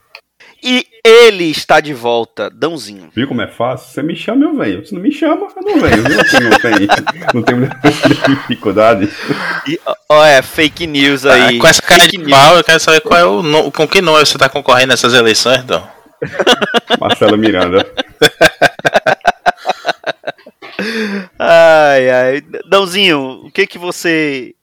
E 0.64 0.86
ele 1.04 1.46
está 1.46 1.80
de 1.80 1.92
volta, 1.94 2.48
Dãozinho. 2.50 3.10
Viu 3.16 3.28
como 3.28 3.42
é 3.42 3.48
fácil? 3.48 3.92
Você 3.92 4.04
me 4.04 4.16
chama, 4.16 4.46
eu 4.46 4.56
venho. 4.56 4.86
Se 4.86 4.94
não 4.94 5.02
me 5.02 5.12
chama, 5.12 5.48
eu 5.56 5.64
não 5.64 5.80
venho. 5.80 6.04
Viu? 6.04 6.22
Assim, 6.22 6.40
não 6.40 6.60
tem, 6.60 6.72
não 7.34 7.42
tem 7.42 7.56
dificuldade. 8.36 9.10
E, 9.68 9.80
ó, 10.08 10.24
é, 10.24 10.44
fake 10.44 10.86
news 10.86 11.26
aí. 11.26 11.58
Ah, 11.58 11.60
com 11.60 11.68
essa 11.68 11.82
cara 11.82 12.02
fake 12.02 12.18
de 12.18 12.30
pau, 12.30 12.58
eu 12.58 12.64
quero 12.64 12.80
saber 12.80 13.02
qual 13.02 13.20
é 13.20 13.26
o 13.26 13.42
no... 13.42 13.72
com 13.72 13.88
que 13.88 14.02
nome 14.02 14.24
você 14.24 14.38
está 14.38 14.48
concorrendo 14.48 14.90
nessas 14.90 15.16
eleições, 15.16 15.64
então. 15.64 15.90
Marcelo 17.00 17.38
Miranda. 17.38 17.84
ai, 21.40 22.10
ai. 22.10 22.42
Dãozinho, 22.70 23.46
o 23.46 23.52
que 23.52 23.66
que 23.66 23.80
você 23.80 24.54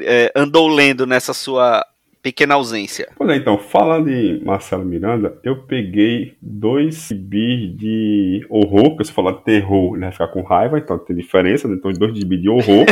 é, 0.00 0.32
andou 0.34 0.68
lendo 0.68 1.06
nessa 1.06 1.34
sua 1.34 1.84
pequena 2.24 2.54
ausência. 2.54 3.10
Pois 3.18 3.28
é, 3.28 3.36
então, 3.36 3.58
falando 3.58 4.06
de 4.06 4.42
Marcelo 4.42 4.82
Miranda, 4.82 5.38
eu 5.44 5.62
peguei 5.64 6.32
dois 6.40 7.12
bis 7.12 7.76
de 7.76 8.46
horror, 8.48 8.96
que 8.96 9.04
você 9.04 9.12
falar 9.12 9.34
terror, 9.34 9.92
ele 9.92 10.00
vai 10.00 10.10
ficar 10.12 10.28
com 10.28 10.40
raiva, 10.40 10.78
então 10.78 10.98
tem 10.98 11.14
diferença, 11.14 11.68
né? 11.68 11.74
então 11.74 11.92
dois 11.92 12.16
gibi 12.16 12.38
de 12.38 12.48
horror. 12.48 12.86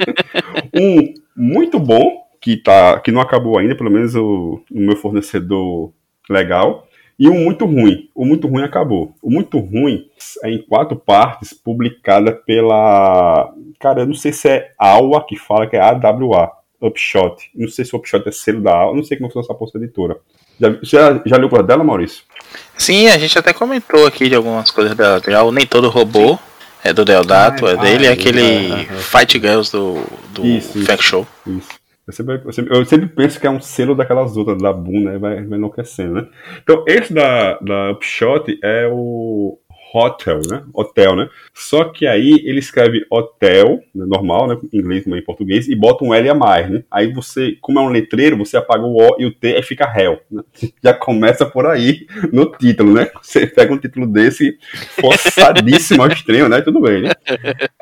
um 0.74 1.12
muito 1.36 1.78
bom, 1.78 2.22
que, 2.40 2.56
tá, 2.56 2.98
que 3.00 3.12
não 3.12 3.20
acabou 3.20 3.58
ainda, 3.58 3.76
pelo 3.76 3.90
menos 3.90 4.14
o, 4.14 4.62
o 4.70 4.80
meu 4.80 4.96
fornecedor 4.96 5.92
legal, 6.30 6.88
e 7.18 7.28
um 7.28 7.44
muito 7.44 7.66
ruim. 7.66 8.08
O 8.14 8.24
muito 8.24 8.48
ruim 8.48 8.62
acabou. 8.62 9.14
O 9.22 9.30
muito 9.30 9.58
ruim 9.58 10.06
é 10.42 10.50
em 10.50 10.62
quatro 10.62 10.96
partes, 10.96 11.52
publicada 11.52 12.32
pela. 12.32 13.52
Cara, 13.78 14.00
eu 14.00 14.06
não 14.06 14.14
sei 14.14 14.32
se 14.32 14.48
é 14.48 14.72
AWA 14.78 15.24
que 15.26 15.36
fala, 15.36 15.66
que 15.66 15.76
é 15.76 15.80
AWA. 15.80 16.61
Upshot. 16.86 17.50
Não 17.54 17.68
sei 17.68 17.84
se 17.84 17.94
o 17.94 17.98
Upshot 17.98 18.28
é 18.28 18.32
selo 18.32 18.60
da 18.60 18.74
aula, 18.74 18.96
não 18.96 19.04
sei 19.04 19.16
como 19.16 19.28
funciona 19.28 19.46
essa 19.46 19.54
posta 19.54 19.78
editora. 19.78 20.16
Já, 20.60 20.70
você 20.70 20.96
já, 20.96 21.22
já 21.24 21.36
leu 21.36 21.48
por 21.48 21.62
dela, 21.62 21.82
Maurício? 21.82 22.24
Sim, 22.76 23.08
a 23.08 23.18
gente 23.18 23.38
até 23.38 23.52
comentou 23.52 24.06
aqui 24.06 24.28
de 24.28 24.34
algumas 24.34 24.70
coisas 24.70 24.94
dela. 24.94 25.20
Já 25.26 25.42
o 25.42 25.52
Nem 25.52 25.66
Todo 25.66 25.88
Robô 25.88 26.38
é 26.84 26.92
do 26.92 27.04
Deodato, 27.04 27.66
ah, 27.66 27.70
é 27.72 27.76
dele, 27.76 28.06
é 28.06 28.12
aquele 28.12 28.40
é, 28.40 28.80
é, 28.82 28.84
Fight 28.84 29.38
Girls 29.38 29.70
do, 29.70 30.04
do 30.30 30.44
isso, 30.44 30.84
Fact 30.84 31.04
Show. 31.04 31.26
Isso. 31.46 31.82
Eu 32.04 32.12
sempre, 32.12 32.42
eu, 32.44 32.52
sempre, 32.52 32.76
eu 32.76 32.84
sempre, 32.84 33.06
penso 33.06 33.38
que 33.38 33.46
é 33.46 33.50
um 33.50 33.60
selo 33.60 33.94
daquelas 33.94 34.36
outras, 34.36 34.60
da 34.60 34.72
Boom, 34.72 35.04
né? 35.04 35.18
Vai, 35.18 35.44
vai 35.44 35.56
enlouquecendo, 35.56 36.14
né? 36.14 36.28
Então, 36.60 36.84
esse 36.88 37.14
da, 37.14 37.58
da 37.60 37.92
Upshot 37.92 38.58
é 38.62 38.88
o 38.90 39.56
hotel, 39.94 40.40
né? 40.48 40.62
Hotel, 40.72 41.16
né? 41.16 41.28
Só 41.54 41.84
que 41.84 42.06
aí 42.06 42.42
ele 42.44 42.58
escreve 42.58 43.04
hotel, 43.10 43.80
né? 43.94 44.04
normal, 44.06 44.48
né? 44.48 44.58
Em 44.72 44.78
inglês 44.78 45.04
como 45.04 45.16
é 45.16 45.18
em 45.18 45.24
português, 45.24 45.68
e 45.68 45.74
bota 45.74 46.04
um 46.04 46.14
L 46.14 46.28
a 46.28 46.34
mais, 46.34 46.70
né? 46.70 46.82
Aí 46.90 47.12
você, 47.12 47.56
como 47.60 47.78
é 47.78 47.82
um 47.82 47.88
letreiro, 47.88 48.36
você 48.36 48.56
apaga 48.56 48.84
o 48.84 48.96
O 48.96 49.16
e 49.18 49.26
o 49.26 49.32
T 49.32 49.58
e 49.58 49.62
fica 49.62 49.92
hell. 49.94 50.20
Né? 50.30 50.42
Já 50.82 50.94
começa 50.94 51.44
por 51.44 51.66
aí 51.66 52.06
no 52.32 52.46
título, 52.46 52.94
né? 52.94 53.10
Você 53.22 53.46
pega 53.46 53.72
um 53.72 53.78
título 53.78 54.06
desse 54.06 54.56
forçadíssimo 55.00 56.02
ao 56.02 56.08
extremo, 56.08 56.48
né? 56.48 56.60
Tudo 56.60 56.80
bem, 56.80 57.02
né? 57.02 57.10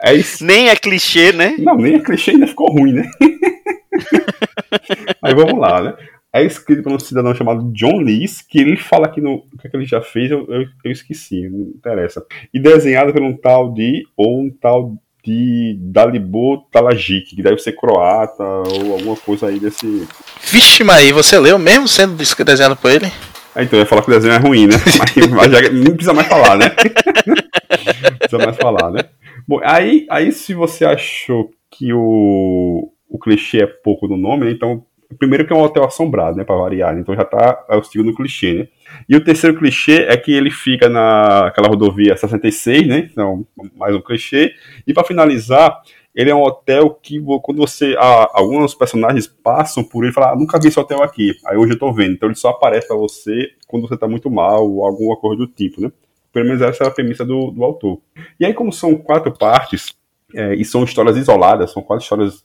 É 0.01 0.15
isso. 0.15 0.45
Nem 0.45 0.69
é 0.69 0.77
clichê, 0.77 1.33
né? 1.33 1.55
Não, 1.59 1.77
nem 1.77 1.95
é 1.95 2.01
clichê, 2.01 2.33
ainda 2.33 2.47
ficou 2.47 2.71
ruim, 2.71 2.93
né? 2.93 3.11
aí 5.23 5.35
vamos 5.35 5.59
lá, 5.59 5.83
né? 5.83 5.95
É 6.33 6.45
escrito 6.45 6.83
por 6.83 6.93
um 6.93 6.99
cidadão 6.99 7.35
chamado 7.35 7.71
John 7.73 7.99
Lees, 7.99 8.41
que 8.41 8.61
ele 8.61 8.77
fala 8.77 9.07
aqui 9.07 9.21
no 9.21 9.35
o 9.53 9.59
que, 9.59 9.67
é 9.67 9.71
que 9.71 9.77
ele 9.77 9.85
já 9.85 10.01
fez, 10.01 10.31
eu, 10.31 10.47
eu, 10.49 10.67
eu, 10.85 10.93
esqueci, 10.93 11.49
não 11.49 11.61
interessa. 11.61 12.25
E 12.55 12.61
desenhado 12.61 13.13
por 13.13 13.23
um 13.23 13.37
tal 13.37 13.73
de, 13.73 14.05
ou 14.17 14.41
um 14.41 14.51
tal 14.51 14.95
de 15.25 15.77
Dalibor 15.79 16.65
Talajic, 16.71 17.35
que 17.35 17.43
deve 17.43 17.59
ser 17.59 17.73
croata 17.73 18.43
ou 18.43 18.93
alguma 18.93 19.17
coisa 19.17 19.49
aí 19.49 19.59
desse. 19.59 20.07
Vixe, 20.51 20.85
mas 20.85 21.11
você 21.11 21.39
leu 21.39 21.59
mesmo 21.59 21.89
sendo 21.89 22.15
desenhado 22.17 22.77
por 22.77 22.91
ele? 22.91 23.07
Ah, 23.55 23.65
então 23.65 23.79
eu 23.79 23.83
ia 23.83 23.87
falar 23.87 24.03
que 24.03 24.11
o 24.11 24.15
desenho 24.15 24.35
é 24.35 24.39
ruim, 24.39 24.67
né? 24.69 24.75
Mas, 24.99 25.29
mas 25.29 25.53
já, 25.53 25.61
nem 25.71 25.93
precisa 25.93 26.15
mais 26.15 26.29
falar, 26.29 26.57
né? 26.57 26.67
não 28.09 28.17
precisa 28.17 28.45
mais 28.45 28.57
falar, 28.57 28.91
né? 28.93 29.05
Bom, 29.47 29.61
aí, 29.65 30.07
aí 30.09 30.31
se 30.31 30.55
você 30.55 30.85
achou 30.85 31.51
que 31.69 31.93
o, 31.93 32.93
o 33.09 33.19
clichê 33.19 33.63
é 33.63 33.67
pouco 33.67 34.07
no 34.07 34.17
nome, 34.17 34.47
né? 34.47 34.53
então 34.53 34.85
Primeiro 35.19 35.47
que 35.47 35.53
é 35.53 35.57
um 35.57 35.63
hotel 35.63 35.85
assombrado, 35.85 36.37
né, 36.37 36.45
para 36.45 36.57
variar, 36.57 36.97
então 36.97 37.15
já 37.15 37.25
tá 37.25 37.65
é 37.69 37.77
o 37.77 37.83
segundo 37.83 38.15
clichê, 38.15 38.55
né? 38.55 38.69
E 39.09 39.17
o 39.17 39.25
terceiro 39.25 39.57
clichê 39.57 40.07
é 40.09 40.17
que 40.17 40.33
ele 40.33 40.51
fica 40.51 40.89
naquela 40.89 41.69
rodovia 41.69 42.17
66, 42.17 42.87
né? 42.87 43.09
Então, 43.11 43.47
mais 43.77 43.95
um 43.95 44.01
clichê. 44.01 44.53
E 44.87 44.93
para 44.93 45.05
finalizar, 45.05 45.81
ele 46.15 46.31
é 46.31 46.35
um 46.35 46.43
hotel 46.43 46.91
que 46.91 47.21
quando 47.43 47.59
você 47.59 47.95
ah, 47.99 48.31
alguns 48.35 48.75
personagens 48.75 49.27
passam 49.27 49.83
por 49.85 50.03
ele 50.03 50.11
e 50.11 50.15
falam, 50.15 50.31
ah, 50.31 50.37
nunca 50.37 50.59
vi 50.61 50.69
esse 50.69 50.79
hotel 50.79 51.03
aqui. 51.03 51.33
Aí 51.47 51.57
hoje 51.57 51.73
eu 51.73 51.79
tô 51.79 51.93
vendo. 51.93 52.13
Então 52.13 52.29
ele 52.29 52.37
só 52.37 52.51
aparece 52.51 52.89
para 52.89 52.97
você 52.97 53.51
quando 53.67 53.89
você 53.89 53.97
tá 53.97 54.09
muito 54.09 54.31
mal 54.31 54.69
ou 54.69 54.85
alguma 54.85 55.17
coisa 55.17 55.39
do 55.39 55.47
tipo, 55.47 55.81
né? 55.81 55.91
Pelo 56.33 56.47
menos 56.47 56.63
essa 56.63 56.85
é 56.85 56.87
a 56.87 56.91
premissa 56.91 57.25
do, 57.25 57.51
do 57.51 57.65
autor. 57.65 58.01
E 58.39 58.45
aí, 58.45 58.55
como 58.55 58.73
são 58.73 58.95
quatro 58.97 59.33
partes, 59.33 59.93
é, 60.35 60.55
e 60.55 60.65
são 60.65 60.85
histórias 60.85 61.17
isoladas, 61.17 61.73
são 61.73 61.83
quase 61.83 62.05
histórias 62.05 62.45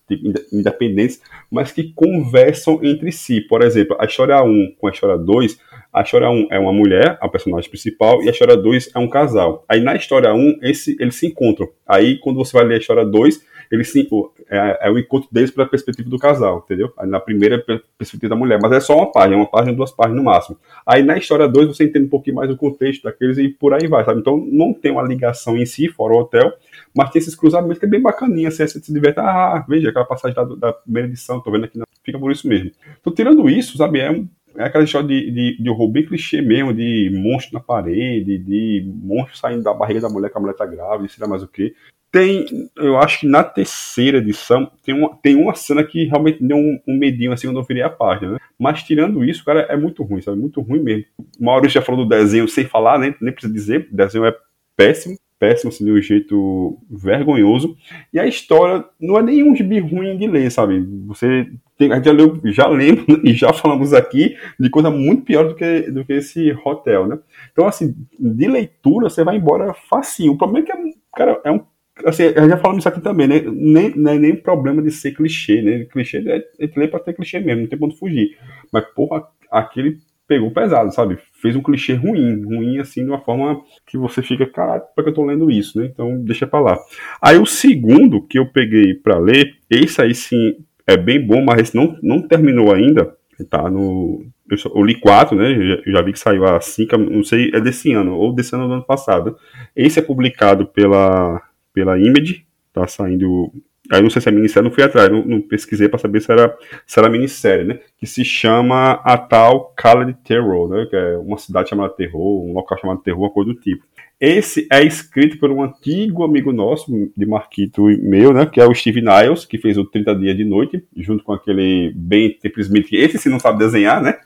independentes, 0.51 1.22
mas 1.51 1.72
que 1.72 1.94
conversam 1.94 2.79
entre 2.84 3.12
si. 3.12 3.41
Por 3.41 3.62
exemplo, 3.62 3.96
a 4.00 4.06
história 4.06 4.41
1 4.41 4.75
com 4.79 4.88
a 4.88 4.91
história 4.91 5.18
2, 5.18 5.59
a 5.94 6.01
história 6.01 6.29
1 6.29 6.47
é 6.51 6.59
uma 6.59 6.73
mulher, 6.73 7.18
a 7.22 7.28
personagem 7.28 7.69
principal, 7.69 8.22
e 8.23 8.28
a 8.28 8.31
história 8.31 8.57
2 8.57 8.91
é 8.94 9.00
um 9.00 9.09
casal. 9.09 9.63
Aí 9.69 9.81
na 9.81 9.96
história 9.96 10.34
1, 10.34 10.59
esse, 10.61 10.96
eles 10.99 11.16
se 11.16 11.28
encontram. 11.28 11.70
Aí 11.87 12.17
quando 12.20 12.37
você 12.37 12.52
vai 12.58 12.66
ler 12.66 12.76
a 12.76 12.79
história 12.79 13.05
2, 13.05 13.41
eles 13.72 13.91
se, 13.91 14.08
é, 14.50 14.88
é 14.88 14.92
o 14.92 14.97
encontro 14.97 15.28
deles 15.32 15.52
pela 15.52 15.68
perspectiva 15.68 16.09
do 16.09 16.20
casal, 16.20 16.64
entendeu? 16.66 16.94
Na 17.03 17.20
primeira 17.20 17.64
perspectiva 17.97 18.30
da 18.30 18.36
mulher, 18.36 18.59
mas 18.62 18.72
é 18.72 18.80
só 18.80 18.96
uma 18.96 19.12
página, 19.12 19.38
uma 19.38 19.50
página, 19.50 19.76
duas 19.76 19.92
páginas 19.92 20.18
no 20.18 20.24
máximo. 20.24 20.58
Aí 20.86 21.03
na 21.03 21.18
história 21.18 21.47
2 21.47 21.68
você 21.68 21.86
entende 21.86 22.06
um 22.06 22.09
pouquinho 22.09 22.36
mais 22.36 22.50
o 22.50 22.58
contexto 22.58 23.03
daqueles 23.03 23.38
e 23.38 23.50
por 23.50 23.74
aí 23.74 23.88
vai, 23.88 24.03
sabe? 24.06 24.20
Então 24.20 24.38
não 24.38 24.74
tem 24.74 24.92
uma 24.92 25.03
ligação 25.03 25.58
em 25.58 25.66
si, 25.66 25.90
fora 25.90 26.14
o 26.14 26.20
hotel, 26.20 26.53
mas 26.96 27.09
tem 27.09 27.20
esses 27.20 27.36
cruzamentos 27.36 27.80
que 27.80 27.86
é 27.86 27.90
bem 27.90 28.02
bacaninha, 28.02 28.50
assim, 28.50 28.68
você 28.68 28.80
se 28.80 28.94
diverte, 28.94 29.20
ah, 29.20 29.64
veja 29.68 29.90
aquela 29.90 30.06
passagem 30.06 30.36
da, 30.36 30.44
da 30.44 30.74
primeira 30.74 31.08
edição, 31.08 31.42
tô 31.42 31.52
vendo 31.52 31.66
aqui, 31.66 31.78
não. 31.78 31.86
fica 32.03 32.20
por 32.20 32.32
isso 32.32 32.47
mesmo. 32.47 32.72
Então, 33.02 33.14
tirando 33.14 33.50
isso, 33.50 33.78
sabe, 33.78 34.00
é, 34.00 34.24
é 34.58 34.64
aquela 34.64 34.84
história 34.84 35.08
de, 35.08 35.32
de, 35.32 35.62
de 35.62 35.70
horror 35.70 35.90
bem 35.90 36.06
clichê 36.06 36.42
mesmo, 36.42 36.74
de 36.74 37.12
monstro 37.14 37.53
na 37.53 37.59
parede, 37.59 38.38
de 38.38 38.90
monstro 39.03 39.38
saindo 39.38 39.64
da 39.64 39.74
barriga 39.74 40.02
da 40.02 40.09
mulher 40.09 40.30
que 40.30 40.38
a 40.38 40.42
mulher 40.42 40.53
tá 40.53 40.66
grávida, 40.66 41.09
sei 41.09 41.22
lá 41.22 41.28
mais 41.28 41.44
o 41.44 41.47
que. 41.47 41.76
Tem, 42.16 42.46
eu 42.78 42.97
acho 42.97 43.20
que 43.20 43.28
na 43.28 43.44
terceira 43.44 44.20
edição 44.20 44.72
tem 44.85 44.96
uma, 44.96 45.17
tem 45.17 45.35
uma 45.35 45.53
cena 45.53 45.84
que 45.84 46.06
realmente 46.06 46.41
deu 46.41 46.56
um, 46.56 46.79
um 46.88 46.97
medinho 46.97 47.34
assim 47.34 47.46
quando 47.46 47.59
eu 47.59 47.66
virei 47.66 47.84
a 47.84 47.90
página, 47.90 48.32
né? 48.32 48.38
Mas 48.58 48.84
tirando 48.84 49.22
isso, 49.26 49.44
cara, 49.44 49.64
é 49.64 49.76
muito 49.76 50.02
ruim, 50.02 50.22
sabe? 50.22 50.40
Muito 50.40 50.62
ruim 50.62 50.82
mesmo. 50.82 51.03
O 51.38 51.44
Maurício 51.44 51.73
já 51.73 51.82
falou 51.82 52.06
do 52.06 52.09
desenho 52.09 52.47
sem 52.47 52.64
falar, 52.64 52.97
né? 53.00 53.14
Nem 53.20 53.34
precisa 53.34 53.52
dizer, 53.52 53.90
o 53.91 53.97
desenho 53.97 54.23
é 54.23 54.34
péssimo. 54.78 55.17
péssimo, 55.38 55.67
assim, 55.67 55.84
de 55.84 55.91
um 55.91 56.02
jeito 56.02 56.78
vergonhoso. 56.90 57.76
E 58.14 58.18
a 58.18 58.26
história 58.26 58.85
não 58.97 59.20
é 59.20 59.22
nenhum 59.22 59.53
gibi 59.53 59.79
ruim 59.79 60.18
de 60.18 60.26
ler, 60.26 60.50
sabe? 60.50 60.88
Você 61.08 61.52
tem, 61.78 61.90
já, 62.02 62.14
leu, 62.14 62.40
já 62.46 62.66
lembra 62.70 63.03
e 63.28 63.34
já 63.34 63.52
falamos 63.52 63.94
aqui 63.94 64.38
de 64.58 64.70
coisa 64.70 64.90
muito 64.90 65.23
pior 65.23 65.50
do 65.50 65.53
que, 65.53 65.91
do 65.91 66.06
que 66.06 66.14
esse 66.14 66.56
hotel, 66.64 67.08
né? 67.08 67.20
Então, 67.52 67.68
assim, 67.68 67.94
de 68.18 68.47
leitura 68.47 69.09
você 69.09 69.22
vai 69.22 69.35
embora 69.35 69.73
facinho. 69.73 70.32
O 70.32 70.38
problema 70.38 70.66
é 70.66 70.72
que, 70.72 70.72
é, 70.72 70.94
cara, 71.14 71.41
é 71.44 71.52
um 71.52 71.59
assim, 72.03 72.34
já 72.34 72.58
falamos 72.58 72.82
isso 72.82 72.90
aqui 72.90 73.02
também, 73.02 73.28
né? 73.28 73.42
Nem, 73.46 73.96
não 73.96 74.12
é 74.12 74.20
nem 74.20 74.36
problema 74.36 74.82
de 74.82 74.92
ser 74.92 75.12
clichê, 75.12 75.62
né? 75.62 75.86
Clichê 75.86 76.18
é, 76.28 76.66
é 76.66 76.70
ler 76.76 76.90
pra 76.90 77.00
ter 77.00 77.14
clichê 77.14 77.40
mesmo, 77.40 77.62
não 77.62 77.70
tem 77.70 77.80
ponto 77.80 77.97
fugir. 77.97 78.38
Mas, 78.72 78.86
porra, 78.94 79.24
aquele 79.52 79.97
pegou 80.28 80.52
pesado, 80.52 80.92
sabe? 80.92 81.18
Fez 81.42 81.56
um 81.56 81.62
clichê 81.62 81.94
ruim, 81.94 82.44
ruim 82.44 82.80
assim, 82.80 83.03
de 83.03 83.09
uma 83.09 83.22
forma 83.22 83.62
que 83.86 83.97
você 83.97 84.22
fica, 84.22 84.46
caralho, 84.47 84.82
por 84.96 85.03
que 85.03 85.09
eu 85.12 85.14
tô 85.14 85.24
lendo 85.24 85.52
isso, 85.52 85.80
né? 85.80 85.90
Então, 85.92 86.24
deixa 86.24 86.47
pra 86.47 86.59
lá. 86.59 86.80
Aí 87.22 87.38
o 87.38 87.46
segundo 87.46 88.26
que 88.26 88.40
eu 88.40 88.47
peguei 88.47 88.96
para 88.96 89.20
ler, 89.20 89.53
esse 89.70 90.02
aí 90.02 90.16
sim 90.16 90.56
é 90.88 90.97
bem 90.97 91.26
bom, 91.26 91.44
mas 91.44 91.62
esse 91.62 91.76
não, 91.76 91.97
não 92.02 92.22
terminou 92.22 92.74
ainda, 92.74 93.16
tá 93.50 93.70
no... 93.70 94.26
Eu, 94.50 94.58
eu 94.76 94.84
li 94.84 94.96
quatro, 95.00 95.36
né? 95.36 95.52
Eu 95.86 95.92
já, 95.92 96.02
vi 96.03 96.14
que 96.14 96.20
saiu 96.20 96.46
a 96.46 96.62
cinco, 96.62 96.97
não 96.97 97.24
sei, 97.24 97.50
é 97.53 97.59
desse 97.59 97.92
ano, 97.92 98.16
ou 98.16 98.34
desse 98.34 98.53
ano 98.56 98.68
do 98.68 98.74
ano 98.76 98.86
passado. 98.86 99.36
Esse 99.76 99.97
é 99.97 100.03
publicado 100.03 100.68
pela, 100.68 101.42
pela 101.75 101.99
Image, 101.99 102.45
tá 102.73 102.87
saindo 102.87 103.51
Aí 103.91 104.01
não 104.01 104.09
sei 104.09 104.22
se 104.22 104.29
é 104.29 104.31
minissérie, 104.31 104.67
não 104.67 104.73
fui 104.73 104.83
atrás, 104.83 105.11
não, 105.11 105.23
não 105.23 105.39
pesquisei 105.41 105.87
para 105.87 105.99
saber 105.99 106.19
se 106.22 106.31
era, 106.31 106.57
se 106.87 106.99
era 106.99 107.09
minissérie, 107.09 107.66
né? 107.66 107.79
Que 107.97 108.07
se 108.07 108.25
chama 108.25 108.93
a 109.03 109.17
tal 109.17 109.73
Cala 109.75 110.03
de 110.05 110.13
Terror, 110.13 110.67
né? 110.69 110.87
Que 110.89 110.95
é 110.95 111.17
uma 111.17 111.37
cidade 111.37 111.69
chamada 111.69 111.93
Terror, 111.93 112.45
um 112.45 112.53
local 112.53 112.79
chamado 112.79 113.01
Terror, 113.01 113.22
uma 113.22 113.29
coisa 113.29 113.53
do 113.53 113.59
tipo. 113.59 113.83
Esse 114.19 114.66
é 114.72 114.81
escrito 114.81 115.37
por 115.37 115.51
um 115.51 115.61
antigo 115.61 116.23
amigo 116.23 116.51
nosso, 116.51 116.91
de 117.16 117.25
Marquito 117.25 117.91
e 117.91 117.97
meu, 117.97 118.33
né? 118.33 118.47
Que 118.47 118.59
é 118.59 118.66
o 118.66 118.73
Steve 118.73 119.01
Niles, 119.01 119.45
que 119.45 119.59
fez 119.59 119.77
o 119.77 119.85
30 119.85 120.16
Dias 120.16 120.37
de 120.37 120.45
Noite, 120.45 120.83
junto 120.97 121.23
com 121.23 121.33
aquele 121.33 121.93
Ben 121.95 122.35
Smith, 122.57 122.87
que 122.87 122.95
esse 122.95 123.19
sim 123.19 123.29
não 123.29 123.39
sabe 123.39 123.59
desenhar, 123.59 124.01
né? 124.01 124.17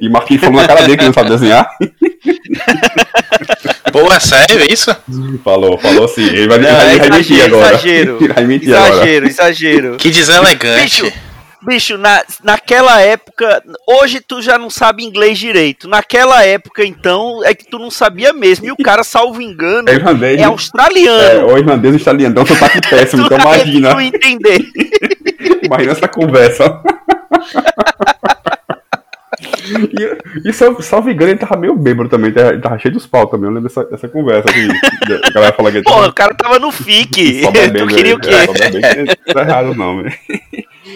E 0.00 0.08
Marquito 0.08 0.40
falou 0.40 0.60
na 0.60 0.66
cara 0.66 0.82
dele 0.82 0.96
que 0.96 1.04
não 1.04 1.12
sabe 1.12 1.28
desenhar. 1.28 1.68
Pô, 3.96 4.12
é 4.12 4.20
sério 4.20 4.60
isso? 4.70 4.94
Falou, 5.42 5.78
falou 5.78 6.06
sim. 6.06 6.26
Ele 6.26 6.48
vai, 6.48 6.58
não, 6.58 6.70
vai, 6.70 6.98
vai 7.08 7.10
mentir 7.10 7.42
agora. 7.42 7.68
Exagero, 7.68 8.18
vai 8.34 8.44
mentir 8.44 8.68
exagero, 8.68 8.96
agora. 8.96 9.26
exagero. 9.26 9.96
Que 9.96 10.10
deselegante. 10.10 11.02
Bicho, 11.02 11.12
bicho 11.62 11.98
na, 11.98 12.22
naquela 12.44 13.00
época, 13.00 13.62
hoje 13.88 14.20
tu 14.20 14.42
já 14.42 14.58
não 14.58 14.68
sabe 14.68 15.02
inglês 15.02 15.38
direito. 15.38 15.88
Naquela 15.88 16.44
época, 16.44 16.84
então, 16.84 17.42
é 17.42 17.54
que 17.54 17.64
tu 17.64 17.78
não 17.78 17.90
sabia 17.90 18.34
mesmo. 18.34 18.66
E 18.66 18.70
o 18.70 18.76
cara, 18.76 19.02
salvo 19.02 19.40
engano, 19.40 19.88
é, 19.90 19.94
irlandês, 19.94 20.40
é 20.40 20.44
australiano. 20.44 21.48
É, 21.48 21.52
o 21.54 21.56
irlandês 21.56 21.94
australiano, 21.94 22.32
então 22.32 22.46
sotaque 22.46 22.80
péssimo, 22.90 23.24
então 23.24 23.38
imagina. 23.38 23.94
Tu 23.94 24.00
entender. 24.02 24.60
imagina 25.62 25.92
essa 25.92 26.08
conversa. 26.08 26.82
E, 30.44 30.48
e 30.48 30.52
salvo 30.52 31.10
engano, 31.10 31.30
ele 31.30 31.38
tava 31.38 31.56
meio 31.56 31.76
bêbado 31.76 32.08
também, 32.08 32.32
ele 32.34 32.60
tava 32.60 32.78
cheio 32.78 32.94
dos 32.94 33.06
pau 33.06 33.26
também. 33.26 33.48
Eu 33.48 33.54
lembro 33.54 33.68
dessa, 33.68 33.84
dessa 33.84 34.08
conversa. 34.08 34.48
Assim, 34.48 34.68
a 35.24 35.30
galera 35.30 35.52
fala 35.52 35.72
que 35.72 35.82
Pô, 35.82 35.90
tava... 35.90 36.08
o 36.08 36.12
cara 36.12 36.34
tava 36.34 36.58
no 36.58 36.70
FIC. 36.70 37.42
tu 37.76 37.86
queria 37.86 38.14
o 38.14 38.20
quê? 38.20 38.30
É, 38.30 38.96
não 38.96 39.34
tá 39.34 39.42
errado, 39.42 39.74
não, 39.74 40.02
velho. 40.02 40.14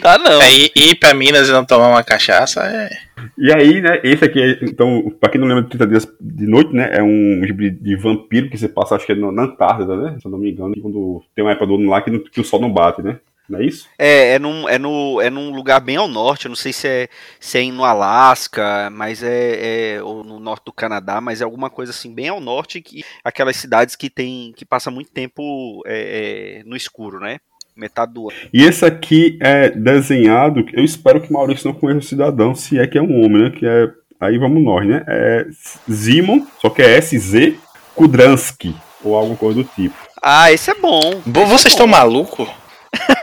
Tá 0.00 0.19
não. 0.19 0.40
É, 0.40 0.52
ir, 0.52 0.72
ir 0.76 0.94
pra 0.94 1.14
Minas 1.14 1.49
e 1.49 1.52
não 1.52 1.64
tomar 1.64 1.88
uma 1.88 2.05
cachaça 2.05 2.62
é. 2.62 2.88
E 3.37 3.52
aí, 3.52 3.81
né, 3.81 4.00
esse 4.02 4.25
aqui, 4.25 4.58
então, 4.62 5.12
pra 5.20 5.28
quem 5.28 5.40
não 5.40 5.46
lembra 5.46 5.64
de 5.64 5.70
30 5.70 5.87
dias 5.87 6.08
de 6.20 6.46
noite, 6.46 6.73
né, 6.73 6.90
é 6.93 7.02
um 7.02 7.43
tipo 7.44 7.61
de, 7.61 7.70
de 7.70 7.96
vampiro 7.96 8.49
que 8.49 8.56
você 8.56 8.69
passa, 8.69 8.94
acho 8.94 9.05
que 9.05 9.12
é 9.12 9.14
na 9.14 9.43
Antártida, 9.43 9.94
né, 9.96 10.16
se 10.19 10.26
eu 10.26 10.31
não 10.31 10.38
me 10.38 10.50
engano, 10.50 10.75
quando 10.81 11.23
tem 11.34 11.44
uma 11.44 11.50
época 11.50 11.66
do 11.66 11.75
ano 11.75 11.90
lá 11.90 12.00
que, 12.00 12.19
que 12.19 12.40
o 12.40 12.44
sol 12.44 12.61
não 12.61 12.73
bate, 12.73 13.02
né. 13.02 13.19
Não 13.50 13.58
é 13.58 13.67
isso? 13.67 13.88
É, 13.99 14.35
é 14.35 14.38
num, 14.38 14.69
é, 14.69 14.79
no, 14.79 15.20
é 15.20 15.29
num 15.29 15.50
lugar 15.50 15.81
bem 15.81 15.97
ao 15.97 16.06
norte. 16.06 16.47
Eu 16.47 16.50
não 16.50 16.56
sei 16.56 16.73
se 16.73 16.87
é, 16.87 17.08
se 17.41 17.58
é 17.58 17.73
no 17.73 17.85
Alasca, 17.85 18.88
mas 18.91 19.25
é, 19.25 19.97
é, 19.97 20.02
ou 20.02 20.23
no 20.23 20.38
norte 20.38 20.67
do 20.67 20.73
Canadá, 20.73 21.20
mas 21.20 21.41
é 21.41 21.44
alguma 21.44 21.69
coisa 21.69 21.91
assim 21.91 22.14
bem 22.14 22.29
ao 22.29 22.41
norte 22.41 22.81
que 22.81 23.02
aquelas 23.25 23.56
cidades 23.56 23.97
que 23.97 24.08
tem 24.08 24.52
que 24.56 24.64
passa 24.64 24.88
muito 24.88 25.11
tempo 25.11 25.82
é, 25.85 26.61
é, 26.61 26.62
no 26.64 26.76
escuro, 26.76 27.19
né? 27.19 27.38
Metade 27.75 28.12
do 28.12 28.31
ano. 28.31 28.38
E 28.52 28.62
esse 28.62 28.85
aqui 28.85 29.37
é 29.41 29.70
desenhado. 29.70 30.64
Eu 30.73 30.85
espero 30.85 31.20
que 31.20 31.32
Maurício 31.32 31.67
não 31.67 31.75
conheça 31.75 31.99
o 31.99 32.08
cidadão, 32.08 32.55
se 32.55 32.79
é 32.79 32.87
que 32.87 32.99
é 32.99 33.02
um 33.02 33.25
homem, 33.25 33.43
né? 33.43 33.50
Que 33.50 33.67
é 33.67 33.91
aí 34.20 34.38
vamos 34.38 34.62
nós, 34.62 34.87
né? 34.87 35.02
É 35.08 35.47
Zimon, 35.91 36.47
só 36.61 36.70
que 36.70 36.82
é 36.82 37.00
SZ 37.00 37.55
Kudransky 37.97 38.76
ou 39.02 39.17
alguma 39.17 39.37
coisa 39.37 39.62
do 39.62 39.69
tipo. 39.75 39.97
Ah, 40.23 40.52
esse 40.52 40.70
é 40.70 40.75
bom. 40.75 41.20
Bom, 41.26 41.47
vocês 41.47 41.73
estão 41.73 41.87
malucos? 41.87 42.49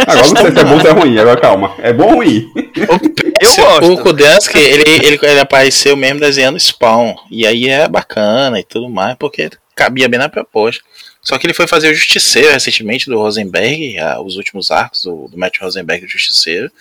Agora 0.07 0.27
não 0.27 0.35
sei 0.35 0.51
se 0.51 0.59
é 0.59 0.63
bom 0.63 0.73
ou 0.73 0.81
se 0.81 0.87
é 0.87 0.91
ruim, 0.91 1.17
agora 1.19 1.39
calma. 1.39 1.75
É 1.79 1.91
bom 1.91 2.05
ou 2.05 2.15
ruim? 2.15 2.51
Eu 2.75 3.55
gosto. 3.55 3.93
O 3.93 3.97
Kudansky, 4.01 4.57
ele, 4.57 4.83
ele, 5.05 5.19
ele 5.21 5.39
apareceu 5.39 5.95
mesmo 5.95 6.19
desenhando 6.19 6.59
Spawn. 6.59 7.15
E 7.29 7.45
aí 7.45 7.67
é 7.67 7.87
bacana 7.87 8.59
e 8.59 8.63
tudo 8.63 8.89
mais, 8.89 9.15
porque 9.17 9.49
cabia 9.75 10.07
bem 10.07 10.19
na 10.19 10.29
proposta. 10.29 10.83
Só 11.21 11.37
que 11.37 11.45
ele 11.45 11.53
foi 11.53 11.67
fazer 11.67 11.89
o 11.89 11.93
Justiceiro 11.93 12.53
recentemente 12.53 13.09
do 13.09 13.17
Rosenberg, 13.17 13.97
os 14.23 14.37
últimos 14.37 14.71
arcos 14.71 15.03
do, 15.03 15.27
do 15.27 15.37
Matt 15.37 15.59
Rosenberg 15.59 16.05
do 16.05 16.09
Justiceiro. 16.09 16.71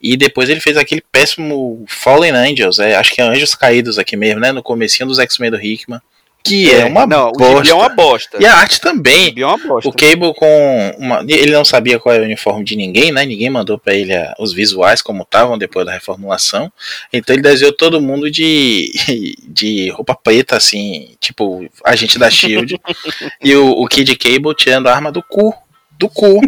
E 0.00 0.16
depois 0.16 0.48
ele 0.48 0.60
fez 0.60 0.76
aquele 0.76 1.02
péssimo 1.10 1.84
Fallen 1.88 2.30
Angels, 2.30 2.78
é, 2.78 2.94
acho 2.94 3.12
que 3.12 3.20
é 3.20 3.24
Anjos 3.24 3.56
Caídos 3.56 3.98
aqui 3.98 4.16
mesmo, 4.16 4.40
né? 4.40 4.52
No 4.52 4.62
comecinho 4.62 5.08
dos 5.08 5.18
X-Men 5.18 5.50
do 5.50 5.60
Hickman. 5.60 6.00
Que 6.42 6.70
é, 6.70 6.80
é 6.80 6.84
uma 6.86 7.06
não, 7.06 7.32
bosta. 7.32 7.68
O 7.68 7.70
é 7.70 7.74
uma 7.74 7.88
bosta. 7.88 8.38
E 8.40 8.46
a 8.46 8.54
arte 8.56 8.80
também. 8.80 9.34
O, 9.36 9.40
é 9.40 9.46
uma 9.46 9.58
bosta. 9.58 9.88
o 9.88 9.92
Cable 9.92 10.34
com 10.34 10.94
uma, 10.98 11.24
ele 11.28 11.52
não 11.52 11.64
sabia 11.64 11.98
qual 11.98 12.14
era 12.14 12.22
o 12.22 12.26
uniforme 12.26 12.64
de 12.64 12.76
ninguém, 12.76 13.12
né? 13.12 13.24
Ninguém 13.24 13.50
mandou 13.50 13.78
para 13.78 13.94
ele 13.94 14.14
a, 14.14 14.34
os 14.38 14.52
visuais 14.52 15.02
como 15.02 15.22
estavam 15.22 15.58
depois 15.58 15.84
da 15.84 15.92
reformulação. 15.92 16.72
Então 17.12 17.34
ele 17.34 17.42
desenhou 17.42 17.72
todo 17.72 18.00
mundo 18.00 18.30
de, 18.30 18.90
de 19.46 19.90
roupa 19.90 20.14
preta 20.14 20.56
assim, 20.56 21.16
tipo 21.20 21.68
agente 21.84 22.18
da 22.18 22.30
Shield. 22.30 22.80
e 23.42 23.54
o, 23.54 23.70
o 23.70 23.86
Kid 23.86 24.16
Cable 24.16 24.54
tirando 24.54 24.86
a 24.86 24.94
arma 24.94 25.12
do 25.12 25.22
cu, 25.22 25.52
do 25.98 26.08
cu. 26.08 26.40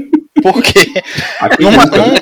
Porque 0.43 0.93
numa, 1.59 1.87
num, 1.87 2.15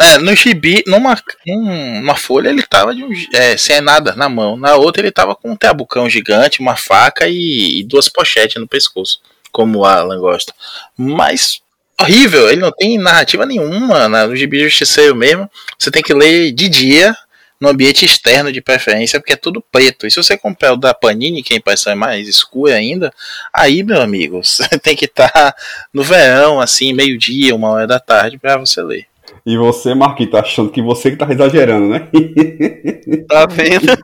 é, 0.00 0.18
no 0.18 0.34
gibi, 0.34 0.82
numa, 0.86 1.16
numa 1.46 2.14
folha 2.14 2.48
ele 2.48 2.62
tava 2.62 2.94
de 2.94 3.04
um, 3.04 3.10
é, 3.32 3.56
sem 3.56 3.80
nada 3.80 4.14
na 4.14 4.28
mão, 4.28 4.56
na 4.56 4.76
outra 4.76 5.02
ele 5.02 5.10
tava 5.10 5.34
com 5.34 5.52
um 5.52 5.56
tabucão 5.56 6.08
gigante, 6.08 6.60
uma 6.60 6.76
faca 6.76 7.26
e, 7.28 7.80
e 7.80 7.84
duas 7.84 8.08
pochetes 8.08 8.60
no 8.60 8.68
pescoço, 8.68 9.20
como 9.52 9.80
o 9.80 9.84
Alan 9.84 10.18
gosta. 10.18 10.54
Mas 10.96 11.60
horrível, 12.00 12.50
ele 12.50 12.60
não 12.60 12.72
tem 12.72 12.98
narrativa 12.98 13.46
nenhuma 13.46 14.08
no 14.08 14.36
gibi 14.36 14.64
justiceiro 14.64 15.14
mesmo. 15.14 15.50
Você 15.78 15.90
tem 15.90 16.02
que 16.02 16.12
ler 16.12 16.52
de 16.52 16.68
dia 16.68 17.16
no 17.64 17.70
ambiente 17.70 18.04
externo 18.04 18.52
de 18.52 18.60
preferência, 18.60 19.18
porque 19.18 19.32
é 19.32 19.36
tudo 19.36 19.64
preto. 19.72 20.06
E 20.06 20.10
se 20.10 20.22
você 20.22 20.36
comprar 20.36 20.74
o 20.74 20.76
da 20.76 20.92
Panini, 20.92 21.42
que 21.42 21.54
a 21.54 21.56
impressão 21.56 21.92
é 21.92 21.96
mais 21.96 22.28
escura 22.28 22.74
ainda, 22.74 23.12
aí, 23.52 23.82
meu 23.82 24.00
amigo, 24.02 24.42
você 24.44 24.68
tem 24.78 24.94
que 24.94 25.06
estar 25.06 25.30
tá 25.30 25.54
no 25.92 26.02
verão, 26.02 26.60
assim, 26.60 26.92
meio-dia, 26.92 27.54
uma 27.54 27.70
hora 27.70 27.86
da 27.86 27.98
tarde, 27.98 28.38
para 28.38 28.58
você 28.58 28.82
ler. 28.82 29.06
E 29.46 29.56
você, 29.56 29.94
Marquinhos, 29.94 30.32
tá 30.32 30.40
achando 30.40 30.70
que 30.70 30.82
você 30.82 31.10
que 31.10 31.16
tá 31.16 31.26
exagerando, 31.30 31.88
né? 31.88 32.08
Tá 33.28 33.46
vendo? 33.46 33.86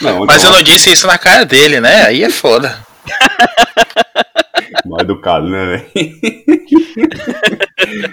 Não, 0.00 0.24
Mas 0.24 0.42
eu 0.42 0.50
não 0.50 0.62
disse 0.62 0.90
isso 0.90 1.06
na 1.06 1.18
cara 1.18 1.44
dele, 1.44 1.80
né? 1.80 2.02
Aí 2.02 2.24
é 2.24 2.30
foda. 2.30 2.76
Mal 4.84 5.00
educado, 5.00 5.48
né, 5.48 5.84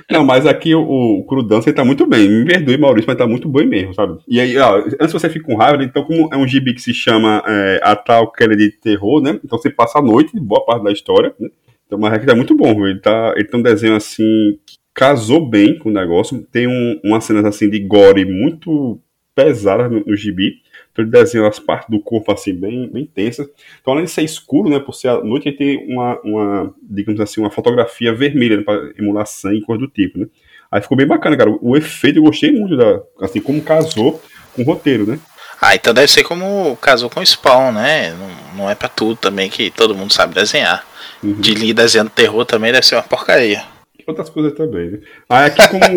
Não, 0.09 0.25
mas 0.25 0.45
aqui 0.45 0.73
o, 0.75 0.81
o 0.81 1.25
Crudança 1.25 1.71
tá 1.73 1.83
muito 1.83 2.05
bem. 2.05 2.29
Me 2.29 2.45
perdoe, 2.45 2.77
Maurício, 2.77 3.07
mas 3.07 3.17
tá 3.17 3.27
muito 3.27 3.49
bem 3.49 3.67
mesmo, 3.67 3.93
sabe? 3.93 4.17
E 4.27 4.39
aí, 4.39 4.57
ó, 4.57 4.77
antes 4.99 5.11
você 5.11 5.29
fica 5.29 5.45
com 5.45 5.55
raiva, 5.55 5.83
então, 5.83 6.03
como 6.03 6.29
é 6.31 6.37
um 6.37 6.47
gibi 6.47 6.73
que 6.73 6.81
se 6.81 6.93
chama 6.93 7.43
é, 7.47 7.79
A 7.83 7.95
Tal 7.95 8.31
de 8.55 8.71
Terror, 8.71 9.21
né? 9.21 9.39
Então 9.43 9.57
você 9.57 9.69
passa 9.69 9.99
a 9.99 10.01
noite, 10.01 10.39
boa 10.39 10.65
parte 10.65 10.83
da 10.83 10.91
história, 10.91 11.33
né? 11.39 11.49
Então, 11.85 11.99
mas 11.99 12.13
aqui 12.13 12.25
tá 12.25 12.35
muito 12.35 12.55
bom, 12.55 12.87
ele 12.87 12.99
tá, 12.99 13.33
ele 13.35 13.47
um 13.53 13.61
desenho 13.61 13.95
assim 13.95 14.57
que 14.65 14.77
casou 14.93 15.47
bem 15.47 15.77
com 15.77 15.89
o 15.89 15.93
negócio. 15.93 16.45
Tem 16.51 16.67
um, 16.67 16.99
umas 17.03 17.23
cenas 17.23 17.45
assim 17.45 17.69
de 17.69 17.79
gore 17.79 18.25
muito 18.25 18.99
pesadas 19.35 19.91
no, 19.91 20.03
no 20.05 20.15
gibi. 20.15 20.61
Então 20.93 21.03
ele 21.03 21.11
desenha 21.11 21.47
as 21.47 21.59
partes 21.59 21.89
do 21.89 21.99
corpo 21.99 22.31
assim, 22.31 22.53
bem, 22.53 22.87
bem 22.87 23.05
tensas. 23.05 23.49
Então, 23.81 23.93
além 23.93 24.05
de 24.05 24.11
ser 24.11 24.21
escuro, 24.21 24.69
né, 24.69 24.79
por 24.79 24.93
ser 24.93 25.09
a 25.09 25.21
noite, 25.21 25.49
ele 25.49 25.57
tem 25.57 25.91
uma, 25.91 26.19
uma 26.23 26.75
digamos 26.81 27.19
assim, 27.19 27.41
uma 27.41 27.49
fotografia 27.49 28.13
vermelha 28.13 28.57
né, 28.57 28.63
para 28.63 28.91
emular 28.97 29.25
sangue 29.25 29.57
e 29.57 29.61
coisa 29.61 29.81
do 29.81 29.87
tipo, 29.87 30.19
né. 30.19 30.27
Aí 30.71 30.81
ficou 30.81 30.97
bem 30.97 31.05
bacana, 31.05 31.35
cara. 31.35 31.51
O 31.61 31.75
efeito 31.75 32.19
eu 32.19 32.23
gostei 32.23 32.51
muito, 32.51 32.77
da, 32.77 33.01
assim, 33.21 33.41
como 33.41 33.61
casou 33.61 34.21
com 34.55 34.61
o 34.61 34.65
roteiro, 34.65 35.05
né. 35.05 35.19
Ah, 35.59 35.75
então 35.75 35.93
deve 35.93 36.11
ser 36.11 36.23
como 36.23 36.77
casou 36.77 37.09
com 37.09 37.19
o 37.19 37.25
Spawn, 37.25 37.71
né? 37.71 38.11
Não, 38.11 38.57
não 38.57 38.69
é 38.69 38.75
para 38.75 38.89
tudo 38.89 39.15
também 39.15 39.49
que 39.49 39.71
todo 39.71 39.95
mundo 39.95 40.11
sabe 40.11 40.33
desenhar. 40.33 40.85
Uhum. 41.23 41.33
De 41.35 41.53
Lee 41.53 41.73
desenhando 41.73 42.09
terror 42.09 42.45
também 42.45 42.71
deve 42.71 42.85
ser 42.85 42.95
uma 42.95 43.03
porcaria. 43.03 43.63
Outras 44.07 44.29
coisas 44.29 44.53
também, 44.53 44.91
né? 44.91 44.99
Aí 45.29 45.45
aqui 45.47 45.67
como. 45.69 45.83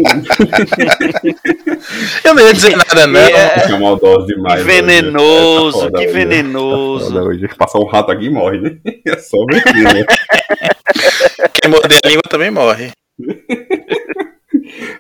eu 2.25 2.35
não 2.35 2.47
ia 2.47 2.55
dizer 2.55 2.77
nada, 2.77 3.07
não. 3.07 3.21
É, 3.21 3.73
é 3.73 3.79
maldoso 3.79 4.27
demais. 4.27 4.61
Que 4.61 4.67
venenoso, 4.67 5.79
hoje. 5.87 5.93
que 5.93 6.07
venenoso. 6.09 7.15
Tá 7.15 7.23
hoje. 7.23 7.49
Passar 7.57 7.79
um 7.79 7.87
rato 7.87 8.13
aqui 8.13 8.27
e 8.27 8.31
morre, 8.31 8.61
né? 8.61 8.77
É 9.07 9.17
só 9.19 9.37
mentir, 9.47 9.83
né? 9.83 10.05
Quem 11.55 11.71
morder 11.71 11.99
a 12.05 12.09
língua 12.09 12.23
também 12.29 12.51
morre. 12.51 12.91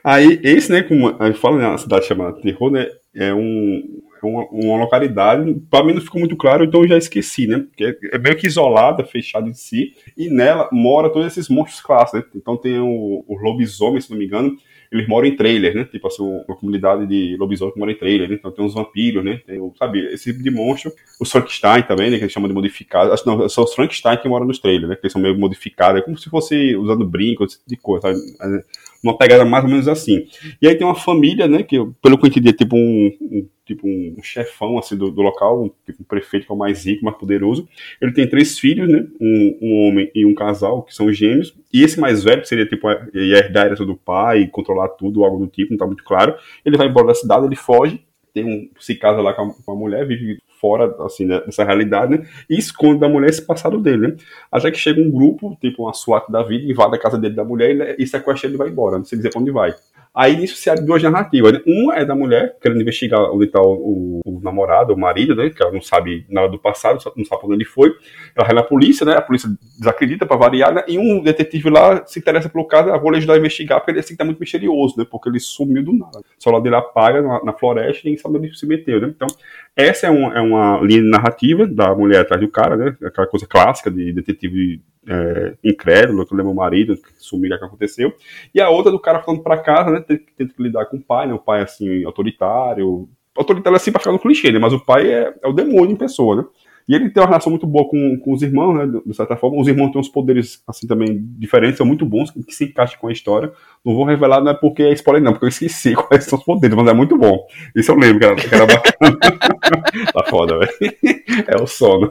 Aí, 0.03 0.41
esse, 0.43 0.71
né, 0.71 0.83
como 0.83 1.17
a 1.19 1.27
gente 1.27 1.41
fala, 1.41 1.59
né, 1.59 1.67
a 1.67 1.79
cidade 1.79 2.07
chamada 2.07 2.41
Terror, 2.41 2.71
né, 2.71 2.87
é 3.15 3.35
um, 3.35 3.83
uma, 4.27 4.47
uma 4.51 4.79
localidade, 4.79 5.55
para 5.71 5.85
mim 5.85 5.95
não 5.95 6.01
ficou 6.01 6.19
muito 6.19 6.37
claro, 6.37 6.65
então 6.65 6.83
eu 6.83 6.89
já 6.89 6.99
esqueci, 6.99 7.47
né, 7.47 7.59
porque 7.59 7.99
é, 8.13 8.19
meio 8.19 8.37
que 8.37 8.47
isolada, 8.47 9.05
fechada 9.05 9.49
em 9.49 9.55
si, 9.55 9.95
e 10.17 10.29
nela 10.29 10.69
mora 10.73 11.11
todos 11.11 11.27
esses 11.27 11.49
monstros 11.49 11.81
clássicos, 11.81 12.21
né, 12.21 12.27
então 12.35 12.57
tem 12.57 12.79
o, 12.79 13.25
o 13.27 13.37
lobisomem, 13.37 14.01
se 14.01 14.11
não 14.11 14.19
me 14.19 14.27
engano, 14.27 14.57
eles 14.91 15.09
moram 15.09 15.27
em 15.27 15.37
trailer, 15.37 15.75
né? 15.75 15.85
Tipo 15.85 16.07
assim, 16.07 16.23
uma 16.23 16.57
comunidade 16.57 17.07
de 17.07 17.37
lobisomem 17.39 17.75
que 17.75 17.79
mora 17.79 17.93
em 17.93 17.97
trailer, 17.97 18.29
né? 18.29 18.37
Então 18.39 18.51
tem 18.51 18.65
uns 18.65 18.75
vampiros, 18.75 19.25
né? 19.25 19.41
Tem, 19.47 19.61
sabe, 19.77 20.07
esse 20.13 20.33
tipo 20.33 20.43
de 20.43 20.51
monstro. 20.51 20.93
Os 21.21 21.31
Frankenstein 21.31 21.83
também, 21.83 22.11
né? 22.11 22.19
Que 22.19 22.25
eles 22.25 22.33
chamam 22.33 22.49
de 22.49 22.55
modificados. 22.55 23.13
Acho 23.13 23.27
não, 23.27 23.49
são 23.49 23.65
os 23.65 23.75
Frankenstein 23.75 24.19
que 24.19 24.29
moram 24.29 24.47
nos 24.47 24.59
trailers, 24.59 24.89
né? 24.89 24.97
Que 24.97 25.03
eles 25.07 25.13
são 25.13 25.21
meio 25.21 25.39
modificados. 25.39 26.01
É 26.01 26.05
como 26.05 26.17
se 26.17 26.31
fosse 26.31 26.77
usando 26.77 27.07
brinco, 27.07 27.45
esse 27.45 27.59
tipo 27.59 27.69
de 27.69 27.77
coisa, 27.77 28.15
sabe? 28.15 28.65
Uma 29.07 29.17
pegada 29.17 29.45
mais 29.45 29.63
ou 29.63 29.71
menos 29.71 29.87
assim. 29.87 30.27
E 30.61 30.67
aí 30.67 30.75
tem 30.75 30.85
uma 30.85 30.97
família, 30.97 31.47
né? 31.47 31.63
Que, 31.63 31.77
pelo 32.03 32.19
que 32.19 32.27
eu 32.27 32.29
entendi, 32.29 32.49
é 32.49 32.53
tipo 32.53 32.77
um, 32.77 33.17
um 33.21 33.49
tipo 33.65 33.87
um 33.87 34.23
chefão 34.23 34.79
assim 34.79 34.97
do, 34.97 35.11
do 35.11 35.23
local, 35.23 35.65
um, 35.65 35.71
tipo 35.85 36.03
um 36.03 36.05
prefeito 36.05 36.47
que 36.47 36.53
é 36.53 36.55
o 36.55 36.59
mais 36.59 36.85
rico, 36.85 37.05
mais 37.05 37.17
poderoso. 37.17 37.69
Ele 38.01 38.13
tem 38.13 38.29
três 38.29 38.59
filhos, 38.59 38.89
né? 38.89 39.07
Um, 39.21 39.59
um 39.63 39.87
homem 39.87 40.11
e 40.13 40.27
um 40.27 40.35
casal, 40.35 40.83
que 40.83 40.93
são 40.93 41.13
gêmeos. 41.13 41.55
E 41.73 41.85
esse 41.85 42.01
mais 42.01 42.25
velho, 42.25 42.43
que 42.43 42.49
seria 42.49 42.67
tipo 42.67 42.89
herdar 43.15 43.65
a 43.65 43.67
herança 43.67 43.87
do 43.87 43.97
pai, 43.97 44.49
controlar 44.49 44.89
tudo, 44.89 45.25
algo 45.25 45.39
do 45.39 45.47
tipo, 45.47 45.71
não 45.71 45.79
tá 45.79 45.87
muito 45.87 46.03
claro. 46.03 46.35
Ele 46.65 46.77
vai 46.77 46.89
embora 46.89 47.07
da 47.07 47.15
cidade, 47.15 47.47
ele 47.47 47.55
foge, 47.55 48.01
tem 48.35 48.45
um, 48.45 48.69
se 48.81 48.95
casa 48.97 49.23
lá 49.23 49.33
com 49.33 49.43
a, 49.43 49.55
com 49.55 49.73
a 49.73 49.77
mulher, 49.77 50.07
vive 50.07 50.39
fora 50.61 50.95
assim 51.01 51.25
né, 51.25 51.41
dessa 51.41 51.65
realidade, 51.65 52.17
né, 52.17 52.27
e 52.49 52.59
esconde 52.59 53.01
da 53.01 53.09
mulher 53.09 53.31
esse 53.31 53.43
passado 53.43 53.79
dele, 53.79 54.09
né, 54.09 54.17
até 54.51 54.71
que 54.71 54.79
chega 54.79 55.01
um 55.01 55.11
grupo, 55.11 55.57
tipo 55.61 55.85
uma 55.85 55.95
SWAT 55.95 56.31
da 56.31 56.43
vida, 56.43 56.71
invade 56.71 56.95
a 56.95 56.99
casa 56.99 57.19
dele 57.19 57.35
da 57.35 57.45
mulher 57.45 57.97
e, 57.99 58.03
e 58.03 58.07
sequestra 58.07 58.49
ele 58.49 58.57
e 58.57 58.59
vai 58.59 58.69
embora, 58.69 58.99
não 58.99 59.05
sei 59.05 59.19
dizer 59.19 59.31
pra 59.31 59.41
onde 59.41 59.51
vai. 59.51 59.75
Aí 60.17 60.35
nisso 60.35 60.57
se 60.57 60.71
abre 60.71 60.83
duas 60.83 61.03
narrativas. 61.03 61.53
Né? 61.53 61.61
Uma 61.67 61.97
é 61.97 62.03
da 62.03 62.15
mulher, 62.15 62.57
querendo 62.59 62.81
investigar 62.81 63.21
onde 63.31 63.45
está 63.45 63.61
o, 63.61 64.23
o, 64.25 64.41
namorado, 64.43 64.95
o 64.95 64.99
marido, 64.99 65.37
né? 65.37 65.51
Que 65.51 65.63
ela 65.63 65.71
não 65.71 65.83
sabe 65.83 66.25
nada 66.31 66.49
do 66.49 66.59
passado, 66.59 66.99
não 67.15 67.25
sabe 67.27 67.43
onde 67.45 67.57
ele 67.57 67.65
foi. 67.67 67.93
Ela 68.35 68.47
vai 68.47 68.55
na 68.55 68.63
polícia, 68.63 69.05
né? 69.05 69.15
A 69.15 69.21
polícia 69.21 69.47
desacredita 69.79 70.25
para 70.25 70.39
variar, 70.39 70.73
né? 70.73 70.83
E 70.89 70.99
um 70.99 71.23
detetive 71.23 71.69
lá 71.69 72.03
se 72.07 72.19
interessa 72.19 72.49
pelo 72.49 72.65
caso, 72.65 72.91
ah, 72.91 72.97
vou 72.97 73.15
ajudar 73.15 73.35
a 73.35 73.39
investigar, 73.39 73.79
porque 73.79 73.91
ele 73.91 74.01
assim, 74.01 74.17
tá 74.17 74.25
muito 74.25 74.39
misterioso, 74.39 74.95
né? 74.97 75.05
Porque 75.05 75.29
ele 75.29 75.39
sumiu 75.39 75.85
do 75.85 75.93
nada. 75.93 76.23
Só 76.39 76.51
lá 76.51 76.61
dele 76.61 76.77
apaga 76.77 77.21
na, 77.21 77.45
na 77.45 77.53
floresta 77.53 78.01
e 78.01 78.05
ninguém 78.07 78.23
sabe 78.23 78.39
onde 78.39 78.59
se 78.59 78.67
meteu, 78.67 78.99
né? 78.99 79.13
Então, 79.15 79.29
essa 79.77 80.07
é, 80.07 80.11
um, 80.11 80.33
é 80.33 80.41
uma 80.41 80.81
linha 80.81 81.03
narrativa 81.03 81.67
da 81.67 81.95
mulher 81.95 82.21
atrás 82.21 82.41
do 82.41 82.49
cara, 82.49 82.77
né? 82.77 82.97
Aquela 83.05 83.27
coisa 83.27 83.47
clássica 83.47 83.91
de 83.91 84.11
detetive 84.11 84.81
é, 85.07 85.55
incrédulo, 85.63 86.27
que 86.27 86.35
lembra 86.35 86.51
o 86.51 86.57
marido, 86.57 86.97
que 86.97 87.13
sumiu 87.19 87.55
o 87.55 87.59
que 87.59 87.65
aconteceu. 87.65 88.13
E 88.55 88.61
a 88.61 88.71
outra 88.71 88.91
do 88.91 88.99
cara 88.99 89.21
falando 89.21 89.43
para 89.43 89.59
casa, 89.59 89.91
né? 89.91 90.01
Tendo 90.01 90.55
que 90.55 90.63
lidar 90.63 90.87
com 90.87 90.97
o 90.97 91.03
pai, 91.03 91.27
né? 91.27 91.35
O 91.35 91.39
pai, 91.39 91.61
assim, 91.61 92.05
autoritário. 92.05 93.07
Autoritário, 93.37 93.77
assim, 93.77 93.93
pra 93.93 94.01
ficar 94.01 94.13
no 94.13 94.19
clichê, 94.19 94.51
né? 94.51 94.59
Mas 94.59 94.73
o 94.73 94.81
pai 94.81 95.13
é, 95.13 95.35
é 95.43 95.47
o 95.47 95.53
demônio 95.53 95.93
em 95.93 95.97
pessoa, 95.97 96.37
né? 96.37 96.45
E 96.89 96.95
ele 96.95 97.11
tem 97.11 97.21
uma 97.21 97.29
relação 97.29 97.51
muito 97.51 97.67
boa 97.67 97.89
com, 97.89 98.19
com 98.19 98.33
os 98.33 98.43
irmãos, 98.43 98.75
né? 98.75 99.01
De 99.05 99.15
certa 99.15 99.37
forma. 99.37 99.61
Os 99.61 99.67
irmãos 99.67 99.91
têm 99.91 100.01
uns 100.01 100.09
poderes, 100.09 100.63
assim, 100.69 100.87
também 100.87 101.21
diferentes, 101.37 101.79
são 101.79 101.87
muito 101.87 102.07
bons, 102.07 102.31
que 102.31 102.55
se 102.55 102.65
encaixam 102.65 102.99
com 103.01 103.09
a 103.09 103.13
história. 103.13 103.53
Não 103.85 103.95
vou 103.95 104.05
revelar, 104.05 104.41
não 104.41 104.53
é 104.53 104.55
porque 104.55 104.85
é 104.85 104.93
spoiler, 104.93 105.23
não, 105.23 105.33
porque 105.33 105.47
eu 105.47 105.49
esqueci 105.49 105.95
quais 105.97 106.25
são 106.25 106.39
os 106.39 106.45
poderes, 106.45 106.77
mas 106.77 106.87
é 106.87 106.95
muito 106.95 107.19
bom. 107.19 107.45
Isso 107.75 107.91
eu 107.91 107.97
lembro, 107.97 108.21
que 108.21 108.25
era, 108.25 108.37
que 108.37 108.55
era 108.55 108.67
bacana. 108.67 109.19
tá 110.13 110.25
foda, 110.29 110.59
velho. 110.59 110.73
É 111.49 111.61
o 111.61 111.67
sono. 111.67 112.11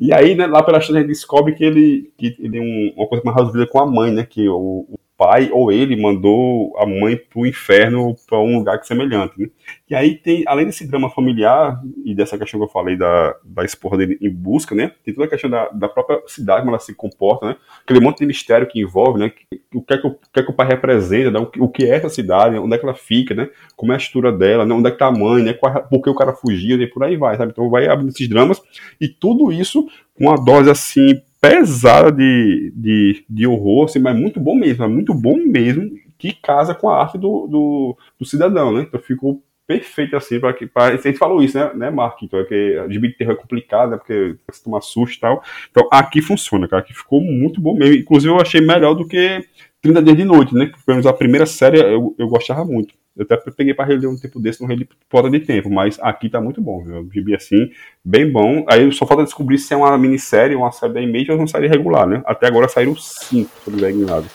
E 0.00 0.12
aí, 0.12 0.34
né, 0.34 0.46
lá 0.46 0.62
pela 0.62 0.78
história, 0.78 1.00
a 1.00 1.02
gente 1.02 1.12
descobre 1.12 1.54
que 1.54 1.62
ele, 1.62 2.10
que 2.16 2.34
ele 2.38 2.50
tem 2.50 2.60
um, 2.60 2.92
uma 2.96 3.06
coisa 3.06 3.22
mais 3.24 3.36
resolvida 3.36 3.66
com 3.66 3.78
a 3.78 3.86
mãe, 3.86 4.10
né? 4.10 4.26
Que 4.28 4.48
o, 4.48 4.86
o 4.88 4.98
pai 5.22 5.50
ou 5.52 5.70
ele 5.70 5.94
mandou 5.94 6.76
a 6.76 6.84
mãe 6.84 7.16
pro 7.16 7.46
inferno 7.46 8.16
para 8.26 8.40
um 8.40 8.58
lugar 8.58 8.76
é 8.78 8.82
semelhante. 8.82 9.40
Né? 9.40 9.48
E 9.88 9.94
aí 9.94 10.16
tem, 10.16 10.42
além 10.48 10.66
desse 10.66 10.84
drama 10.84 11.08
familiar 11.08 11.80
e 12.04 12.12
dessa 12.12 12.36
questão 12.36 12.58
que 12.58 12.66
eu 12.66 12.70
falei 12.70 12.96
da, 12.96 13.36
da 13.44 13.64
esposa 13.64 13.98
dele 13.98 14.18
em 14.20 14.30
busca, 14.30 14.74
né? 14.74 14.90
Tem 15.04 15.14
toda 15.14 15.26
a 15.26 15.30
questão 15.30 15.48
da, 15.48 15.68
da 15.68 15.88
própria 15.88 16.20
cidade, 16.26 16.62
como 16.62 16.72
ela 16.72 16.80
se 16.80 16.92
comporta, 16.92 17.46
né? 17.46 17.56
Aquele 17.84 18.00
monte 18.00 18.18
de 18.18 18.26
mistério 18.26 18.66
que 18.66 18.80
envolve, 18.80 19.20
né? 19.20 19.32
O 19.72 19.82
que 19.82 19.94
é 19.94 19.98
que 19.98 20.06
o, 20.06 20.10
o, 20.10 20.18
que, 20.32 20.40
é 20.40 20.42
que 20.42 20.50
o 20.50 20.54
pai 20.54 20.66
representa, 20.66 21.30
né? 21.30 21.38
o, 21.38 21.46
que, 21.46 21.62
o 21.62 21.68
que 21.68 21.84
é 21.84 21.94
essa 21.94 22.08
cidade, 22.08 22.58
onde 22.58 22.74
é 22.74 22.78
que 22.78 22.84
ela 22.84 22.94
fica, 22.94 23.32
né? 23.32 23.48
Como 23.76 23.92
é 23.92 23.94
a 23.94 23.98
estrutura 23.98 24.32
dela, 24.36 24.66
né? 24.66 24.74
onde 24.74 24.88
é 24.88 24.90
que 24.90 24.98
tá 24.98 25.06
a 25.06 25.12
mãe, 25.12 25.42
né? 25.42 25.52
Qual, 25.52 25.72
por 25.84 26.02
que 26.02 26.10
o 26.10 26.14
cara 26.16 26.32
fugiu 26.32 26.80
e 26.82 26.86
por 26.88 27.04
aí 27.04 27.16
vai, 27.16 27.36
sabe? 27.36 27.52
Então 27.52 27.70
vai 27.70 27.86
abrindo 27.86 28.10
esses 28.10 28.28
dramas 28.28 28.60
e 29.00 29.06
tudo 29.06 29.52
isso 29.52 29.86
com 30.16 30.24
uma 30.24 30.36
dose 30.36 30.68
assim 30.68 31.22
pesada 31.42 32.12
de, 32.12 32.72
de, 32.76 33.24
de 33.28 33.46
horror, 33.48 33.86
assim, 33.86 33.98
mas 33.98 34.16
muito 34.16 34.38
bom 34.38 34.54
mesmo, 34.54 34.84
é 34.84 34.88
muito 34.88 35.12
bom 35.12 35.36
mesmo, 35.36 35.90
que 36.16 36.32
casa 36.32 36.72
com 36.72 36.88
a 36.88 37.02
arte 37.02 37.18
do, 37.18 37.48
do, 37.48 37.98
do 38.16 38.24
cidadão, 38.24 38.72
né? 38.72 38.82
Então 38.82 39.00
ficou 39.00 39.42
perfeito 39.66 40.14
assim 40.16 40.38
para 40.38 40.52
que 40.52 40.70
a 40.74 40.96
gente 40.96 41.18
falou 41.18 41.42
isso, 41.42 41.58
né, 41.58 41.72
né 41.74 41.90
Mark? 41.90 42.22
Então 42.22 42.38
é 42.38 42.44
que 42.44 42.86
gibi 42.90 43.08
de 43.08 43.16
terror 43.16 43.34
é 43.34 43.36
complicado, 43.36 43.90
né? 43.90 43.96
Porque 43.96 44.36
você 44.48 44.62
toma 44.62 44.80
susto 44.80 45.16
e 45.16 45.20
tal. 45.20 45.42
Então 45.68 45.88
aqui 45.90 46.22
funciona, 46.22 46.68
cara, 46.68 46.80
aqui 46.80 46.94
ficou 46.94 47.20
muito 47.20 47.60
bom 47.60 47.74
mesmo. 47.74 47.96
Inclusive 47.96 48.32
eu 48.32 48.40
achei 48.40 48.60
melhor 48.60 48.94
do 48.94 49.06
que 49.06 49.44
30 49.80 50.00
dias 50.02 50.16
de 50.16 50.24
noite, 50.24 50.54
né? 50.54 50.66
Pelo 50.66 50.96
menos 50.96 51.06
a 51.06 51.12
primeira 51.12 51.46
série 51.46 51.80
eu, 51.80 52.14
eu 52.16 52.28
gostava 52.28 52.64
muito. 52.64 52.94
Eu 53.16 53.26
até 53.28 53.36
peguei 53.50 53.74
para 53.74 53.84
reler 53.84 54.08
um 54.08 54.16
tempo 54.16 54.40
desse, 54.40 54.60
não 54.60 54.68
reli 54.68 54.88
fora 55.10 55.30
de 55.30 55.40
tempo, 55.40 55.68
mas 55.70 55.98
aqui 56.00 56.30
tá 56.30 56.40
muito 56.40 56.62
bom, 56.62 56.82
viu? 56.82 57.08
Gibi 57.12 57.34
assim, 57.34 57.70
bem 58.02 58.30
bom. 58.30 58.64
Aí 58.68 58.90
só 58.92 59.06
falta 59.06 59.24
descobrir 59.24 59.58
se 59.58 59.74
é 59.74 59.76
uma 59.76 59.96
minissérie, 59.98 60.56
uma 60.56 60.72
série 60.72 60.94
da 60.94 61.00
Image 61.00 61.30
ou 61.30 61.38
uma 61.38 61.46
série 61.46 61.68
regular, 61.68 62.06
né? 62.06 62.22
Até 62.24 62.46
agora 62.46 62.68
saíram 62.68 62.96
cinco, 62.96 63.50
se 63.62 63.70
eu 63.70 63.76
não 63.76 63.90
enganado. 63.90 64.26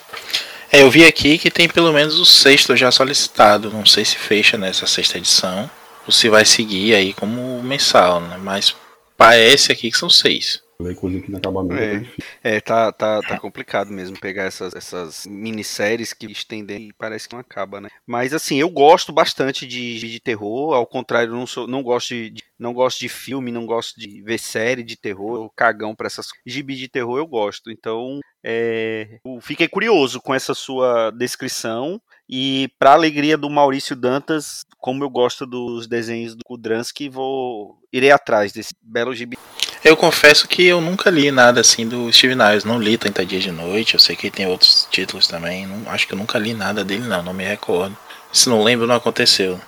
É, 0.72 0.84
eu 0.84 0.92
vi 0.92 1.06
aqui 1.06 1.38
que 1.38 1.50
tem 1.50 1.68
pelo 1.68 1.92
menos 1.92 2.20
o 2.20 2.26
sexto 2.26 2.76
já 2.76 2.92
solicitado. 2.92 3.72
Não 3.72 3.86
sei 3.86 4.06
se 4.06 4.18
fecha 4.18 4.58
nessa 4.58 4.86
sexta 4.86 5.18
edição 5.18 5.70
ou 6.06 6.12
se 6.12 6.30
vai 6.30 6.46
seguir 6.46 6.94
aí 6.94 7.14
como 7.14 7.64
mensal, 7.64 8.22
né? 8.22 8.38
Mas 8.42 8.76
parece 9.18 9.72
aqui 9.72 9.90
que 9.90 9.98
são 9.98 10.10
seis 10.10 10.67
coisa 10.96 11.18
aqui 11.18 11.32
no 11.32 11.38
acabamento 11.38 11.82
é, 11.82 12.06
é, 12.44 12.56
é 12.58 12.62
tá, 12.62 12.92
tá, 12.92 13.22
tá 13.22 13.40
complicado 13.40 13.92
mesmo 13.92 14.20
pegar 14.20 14.44
essas, 14.44 14.76
essas 14.76 15.26
minisséries 15.26 16.14
que 16.14 16.32
estendem 16.32 16.90
e 16.90 16.94
parece 16.94 17.28
que 17.28 17.34
não 17.34 17.42
acaba, 17.42 17.82
né? 17.82 17.90
Mas 18.06 18.34
assim, 18.34 18.58
eu 18.58 18.70
gosto 18.70 19.12
bastante 19.12 19.66
de, 19.66 19.98
de 19.98 20.20
terror, 20.20 20.74
ao 20.74 20.86
contrário, 20.86 21.34
não, 21.34 21.48
sou, 21.48 21.68
não, 21.68 21.82
gosto 21.82 22.10
de, 22.10 22.44
não 22.60 22.74
gosto 22.74 23.00
de 23.00 23.10
filme, 23.10 23.52
não 23.52 23.66
gosto 23.66 24.00
de 24.00 24.22
ver 24.22 24.38
série 24.38 24.84
de 24.84 24.96
terror, 24.96 25.44
eu 25.44 25.52
cagão 25.56 25.96
pra 25.96 26.08
essas 26.08 26.28
gibi 26.46 26.76
de 26.76 26.88
terror 26.88 27.18
eu 27.18 27.26
gosto. 27.26 27.72
Então, 27.72 28.20
é, 28.44 29.20
fiquei 29.42 29.68
curioso 29.68 30.22
com 30.22 30.34
essa 30.34 30.54
sua 30.54 31.12
descrição. 31.12 32.00
E 32.30 32.70
para 32.78 32.92
alegria 32.92 33.38
do 33.38 33.50
Maurício 33.50 33.96
Dantas, 33.96 34.66
como 34.78 35.04
eu 35.04 35.10
gosto 35.10 35.46
dos 35.46 35.88
desenhos 35.88 36.36
do 36.36 36.44
Kudransky, 36.44 37.08
vou 37.08 37.80
irei 37.92 38.12
atrás 38.12 38.52
desse 38.52 38.76
belo 38.82 39.16
gibi. 39.16 39.38
Eu 39.84 39.96
confesso 39.96 40.48
que 40.48 40.66
eu 40.66 40.82
nunca 40.82 41.10
li 41.10 41.32
nada 41.32 41.62
assim 41.62 41.88
do 41.88 42.12
Steve 42.12 42.36
Niles, 42.36 42.64
não 42.64 42.80
li 42.80 42.98
30 42.98 43.26
Dias 43.26 43.44
de 43.44 43.52
Noite, 43.52 43.94
eu 43.94 44.00
sei 44.00 44.16
que 44.16 44.32
tem 44.32 44.48
outros 44.48 44.88
títulos 44.92 45.28
também, 45.28 45.66
não, 45.66 45.90
acho 45.92 46.08
que 46.08 46.14
eu 46.14 46.18
nunca 46.18 46.38
li 46.40 46.54
nada 46.54 46.84
dele 46.84 47.08
não, 47.08 47.24
não 47.24 47.34
me 47.34 47.44
recordo. 47.44 47.96
Se 48.32 48.50
não 48.50 48.64
lembro, 48.64 48.88
não 48.88 48.96
aconteceu. 48.96 49.60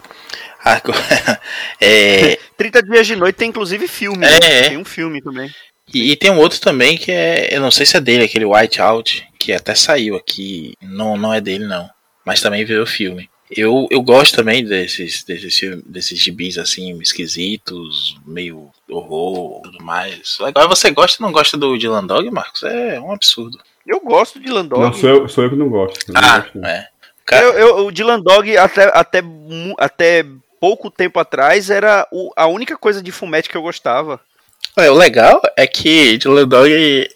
Agora, 0.64 1.40
é... 1.80 2.38
30 2.58 2.84
Dias 2.84 3.08
de 3.08 3.16
Noite 3.16 3.36
tem 3.36 3.50
inclusive 3.50 3.88
filme, 3.88 4.26
é, 4.26 4.32
né? 4.32 4.70
tem 4.70 4.78
um 4.78 4.86
filme 4.86 5.22
também. 5.22 5.50
E, 5.94 6.12
e, 6.12 6.16
tem 6.16 6.30
um 6.30 6.38
outro 6.38 6.60
também 6.60 6.98
que 6.98 7.12
é, 7.12 7.50
eu 7.52 7.62
não 7.62 7.72
sei 7.72 7.86
se 7.86 7.98
é 7.98 8.02
dele, 8.02 8.26
aquele 8.26 8.46
White 8.46 8.80
Out, 8.80 9.28
que 9.40 9.54
até 9.54 9.74
saiu 9.74 10.16
aqui, 10.16 10.74
não, 10.82 11.18
não 11.18 11.34
é 11.34 11.42
dele 11.42 11.66
não, 11.66 11.90
mas 12.24 12.42
também 12.42 12.66
veio 12.66 12.84
o 12.84 12.88
filme. 12.88 13.30
Eu, 13.52 13.88
eu 13.90 14.02
gosto 14.02 14.36
também 14.36 14.64
desses, 14.64 15.24
desses, 15.24 15.82
desses 15.86 16.20
gibis 16.20 16.58
assim, 16.58 16.98
esquisitos, 17.02 18.18
meio 18.26 18.70
horror 18.88 19.62
tudo 19.64 19.84
mais. 19.84 20.38
Agora 20.42 20.68
você 20.68 20.92
gosta 20.92 21.22
ou 21.22 21.28
não 21.28 21.34
gosta 21.34 21.58
do 21.58 21.78
Dylan 21.78 22.06
Dog, 22.06 22.30
Marcos? 22.30 22.64
É 22.64 23.00
um 23.00 23.12
absurdo. 23.12 23.58
Eu 23.88 24.00
gosto 24.02 24.40
de 24.40 24.46
Dylan 24.46 24.66
Dog. 24.66 24.82
Não, 24.82 24.94
sou 24.94 25.10
eu, 25.10 25.28
sou 25.28 25.44
eu 25.44 25.50
que 25.50 25.56
não 25.56 25.70
gosto. 25.70 26.12
Não 26.12 26.22
ah, 26.22 26.40
gosto, 26.40 26.66
é. 26.66 26.88
Cara... 27.26 27.46
Eu, 27.46 27.54
eu, 27.54 27.88
o 27.88 27.92
Dylan 27.92 28.20
Dog, 28.22 28.56
até, 28.56 28.84
até, 28.94 29.24
até 29.80 30.26
pouco 30.60 30.92
tempo 30.92 31.20
atrás, 31.20 31.72
era 31.72 32.08
o, 32.12 32.32
a 32.36 32.46
única 32.46 32.78
coisa 32.78 33.02
de 33.02 33.12
fumete 33.12 33.50
que 33.50 33.58
eu 33.58 33.62
gostava. 33.64 34.20
É, 34.78 34.92
o 34.92 34.96
legal 34.96 35.42
é 35.58 35.66
que 35.66 36.18
Dylan 36.20 36.48
Dog 36.48 37.10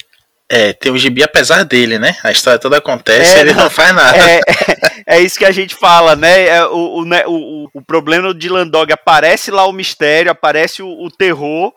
é, 0.49 0.73
tem 0.73 0.91
o 0.91 0.97
gibi 0.97 1.23
apesar 1.23 1.63
dele, 1.63 1.97
né? 1.97 2.15
A 2.23 2.31
história 2.31 2.59
toda 2.59 2.77
acontece 2.77 3.33
é, 3.33 3.37
e 3.37 3.41
ele 3.41 3.53
não, 3.53 3.63
não 3.63 3.69
faz 3.69 3.95
nada. 3.95 4.17
É, 4.17 4.41
é, 5.05 5.19
isso 5.19 5.37
que 5.37 5.45
a 5.45 5.51
gente 5.51 5.75
fala, 5.75 6.15
né? 6.15 6.47
É, 6.47 6.65
o, 6.65 6.99
o, 6.99 7.05
né, 7.05 7.23
o, 7.25 7.69
o 7.73 7.81
problema 7.81 8.29
do 8.29 8.33
Dylan 8.33 8.67
Dog 8.67 8.91
aparece 8.91 9.51
lá 9.51 9.65
o 9.65 9.73
mistério, 9.73 10.31
aparece 10.31 10.81
o, 10.81 10.87
o 10.87 11.11
terror, 11.11 11.73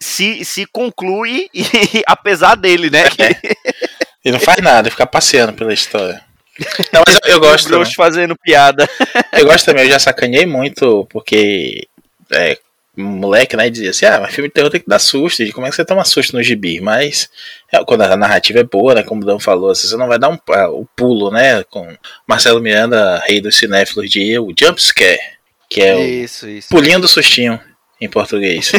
se, 0.00 0.44
se 0.44 0.66
conclui 0.66 1.48
e, 1.54 2.02
apesar 2.06 2.54
dele, 2.54 2.90
né? 2.90 3.04
É. 3.18 3.78
Ele 4.24 4.32
não 4.32 4.40
faz 4.40 4.58
nada, 4.62 4.90
fica 4.90 5.06
passeando 5.06 5.52
pela 5.52 5.72
história. 5.72 6.22
Não, 6.92 7.02
mas 7.06 7.18
eu, 7.24 7.34
eu 7.34 7.40
gosto. 7.40 7.68
Grosso 7.68 7.94
fazendo 7.94 8.36
piada. 8.36 8.88
Eu 9.32 9.46
gosto 9.46 9.66
também, 9.66 9.84
eu 9.84 9.90
já 9.90 9.98
sacaneei 9.98 10.46
muito, 10.46 11.06
porque 11.10 11.86
é, 12.32 12.58
moleque, 13.00 13.56
né, 13.56 13.70
dizia 13.70 13.90
assim, 13.90 14.06
ah, 14.06 14.20
mas 14.20 14.34
filme 14.34 14.48
de 14.48 14.54
terror 14.54 14.70
tem 14.70 14.80
que 14.80 14.88
dar 14.88 14.98
susto, 14.98 15.42
como 15.52 15.66
é 15.66 15.70
que 15.70 15.76
você 15.76 15.84
toma 15.84 16.04
susto 16.04 16.36
no 16.36 16.42
gibi? 16.42 16.80
Mas 16.80 17.28
é, 17.72 17.82
quando 17.84 18.02
a 18.02 18.16
narrativa 18.16 18.60
é 18.60 18.64
boa, 18.64 18.94
né, 18.94 19.02
como 19.02 19.22
o 19.22 19.24
Dan 19.24 19.38
falou, 19.38 19.70
assim, 19.70 19.88
você 19.88 19.96
não 19.96 20.08
vai 20.08 20.18
dar 20.18 20.30
um, 20.30 20.38
ah, 20.50 20.70
o 20.70 20.86
pulo, 20.96 21.30
né, 21.30 21.62
com 21.64 21.86
Marcelo 22.26 22.60
Miranda, 22.60 23.22
rei 23.26 23.40
dos 23.40 23.56
cinéfilos, 23.56 24.10
de 24.10 24.38
o 24.38 24.52
jump 24.58 24.82
scare, 24.82 25.18
que 25.68 25.80
é 25.80 26.00
isso, 26.00 26.46
o 26.46 26.48
isso. 26.48 26.68
pulinho 26.68 27.00
do 27.00 27.08
sustinho 27.08 27.60
em 28.00 28.08
português. 28.08 28.72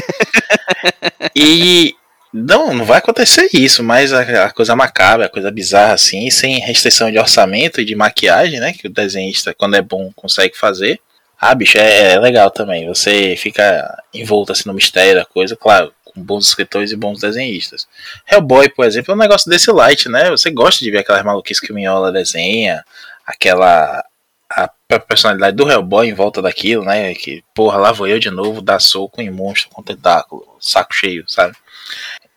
e 1.35 1.95
não, 2.33 2.73
não 2.73 2.85
vai 2.85 2.99
acontecer 2.99 3.49
isso, 3.53 3.83
mas 3.83 4.13
a, 4.13 4.45
a, 4.45 4.51
coisa 4.51 4.75
macabra, 4.75 5.25
a 5.25 5.29
coisa 5.29 5.49
bizarra 5.49 5.93
assim, 5.93 6.29
sem 6.29 6.59
restrição 6.59 7.11
de 7.11 7.17
orçamento 7.17 7.81
e 7.81 7.85
de 7.85 7.95
maquiagem, 7.95 8.59
né, 8.59 8.73
que 8.73 8.87
o 8.87 8.91
desenhista, 8.91 9.53
quando 9.53 9.75
é 9.75 9.81
bom, 9.81 10.11
consegue 10.15 10.57
fazer. 10.57 10.99
Ah, 11.41 11.55
bicho, 11.55 11.77
é, 11.77 12.13
é, 12.13 12.19
legal 12.19 12.51
também. 12.51 12.87
Você 12.87 13.35
fica 13.37 14.03
envolto 14.13 14.51
assim 14.51 14.63
no 14.67 14.73
mistério 14.73 15.15
da 15.15 15.25
coisa, 15.25 15.55
claro, 15.55 15.93
com 16.03 16.21
bons 16.21 16.47
escritores 16.47 16.91
e 16.91 16.97
bons 16.97 17.21
desenhistas. 17.21 17.87
Hellboy, 18.29 18.69
por 18.69 18.85
exemplo, 18.85 19.13
é 19.13 19.15
um 19.15 19.19
negócio 19.19 19.49
desse 19.49 19.71
light, 19.71 20.09
né? 20.09 20.29
Você 20.29 20.51
gosta 20.51 20.83
de 20.83 20.91
ver 20.91 20.99
aquelas 20.99 21.23
maluquices 21.23 21.61
que 21.61 21.71
o 21.71 21.75
Minhola 21.75 22.11
desenha, 22.11 22.83
aquela. 23.25 24.03
a 24.49 24.69
personalidade 25.07 25.55
do 25.55 25.69
Hellboy 25.69 26.09
em 26.09 26.13
volta 26.13 26.41
daquilo, 26.41 26.83
né? 26.83 27.13
Que, 27.13 27.43
porra, 27.55 27.77
lá 27.77 27.91
vou 27.93 28.07
eu 28.07 28.19
de 28.19 28.29
novo 28.29 28.61
dar 28.61 28.81
soco 28.81 29.21
em 29.21 29.29
monstro 29.29 29.69
com 29.69 29.83
tentáculo, 29.83 30.45
saco 30.59 30.93
cheio, 30.93 31.23
sabe? 31.27 31.55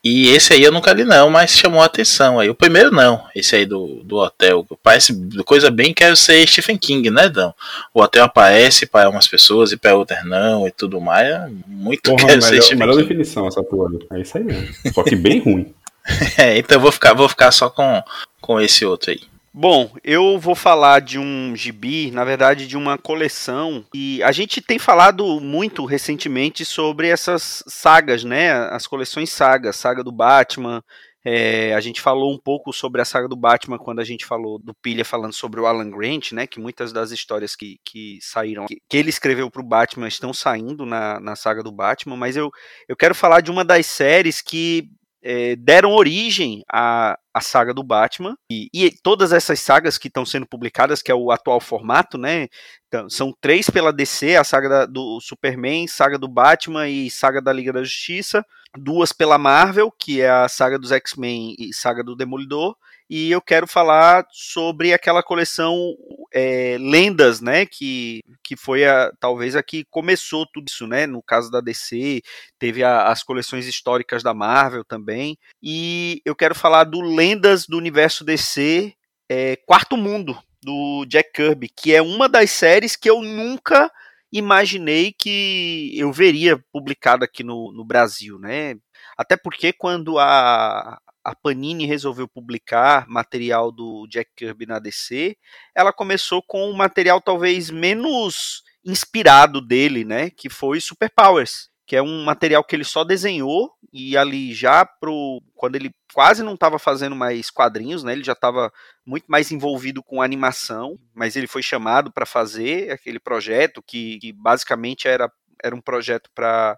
E 0.04 0.30
esse 0.30 0.52
aí 0.52 0.64
eu 0.64 0.72
nunca 0.72 0.92
li 0.92 1.04
não, 1.04 1.30
mas 1.30 1.52
chamou 1.52 1.80
a 1.80 1.84
atenção 1.84 2.40
aí. 2.40 2.50
O 2.50 2.54
primeiro 2.56 2.90
não, 2.90 3.24
esse 3.36 3.54
aí 3.54 3.64
do, 3.64 4.02
do 4.02 4.16
hotel. 4.16 4.66
Parece 4.82 5.14
coisa 5.44 5.70
bem 5.70 5.94
quero 5.94 6.16
ser 6.16 6.44
Stephen 6.48 6.76
King, 6.76 7.08
né, 7.08 7.28
Dão? 7.28 7.54
O 7.94 8.02
hotel 8.02 8.24
aparece 8.24 8.84
para 8.84 9.08
umas 9.08 9.28
pessoas 9.28 9.70
e 9.70 9.76
para 9.76 9.94
outras 9.94 10.24
não 10.24 10.66
e 10.66 10.72
tudo 10.72 11.00
mais. 11.00 11.28
É 11.28 11.48
muito 11.68 12.10
porra, 12.10 12.26
quero 12.26 12.42
melhor, 12.42 12.48
ser 12.48 12.62
Stephen 12.62 12.78
melhor 12.78 12.96
King. 12.96 13.02
definição 13.04 13.46
essa 13.46 13.62
porra. 13.62 13.92
É 14.12 14.20
isso 14.20 14.36
aí 14.36 14.42
mesmo. 14.42 14.68
Só 14.92 15.04
que 15.04 15.14
bem 15.14 15.40
ruim. 15.40 15.72
É, 16.36 16.58
então 16.58 16.78
eu 16.78 16.80
vou 16.80 16.90
ficar, 16.90 17.14
vou 17.14 17.28
ficar 17.28 17.52
só 17.52 17.70
com, 17.70 18.02
com 18.40 18.60
esse 18.60 18.84
outro 18.84 19.12
aí. 19.12 19.20
Bom, 19.54 19.94
eu 20.02 20.38
vou 20.38 20.54
falar 20.54 21.00
de 21.00 21.18
um 21.18 21.54
gibi, 21.54 22.10
na 22.10 22.24
verdade 22.24 22.66
de 22.66 22.74
uma 22.74 22.96
coleção, 22.96 23.84
e 23.92 24.22
a 24.22 24.32
gente 24.32 24.62
tem 24.62 24.78
falado 24.78 25.40
muito 25.40 25.84
recentemente 25.84 26.64
sobre 26.64 27.08
essas 27.08 27.62
sagas, 27.66 28.24
né? 28.24 28.50
As 28.50 28.86
coleções 28.86 29.30
sagas, 29.30 29.76
saga 29.76 30.02
do 30.02 30.10
Batman. 30.10 30.82
É, 31.22 31.74
a 31.74 31.80
gente 31.80 32.00
falou 32.00 32.32
um 32.32 32.38
pouco 32.38 32.72
sobre 32.72 33.02
a 33.02 33.04
saga 33.04 33.28
do 33.28 33.36
Batman 33.36 33.78
quando 33.78 34.00
a 34.00 34.04
gente 34.04 34.24
falou 34.24 34.58
do 34.58 34.74
Pilha 34.74 35.04
falando 35.04 35.34
sobre 35.34 35.60
o 35.60 35.66
Alan 35.66 35.90
Grant, 35.90 36.32
né? 36.32 36.46
Que 36.46 36.58
muitas 36.58 36.90
das 36.90 37.10
histórias 37.10 37.54
que, 37.54 37.78
que 37.84 38.18
saíram, 38.22 38.64
que, 38.64 38.78
que 38.88 38.96
ele 38.96 39.10
escreveu 39.10 39.50
para 39.50 39.62
o 39.62 39.68
Batman 39.68 40.08
estão 40.08 40.32
saindo 40.32 40.86
na, 40.86 41.20
na 41.20 41.36
saga 41.36 41.62
do 41.62 41.70
Batman, 41.70 42.16
mas 42.16 42.38
eu, 42.38 42.50
eu 42.88 42.96
quero 42.96 43.14
falar 43.14 43.42
de 43.42 43.50
uma 43.50 43.64
das 43.64 43.84
séries 43.84 44.40
que 44.40 44.88
é, 45.22 45.54
deram 45.56 45.92
origem 45.92 46.64
à, 46.70 47.16
à 47.32 47.40
saga 47.40 47.72
do 47.72 47.82
Batman 47.82 48.36
e, 48.50 48.68
e, 48.74 48.90
todas 49.02 49.32
essas 49.32 49.60
sagas 49.60 49.96
que 49.96 50.08
estão 50.08 50.26
sendo 50.26 50.46
publicadas, 50.46 51.00
que 51.00 51.12
é 51.12 51.14
o 51.14 51.30
atual 51.30 51.60
formato, 51.60 52.18
né? 52.18 52.48
Então, 52.88 53.08
são 53.08 53.32
três 53.40 53.70
pela 53.70 53.92
DC, 53.92 54.36
a 54.36 54.44
saga 54.44 54.68
da, 54.68 54.86
do 54.86 55.20
Superman, 55.20 55.86
saga 55.86 56.18
do 56.18 56.28
Batman 56.28 56.88
e 56.88 57.10
saga 57.10 57.40
da 57.40 57.52
Liga 57.52 57.72
da 57.72 57.84
Justiça, 57.84 58.44
duas 58.76 59.12
pela 59.12 59.38
Marvel, 59.38 59.90
que 59.90 60.20
é 60.20 60.28
a 60.28 60.48
saga 60.48 60.78
dos 60.78 60.90
X-Men 60.90 61.54
e 61.58 61.72
saga 61.72 62.02
do 62.02 62.16
Demolidor, 62.16 62.76
e 63.08 63.30
eu 63.30 63.40
quero 63.40 63.66
falar 63.66 64.26
sobre 64.30 64.92
aquela 64.92 65.22
coleção 65.22 65.94
é, 66.32 66.76
Lendas, 66.80 67.40
né, 67.40 67.66
que, 67.66 68.20
que 68.42 68.56
foi 68.56 68.84
a, 68.84 69.12
talvez 69.20 69.54
a 69.54 69.62
que 69.62 69.84
começou 69.90 70.46
tudo 70.46 70.66
isso, 70.68 70.86
né, 70.86 71.06
no 71.06 71.22
caso 71.22 71.50
da 71.50 71.60
DC, 71.60 72.22
teve 72.58 72.82
a, 72.82 73.08
as 73.08 73.22
coleções 73.22 73.66
históricas 73.66 74.22
da 74.22 74.32
Marvel 74.32 74.84
também, 74.84 75.36
e 75.62 76.22
eu 76.24 76.34
quero 76.34 76.54
falar 76.54 76.84
do 76.84 77.00
Lendas 77.00 77.66
do 77.66 77.76
Universo 77.76 78.24
DC 78.24 78.94
é, 79.28 79.56
Quarto 79.66 79.96
Mundo, 79.96 80.38
do 80.62 81.04
Jack 81.06 81.32
Kirby, 81.32 81.68
que 81.68 81.94
é 81.94 82.00
uma 82.00 82.28
das 82.28 82.50
séries 82.50 82.96
que 82.96 83.10
eu 83.10 83.20
nunca 83.20 83.90
imaginei 84.32 85.12
que 85.12 85.92
eu 85.94 86.10
veria 86.12 86.58
publicada 86.72 87.24
aqui 87.26 87.44
no, 87.44 87.72
no 87.72 87.84
Brasil, 87.84 88.38
né, 88.38 88.76
até 89.18 89.36
porque 89.36 89.72
quando 89.72 90.18
a, 90.18 90.98
a 91.24 91.34
Panini 91.34 91.86
resolveu 91.86 92.26
publicar 92.26 93.06
material 93.08 93.70
do 93.70 94.06
Jack 94.08 94.30
Kirby 94.36 94.66
na 94.66 94.78
DC, 94.78 95.36
ela 95.74 95.92
começou 95.92 96.42
com 96.42 96.68
um 96.68 96.74
material 96.74 97.20
talvez 97.20 97.70
menos 97.70 98.62
inspirado 98.84 99.60
dele, 99.60 100.04
né, 100.04 100.30
que 100.30 100.48
foi 100.50 100.80
Superpowers, 100.80 101.70
que 101.86 101.94
é 101.94 102.02
um 102.02 102.24
material 102.24 102.64
que 102.64 102.74
ele 102.74 102.84
só 102.84 103.04
desenhou 103.04 103.72
e 103.92 104.16
ali 104.16 104.52
já 104.52 104.84
pro 104.84 105.40
quando 105.54 105.76
ele 105.76 105.94
quase 106.12 106.42
não 106.42 106.54
estava 106.54 106.78
fazendo 106.78 107.14
mais 107.14 107.50
quadrinhos, 107.50 108.02
né, 108.02 108.12
ele 108.12 108.24
já 108.24 108.32
estava 108.32 108.72
muito 109.06 109.26
mais 109.28 109.52
envolvido 109.52 110.02
com 110.02 110.20
animação, 110.20 110.98
mas 111.14 111.36
ele 111.36 111.46
foi 111.46 111.62
chamado 111.62 112.12
para 112.12 112.26
fazer 112.26 112.90
aquele 112.90 113.20
projeto 113.20 113.82
que, 113.82 114.18
que 114.18 114.32
basicamente 114.32 115.06
era 115.06 115.30
era 115.62 115.76
um 115.76 115.80
projeto 115.80 116.28
para 116.34 116.76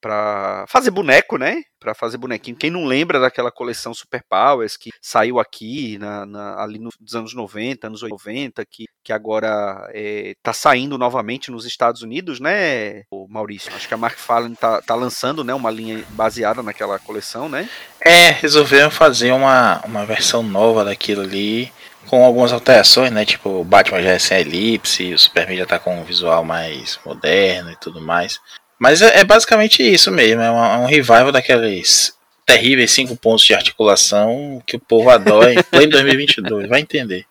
para 0.00 0.64
fazer 0.68 0.90
boneco, 0.90 1.36
né? 1.36 1.62
Para 1.80 1.94
fazer 1.94 2.18
bonequinho. 2.18 2.56
Quem 2.56 2.70
não 2.70 2.84
lembra 2.84 3.20
daquela 3.20 3.50
coleção 3.50 3.94
Super 3.94 4.22
Powers 4.28 4.76
que 4.76 4.90
saiu 5.00 5.38
aqui 5.38 5.98
na, 5.98 6.26
na, 6.26 6.62
ali 6.62 6.78
nos 6.78 7.14
anos 7.14 7.34
90, 7.34 7.86
anos 7.86 8.02
90, 8.02 8.64
que, 8.66 8.84
que 9.02 9.12
agora 9.12 9.88
é, 9.92 10.34
tá 10.42 10.52
saindo 10.52 10.98
novamente 10.98 11.50
nos 11.50 11.64
Estados 11.64 12.02
Unidos, 12.02 12.40
né, 12.40 13.02
Maurício? 13.28 13.72
Acho 13.74 13.88
que 13.88 13.94
a 13.94 13.98
Mark 13.98 14.18
tá, 14.60 14.82
tá 14.82 14.94
lançando, 14.94 15.44
né, 15.44 15.54
uma 15.54 15.70
linha 15.70 16.04
baseada 16.10 16.62
naquela 16.62 16.98
coleção, 16.98 17.48
né? 17.48 17.68
É, 18.00 18.30
resolveram 18.30 18.90
fazer 18.90 19.32
uma, 19.32 19.80
uma 19.84 20.04
versão 20.04 20.42
nova 20.42 20.84
daquilo 20.84 21.22
ali 21.22 21.72
com 22.08 22.24
algumas 22.24 22.52
alterações, 22.52 23.12
né? 23.12 23.24
Tipo, 23.24 23.60
o 23.60 23.64
Batman 23.64 24.02
já 24.02 24.10
é 24.10 24.18
sem 24.18 24.40
elipse, 24.40 25.12
o 25.12 25.18
Superman 25.18 25.58
já 25.58 25.66
tá 25.66 25.78
com 25.78 26.00
um 26.00 26.04
visual 26.04 26.42
mais 26.42 26.98
moderno 27.04 27.70
e 27.70 27.76
tudo 27.76 28.00
mais. 28.00 28.40
Mas 28.78 29.02
é, 29.02 29.20
é 29.20 29.24
basicamente 29.24 29.82
isso 29.82 30.10
mesmo, 30.10 30.40
é, 30.40 30.46
é 30.46 30.50
um 30.50 30.86
revival 30.86 31.32
daqueles 31.32 32.16
terríveis 32.46 32.92
cinco 32.92 33.14
pontos 33.16 33.44
de 33.44 33.52
articulação 33.52 34.62
que 34.66 34.76
o 34.76 34.80
povo 34.80 35.10
adora 35.10 35.52
em 35.52 35.62
pleno 35.62 35.92
2022, 35.92 36.68
vai 36.68 36.80
entender. 36.80 37.26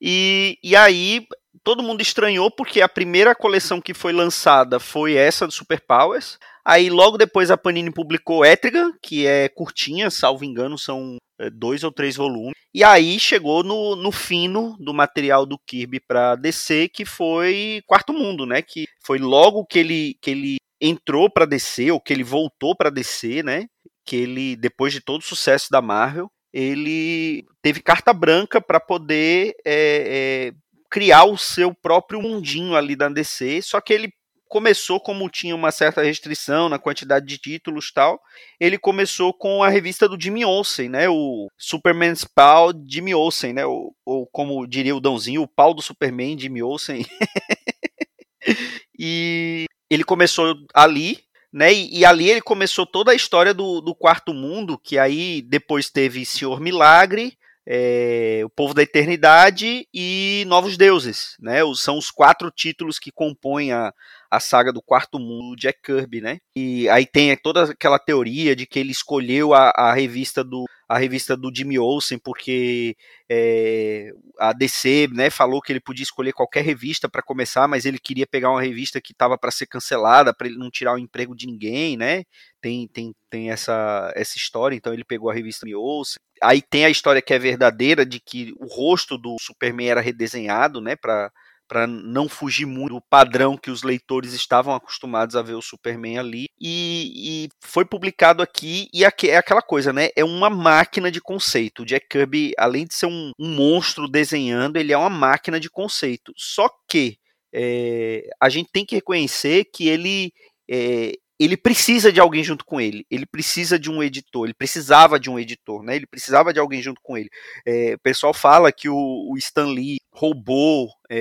E, 0.00 0.58
e 0.62 0.76
aí, 0.76 1.26
todo 1.64 1.82
mundo 1.82 2.02
estranhou 2.02 2.50
porque 2.50 2.80
a 2.80 2.88
primeira 2.88 3.34
coleção 3.34 3.80
que 3.80 3.94
foi 3.94 4.12
lançada 4.12 4.78
foi 4.78 5.14
essa 5.14 5.46
do 5.46 5.52
Super 5.52 5.80
Powers. 5.80 6.38
Aí 6.64 6.90
logo 6.90 7.16
depois 7.16 7.50
a 7.50 7.56
Panini 7.56 7.90
publicou 7.90 8.44
Etrigan, 8.44 8.92
que 9.00 9.26
é 9.26 9.48
curtinha, 9.48 10.10
salvo 10.10 10.44
engano, 10.44 10.76
são 10.76 11.16
dois 11.52 11.84
ou 11.84 11.92
três 11.92 12.16
volumes. 12.16 12.54
E 12.74 12.84
aí 12.84 13.18
chegou 13.18 13.62
no, 13.62 13.96
no 13.96 14.12
fino 14.12 14.76
do 14.78 14.92
material 14.92 15.46
do 15.46 15.58
Kirby 15.58 16.00
para 16.00 16.36
DC, 16.36 16.88
que 16.88 17.04
foi 17.04 17.82
Quarto 17.86 18.12
Mundo, 18.12 18.44
né? 18.44 18.60
Que 18.60 18.86
foi 19.04 19.18
logo 19.18 19.64
que 19.64 19.78
ele, 19.78 20.16
que 20.20 20.30
ele 20.30 20.56
entrou 20.80 21.30
para 21.30 21.46
DC, 21.46 21.90
ou 21.90 22.00
que 22.00 22.12
ele 22.12 22.22
voltou 22.22 22.76
para 22.76 22.90
DC, 22.90 23.42
né? 23.42 23.66
Que 24.04 24.16
ele, 24.16 24.56
depois 24.56 24.92
de 24.92 25.00
todo 25.00 25.20
o 25.20 25.24
sucesso 25.24 25.68
da 25.70 25.80
Marvel, 25.80 26.30
ele 26.52 27.44
teve 27.62 27.80
carta 27.80 28.12
branca 28.12 28.60
para 28.60 28.80
poder 28.80 29.54
é, 29.64 30.52
é, 30.52 30.52
criar 30.90 31.24
o 31.24 31.36
seu 31.36 31.74
próprio 31.74 32.20
mundinho 32.20 32.74
ali 32.74 32.94
da 32.94 33.08
DC, 33.08 33.62
só 33.62 33.80
que 33.80 33.92
ele 33.92 34.12
começou 34.48 35.00
como 35.00 35.28
tinha 35.28 35.54
uma 35.54 35.70
certa 35.70 36.02
restrição 36.02 36.68
na 36.68 36.78
quantidade 36.78 37.26
de 37.26 37.38
títulos 37.38 37.90
tal, 37.92 38.20
ele 38.60 38.78
começou 38.78 39.32
com 39.32 39.62
a 39.62 39.68
revista 39.68 40.08
do 40.08 40.20
Jimmy 40.20 40.44
Olsen, 40.44 40.88
né, 40.88 41.08
o 41.08 41.48
Superman's 41.58 42.24
pau 42.24 42.72
Jimmy 42.88 43.14
Olsen, 43.14 43.52
né, 43.52 43.66
ou, 43.66 43.94
ou 44.04 44.26
como 44.26 44.66
diria 44.66 44.94
o 44.94 45.00
Dãozinho, 45.00 45.42
o 45.42 45.48
pau 45.48 45.74
do 45.74 45.82
Superman 45.82 46.38
Jimmy 46.38 46.62
Olsen. 46.62 47.04
e 48.98 49.66
ele 49.90 50.04
começou 50.04 50.54
ali, 50.74 51.18
né, 51.52 51.72
e, 51.72 52.00
e, 52.00 52.04
ali 52.04 52.30
ele 52.30 52.40
começou 52.40 52.86
toda 52.86 53.12
a 53.12 53.14
história 53.14 53.52
do, 53.52 53.80
do 53.80 53.94
Quarto 53.94 54.32
Mundo, 54.32 54.78
que 54.78 54.98
aí 54.98 55.42
depois 55.42 55.90
teve 55.90 56.24
Senhor 56.24 56.60
Milagre, 56.60 57.36
é, 57.66 58.42
o 58.44 58.48
Povo 58.48 58.72
da 58.72 58.82
Eternidade 58.82 59.88
e 59.92 60.44
Novos 60.46 60.76
Deuses, 60.76 61.34
né? 61.40 61.60
São 61.74 61.98
os 61.98 62.12
quatro 62.12 62.48
títulos 62.48 62.98
que 62.98 63.10
compõem 63.10 63.72
a, 63.72 63.92
a 64.30 64.40
saga 64.40 64.72
do 64.72 64.82
Quarto 64.82 65.18
Mundo 65.18 65.56
Jack 65.56 65.80
Kirby, 65.82 66.20
né? 66.20 66.38
E 66.54 66.88
aí 66.88 67.06
tem 67.06 67.36
toda 67.36 67.64
aquela 67.64 67.98
teoria 67.98 68.54
de 68.54 68.66
que 68.66 68.78
ele 68.78 68.92
escolheu 68.92 69.54
a, 69.54 69.70
a 69.70 69.94
revista 69.94 70.42
do 70.42 70.64
a 70.88 70.98
revista 70.98 71.36
do 71.36 71.50
Jimmy 71.52 71.78
Olsen, 71.78 72.18
porque 72.18 72.96
é, 73.28 74.12
a 74.38 74.52
DC 74.52 75.08
né, 75.12 75.30
falou 75.30 75.60
que 75.60 75.72
ele 75.72 75.80
podia 75.80 76.04
escolher 76.04 76.32
qualquer 76.32 76.64
revista 76.64 77.08
para 77.08 77.22
começar, 77.22 77.66
mas 77.66 77.84
ele 77.84 77.98
queria 77.98 78.26
pegar 78.26 78.50
uma 78.50 78.62
revista 78.62 79.00
que 79.00 79.12
estava 79.12 79.36
para 79.36 79.50
ser 79.50 79.66
cancelada, 79.66 80.32
para 80.32 80.46
ele 80.46 80.56
não 80.56 80.70
tirar 80.70 80.94
o 80.94 80.98
emprego 80.98 81.34
de 81.34 81.46
ninguém, 81.46 81.96
né? 81.96 82.22
Tem, 82.60 82.86
tem, 82.86 83.12
tem 83.28 83.50
essa, 83.50 84.12
essa 84.14 84.36
história, 84.36 84.76
então 84.76 84.92
ele 84.92 85.04
pegou 85.04 85.28
a 85.28 85.34
revista 85.34 85.66
Jimmy 85.66 85.74
Olsen. 85.74 86.18
Aí 86.40 86.62
tem 86.62 86.84
a 86.84 86.90
história 86.90 87.22
que 87.22 87.34
é 87.34 87.38
verdadeira 87.38 88.06
de 88.06 88.20
que 88.20 88.54
o 88.58 88.66
rosto 88.66 89.18
do 89.18 89.36
Superman 89.40 89.88
era 89.88 90.00
redesenhado, 90.00 90.80
né, 90.80 90.94
para 90.94 91.32
para 91.68 91.86
não 91.86 92.28
fugir 92.28 92.66
muito 92.66 92.94
do 92.94 93.00
padrão 93.00 93.56
que 93.56 93.70
os 93.70 93.82
leitores 93.82 94.32
estavam 94.32 94.74
acostumados 94.74 95.36
a 95.36 95.42
ver 95.42 95.54
o 95.54 95.62
Superman 95.62 96.18
ali. 96.18 96.46
E, 96.60 97.12
e 97.16 97.48
foi 97.60 97.84
publicado 97.84 98.42
aqui, 98.42 98.88
e 98.92 99.04
aqui, 99.04 99.30
é 99.30 99.36
aquela 99.36 99.62
coisa, 99.62 99.92
né? 99.92 100.08
É 100.16 100.24
uma 100.24 100.48
máquina 100.48 101.10
de 101.10 101.20
conceito. 101.20 101.82
O 101.82 101.86
Jack 101.86 102.08
Kirby, 102.08 102.52
além 102.58 102.86
de 102.86 102.94
ser 102.94 103.06
um, 103.06 103.32
um 103.38 103.54
monstro 103.54 104.08
desenhando, 104.08 104.76
ele 104.76 104.92
é 104.92 104.98
uma 104.98 105.10
máquina 105.10 105.58
de 105.60 105.68
conceito. 105.68 106.32
Só 106.36 106.68
que 106.88 107.18
é, 107.52 108.28
a 108.40 108.48
gente 108.48 108.70
tem 108.72 108.84
que 108.84 108.94
reconhecer 108.94 109.64
que 109.72 109.88
ele. 109.88 110.32
É, 110.68 111.12
ele 111.38 111.56
precisa 111.56 112.12
de 112.12 112.20
alguém 112.20 112.42
junto 112.42 112.64
com 112.64 112.80
ele, 112.80 113.06
ele 113.10 113.26
precisa 113.26 113.78
de 113.78 113.90
um 113.90 114.02
editor, 114.02 114.46
ele 114.46 114.54
precisava 114.54 115.20
de 115.20 115.28
um 115.28 115.38
editor, 115.38 115.82
né? 115.82 115.96
Ele 115.96 116.06
precisava 116.06 116.52
de 116.52 116.58
alguém 116.58 116.80
junto 116.80 117.00
com 117.02 117.16
ele. 117.16 117.28
É, 117.66 117.94
o 117.94 117.98
pessoal 117.98 118.32
fala 118.32 118.72
que 118.72 118.88
o, 118.88 118.96
o 118.96 119.36
Stan 119.36 119.66
Lee 119.66 119.98
roubou 120.10 120.88
é, 121.10 121.18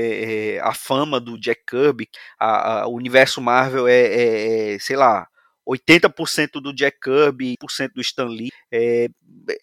é, 0.55 0.59
a 0.61 0.73
fama 0.73 1.19
do 1.19 1.39
Jack 1.39 1.63
Kirby. 1.67 2.07
A, 2.39 2.81
a, 2.81 2.87
o 2.87 2.93
universo 2.93 3.41
Marvel 3.41 3.87
é, 3.87 4.01
é, 4.01 4.73
é 4.75 4.79
sei 4.79 4.95
lá, 4.95 5.27
80% 5.67 6.61
do 6.61 6.73
Jack 6.73 6.99
Kirby, 7.01 7.55
1% 7.61 7.91
do 7.93 8.01
Stan 8.01 8.27
Lee. 8.27 8.49
É, 8.71 9.07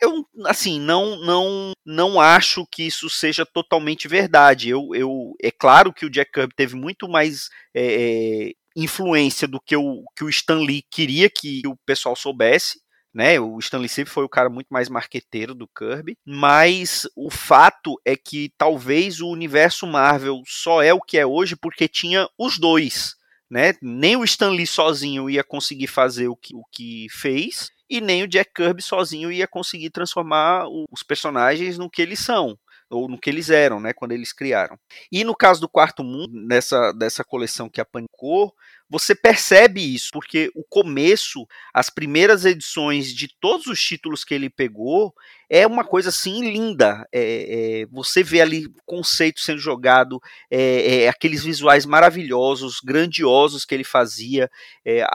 eu, 0.01 0.27
assim, 0.47 0.81
não, 0.81 1.17
não, 1.25 1.73
não 1.85 2.21
acho 2.21 2.67
que 2.67 2.83
isso 2.83 3.09
seja 3.09 3.47
totalmente 3.47 4.09
verdade. 4.09 4.69
Eu, 4.69 4.95
eu, 4.95 5.35
é 5.41 5.51
claro 5.51 5.93
que 5.93 6.05
o 6.05 6.11
Jack 6.11 6.33
Kirby 6.33 6.55
teve 6.55 6.75
muito 6.75 7.09
mais 7.09 7.49
é, 7.75 8.49
é 8.49 8.53
influência 8.77 9.47
do 9.47 9.61
que 9.61 9.77
o, 9.77 10.05
que 10.17 10.25
o 10.25 10.29
Stan 10.29 10.59
Lee 10.59 10.85
queria 10.91 11.29
que 11.29 11.63
o 11.67 11.77
pessoal 11.87 12.17
soubesse 12.17 12.83
né? 13.15 13.39
O 13.39 13.59
Stanley 13.59 13.89
sempre 13.89 14.13
foi 14.13 14.25
o 14.25 14.29
cara 14.29 14.49
muito 14.49 14.69
mais 14.71 14.89
marqueteiro 14.89 15.55
do 15.55 15.69
Kirby, 15.69 16.17
mas 16.25 17.07
o 17.15 17.31
fato 17.31 18.01
é 18.05 18.17
que 18.17 18.51
talvez 18.57 19.21
o 19.21 19.29
universo 19.29 19.87
Marvel 19.87 20.43
só 20.47 20.83
é 20.83 20.95
o 20.95 21.01
que 21.01 21.19
é 21.19 21.27
hoje 21.27 21.55
porque 21.55 21.87
tinha 21.87 22.29
os 22.39 22.59
dois, 22.59 23.15
né? 23.51 23.75
Nem 23.83 24.17
o 24.17 24.25
Stanley 24.25 24.67
sozinho 24.67 25.29
ia 25.29 25.45
conseguir 25.45 25.89
fazer 25.89 26.29
o 26.29 26.37
que, 26.37 26.55
o 26.55 26.63
que 26.73 27.07
fez, 27.11 27.71
e 27.89 28.01
nem 28.01 28.23
o 28.23 28.29
Jack 28.29 28.53
Kirby 28.55 28.83
sozinho 28.83 29.31
ia 29.31 29.47
conseguir 29.47 29.91
transformar 29.91 30.67
os 30.91 31.03
personagens 31.03 31.77
no 31.77 31.91
que 31.91 32.01
eles 32.01 32.21
são 32.21 32.57
ou 32.93 33.09
no 33.09 33.19
que 33.19 33.31
eles 33.31 33.51
eram, 33.51 33.81
né, 33.81 33.93
quando 33.93 34.13
eles 34.13 34.33
criaram. 34.33 34.79
E 35.11 35.25
no 35.25 35.35
caso 35.35 35.61
do 35.61 35.69
Quarto 35.69 36.05
Mundo, 36.05 36.33
nessa 36.35 36.93
dessa 36.93 37.25
coleção 37.25 37.69
que 37.69 37.81
apanicou, 37.81 38.55
você 38.89 39.15
percebe 39.15 39.81
isso, 39.95 40.11
porque 40.13 40.51
o 40.55 40.63
começo, 40.63 41.47
as 41.73 41.89
primeiras 41.89 42.45
edições 42.45 43.15
de 43.15 43.27
todos 43.41 43.67
os 43.67 43.81
títulos 43.81 44.23
que 44.23 44.35
ele 44.35 44.51
pegou, 44.51 45.15
é 45.49 45.67
uma 45.67 45.83
coisa 45.83 46.11
assim 46.11 46.43
linda. 46.51 47.07
É, 47.11 47.83
é, 47.83 47.87
você 47.87 48.23
vê 48.23 48.43
ali 48.43 48.67
conceito 48.85 49.41
sendo 49.41 49.59
jogado, 49.59 50.21
é, 50.51 51.05
é 51.05 51.09
aqueles 51.09 51.43
visuais 51.43 51.87
maravilhosos, 51.87 52.81
grandiosos 52.85 53.65
que 53.65 53.75
ele 53.75 53.85
fazia. 53.85 54.51
É, 54.87 55.07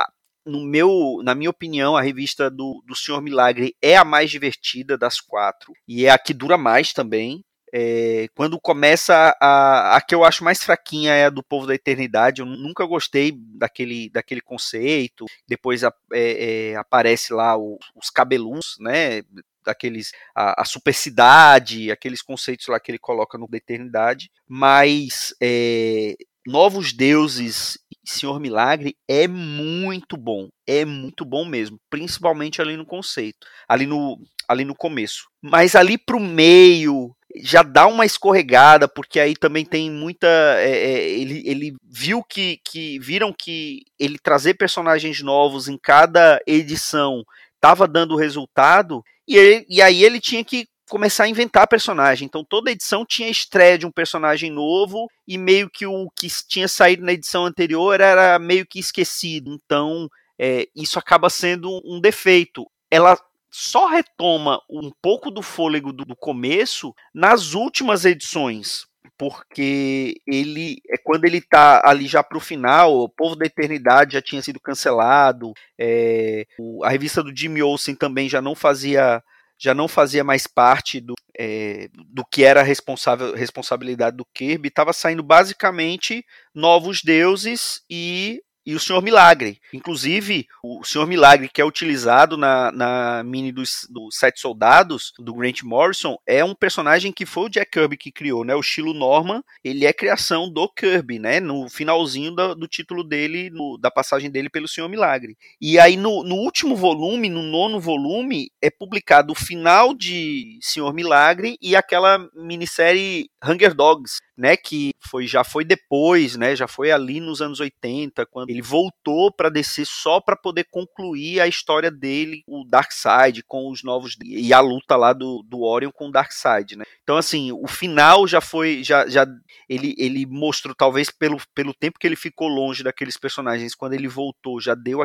no 0.48 0.66
meu, 0.66 1.20
na 1.24 1.36
minha 1.36 1.50
opinião, 1.50 1.96
a 1.96 2.02
revista 2.02 2.50
do, 2.50 2.82
do 2.88 2.96
Senhor 2.96 3.22
Milagre 3.22 3.76
é 3.82 3.98
a 3.98 4.06
mais 4.06 4.32
divertida 4.32 4.98
das 4.98 5.20
quatro 5.20 5.74
e 5.88 6.06
é 6.06 6.10
a 6.10 6.18
que 6.18 6.34
dura 6.34 6.58
mais 6.58 6.94
também. 6.94 7.44
É, 7.80 8.28
quando 8.34 8.60
começa 8.60 9.38
a, 9.40 9.98
a 9.98 10.02
que 10.02 10.16
eu 10.16 10.24
acho 10.24 10.44
mais 10.44 10.64
fraquinha 10.64 11.14
é 11.14 11.26
a 11.26 11.30
do 11.30 11.44
povo 11.44 11.68
da 11.68 11.76
eternidade. 11.76 12.42
Eu 12.42 12.48
nunca 12.48 12.84
gostei 12.88 13.32
daquele, 13.38 14.10
daquele 14.10 14.42
conceito. 14.42 15.26
Depois 15.48 15.84
a, 15.84 15.94
é, 16.12 16.72
é, 16.72 16.76
aparece 16.76 17.34
lá 17.34 17.56
o, 17.56 17.78
os 17.96 18.10
cabeluns, 18.10 18.78
né? 18.80 19.22
Daqueles 19.64 20.12
a, 20.34 20.64
a 20.64 20.66
supercidade, 20.66 21.92
aqueles 21.92 22.24
conceitos 22.24 22.66
lá 22.68 22.80
que 22.80 22.90
ele 22.90 22.98
coloca 22.98 23.38
no 23.38 23.48
da 23.48 23.58
eternidade. 23.58 24.32
Mas 24.48 25.36
é, 25.40 26.16
Novos 26.48 26.94
Deuses 26.94 27.78
Senhor 28.04 28.40
Milagre 28.40 28.98
é 29.08 29.28
muito 29.28 30.18
bom. 30.18 30.50
É 30.66 30.84
muito 30.84 31.24
bom 31.24 31.46
mesmo. 31.46 31.80
Principalmente 31.92 32.60
ali 32.60 32.76
no 32.76 32.88
conceito. 32.88 33.46
Ali 33.68 33.86
no, 33.86 34.18
ali 34.48 34.64
no 34.64 34.74
começo. 34.74 35.28
Mas 35.42 35.76
ali 35.76 35.98
pro 35.98 36.20
meio, 36.20 37.16
já 37.44 37.64
dá 37.64 37.88
uma 37.88 38.06
escorregada, 38.06 38.88
porque 38.88 39.20
aí 39.20 39.36
também 39.36 39.66
tem 39.66 39.90
muita. 39.92 40.28
É, 40.28 40.70
é, 40.70 41.10
ele, 41.10 41.44
ele 41.46 41.76
viu 41.84 42.24
que, 42.24 42.60
que. 42.64 43.00
Viram 43.00 43.34
que 43.34 43.84
ele 44.00 44.18
trazer 44.18 44.56
personagens 44.56 45.22
novos 45.22 45.68
em 45.68 45.78
cada 45.78 46.40
edição 46.46 47.24
estava 47.56 47.88
dando 47.88 48.16
resultado, 48.16 49.04
e, 49.28 49.36
ele, 49.36 49.66
e 49.68 49.82
aí 49.82 50.04
ele 50.04 50.20
tinha 50.20 50.44
que 50.44 50.68
começar 50.90 51.26
a 51.26 51.30
inventar 51.30 51.68
personagem. 51.68 52.26
Então 52.26 52.44
toda 52.44 52.72
edição 52.72 53.06
tinha 53.06 53.30
estreia 53.30 53.78
de 53.78 53.86
um 53.86 53.92
personagem 53.92 54.50
novo 54.50 55.08
e 55.28 55.38
meio 55.38 55.70
que 55.70 55.86
o 55.86 56.10
que 56.16 56.28
tinha 56.48 56.68
saído 56.68 57.04
na 57.04 57.14
edição 57.14 57.46
anterior 57.46 58.00
era 58.00 58.40
meio 58.40 58.66
que 58.66 58.80
esquecido. 58.80 59.54
Então 59.54 60.10
é, 60.40 60.68
isso 60.76 60.98
acaba 60.98 61.30
sendo 61.30 61.82
um 61.86 62.00
defeito. 62.00 62.66
Ela 62.90 63.18
só 63.50 63.88
retoma 63.88 64.62
um 64.70 64.92
pouco 65.02 65.32
do 65.32 65.42
fôlego 65.42 65.92
do, 65.92 66.06
do 66.06 66.16
começo 66.16 66.94
nas 67.14 67.54
últimas 67.54 68.06
edições, 68.06 68.86
porque 69.18 70.16
ele 70.28 70.78
é 70.90 70.98
quando 70.98 71.26
ele 71.26 71.42
tá 71.42 71.82
ali 71.84 72.08
já 72.08 72.24
para 72.24 72.38
o 72.38 72.42
final, 72.42 72.96
o 72.96 73.10
Povo 73.10 73.36
da 73.36 73.46
Eternidade 73.46 74.14
já 74.14 74.22
tinha 74.22 74.42
sido 74.42 74.60
cancelado, 74.60 75.54
é, 75.78 76.46
o, 76.60 76.84
a 76.84 76.90
revista 76.90 77.24
do 77.24 77.36
Jimmy 77.36 77.64
Olsen 77.64 77.96
também 77.96 78.30
já 78.30 78.42
não 78.42 78.54
fazia 78.54 79.24
já 79.60 79.74
não 79.74 79.88
fazia 79.88 80.24
mais 80.24 80.46
parte 80.46 81.02
do, 81.02 81.16
é, 81.36 81.90
do 81.94 82.24
que 82.24 82.44
era 82.44 82.62
responsável, 82.62 83.34
responsabilidade 83.34 84.16
do 84.16 84.26
Kirby, 84.34 84.68
estava 84.68 84.94
saindo 84.94 85.24
basicamente 85.24 86.24
Novos 86.54 87.02
Deuses 87.02 87.82
e 87.90 88.40
e 88.68 88.76
o 88.76 88.80
Senhor 88.82 89.02
Milagre. 89.02 89.62
Inclusive, 89.72 90.46
o 90.62 90.84
Senhor 90.84 91.08
Milagre, 91.08 91.48
que 91.48 91.62
é 91.62 91.66
utilizado 91.66 92.36
na, 92.36 92.70
na 92.70 93.24
mini 93.24 93.50
dos, 93.50 93.88
dos 93.90 94.18
Sete 94.18 94.42
Soldados, 94.42 95.14
do 95.18 95.34
Grant 95.34 95.64
Morrison, 95.64 96.18
é 96.28 96.44
um 96.44 96.54
personagem 96.54 97.14
que 97.14 97.26
foi 97.26 97.46
o 97.46 97.50
Jack 97.50 97.72
Kirby 97.72 97.96
que 97.96 98.12
criou, 98.12 98.44
né? 98.44 98.54
O 98.54 98.60
estilo 98.60 98.94
Norman, 98.94 99.42
ele 99.64 99.86
é 99.86 99.94
criação 99.94 100.52
do 100.52 100.68
Kirby, 100.68 101.18
né? 101.18 101.40
No 101.40 101.70
finalzinho 101.70 102.36
do, 102.36 102.56
do 102.56 102.68
título 102.68 103.06
dele, 103.06 103.50
no, 103.50 103.78
da 103.78 103.90
passagem 103.90 104.30
dele 104.30 104.50
pelo 104.50 104.68
Senhor 104.68 104.90
Milagre. 104.90 105.38
E 105.62 105.80
aí, 105.80 105.96
no, 105.96 106.22
no 106.26 106.36
último 106.36 106.76
volume, 106.76 107.30
no 107.30 107.44
nono 107.44 107.80
volume, 107.80 108.52
é 108.62 108.70
publicado 108.70 109.32
o 109.32 109.36
final 109.36 109.94
de 109.94 110.60
Senhor 110.62 110.94
Milagre 110.94 111.58
e 111.62 111.74
aquela 111.74 112.20
minissérie 112.36 113.30
Hunger 113.42 113.74
Dogs, 113.74 114.20
né, 114.38 114.58
que 114.58 114.92
foi 115.00 115.26
já 115.26 115.44
foi 115.44 115.64
depois, 115.64 116.36
né, 116.36 116.56
já 116.56 116.68
foi 116.68 116.92
ali 116.92 117.20
nos 117.20 117.42
anos 117.42 117.60
80, 117.60 118.26
quando 118.26 118.57
ele 118.58 118.62
voltou 118.62 119.32
para 119.32 119.50
descer 119.50 119.86
só 119.86 120.20
para 120.20 120.36
poder 120.36 120.66
concluir 120.70 121.40
a 121.40 121.48
história 121.48 121.90
dele, 121.90 122.44
o 122.46 122.66
Darkseid 122.68 123.44
com 123.44 123.72
os 123.72 123.84
novos 123.84 124.18
e 124.22 124.54
a 124.54 124.60
luta 124.60 124.96
lá 124.96 125.14
do, 125.14 125.44
do 125.44 125.62
Orion 125.62 125.92
com 125.92 126.10
o 126.10 126.12
Darkseid, 126.12 126.76
né? 126.76 126.84
Então 127.04 127.16
assim, 127.16 127.52
o 127.52 127.68
final 127.68 128.28
já 128.28 128.42
foi 128.42 128.84
já, 128.84 129.08
já 129.08 129.26
ele, 129.70 129.96
ele 129.98 130.26
mostrou 130.26 130.76
talvez 130.76 131.10
pelo, 131.10 131.38
pelo 131.56 131.74
tempo 131.74 131.98
que 132.00 132.06
ele 132.06 132.16
ficou 132.16 132.48
longe 132.48 132.84
daqueles 132.84 133.18
personagens, 133.18 133.76
quando 133.76 133.94
ele 133.94 134.08
voltou, 134.08 134.60
já 134.60 134.76
deu 134.76 134.98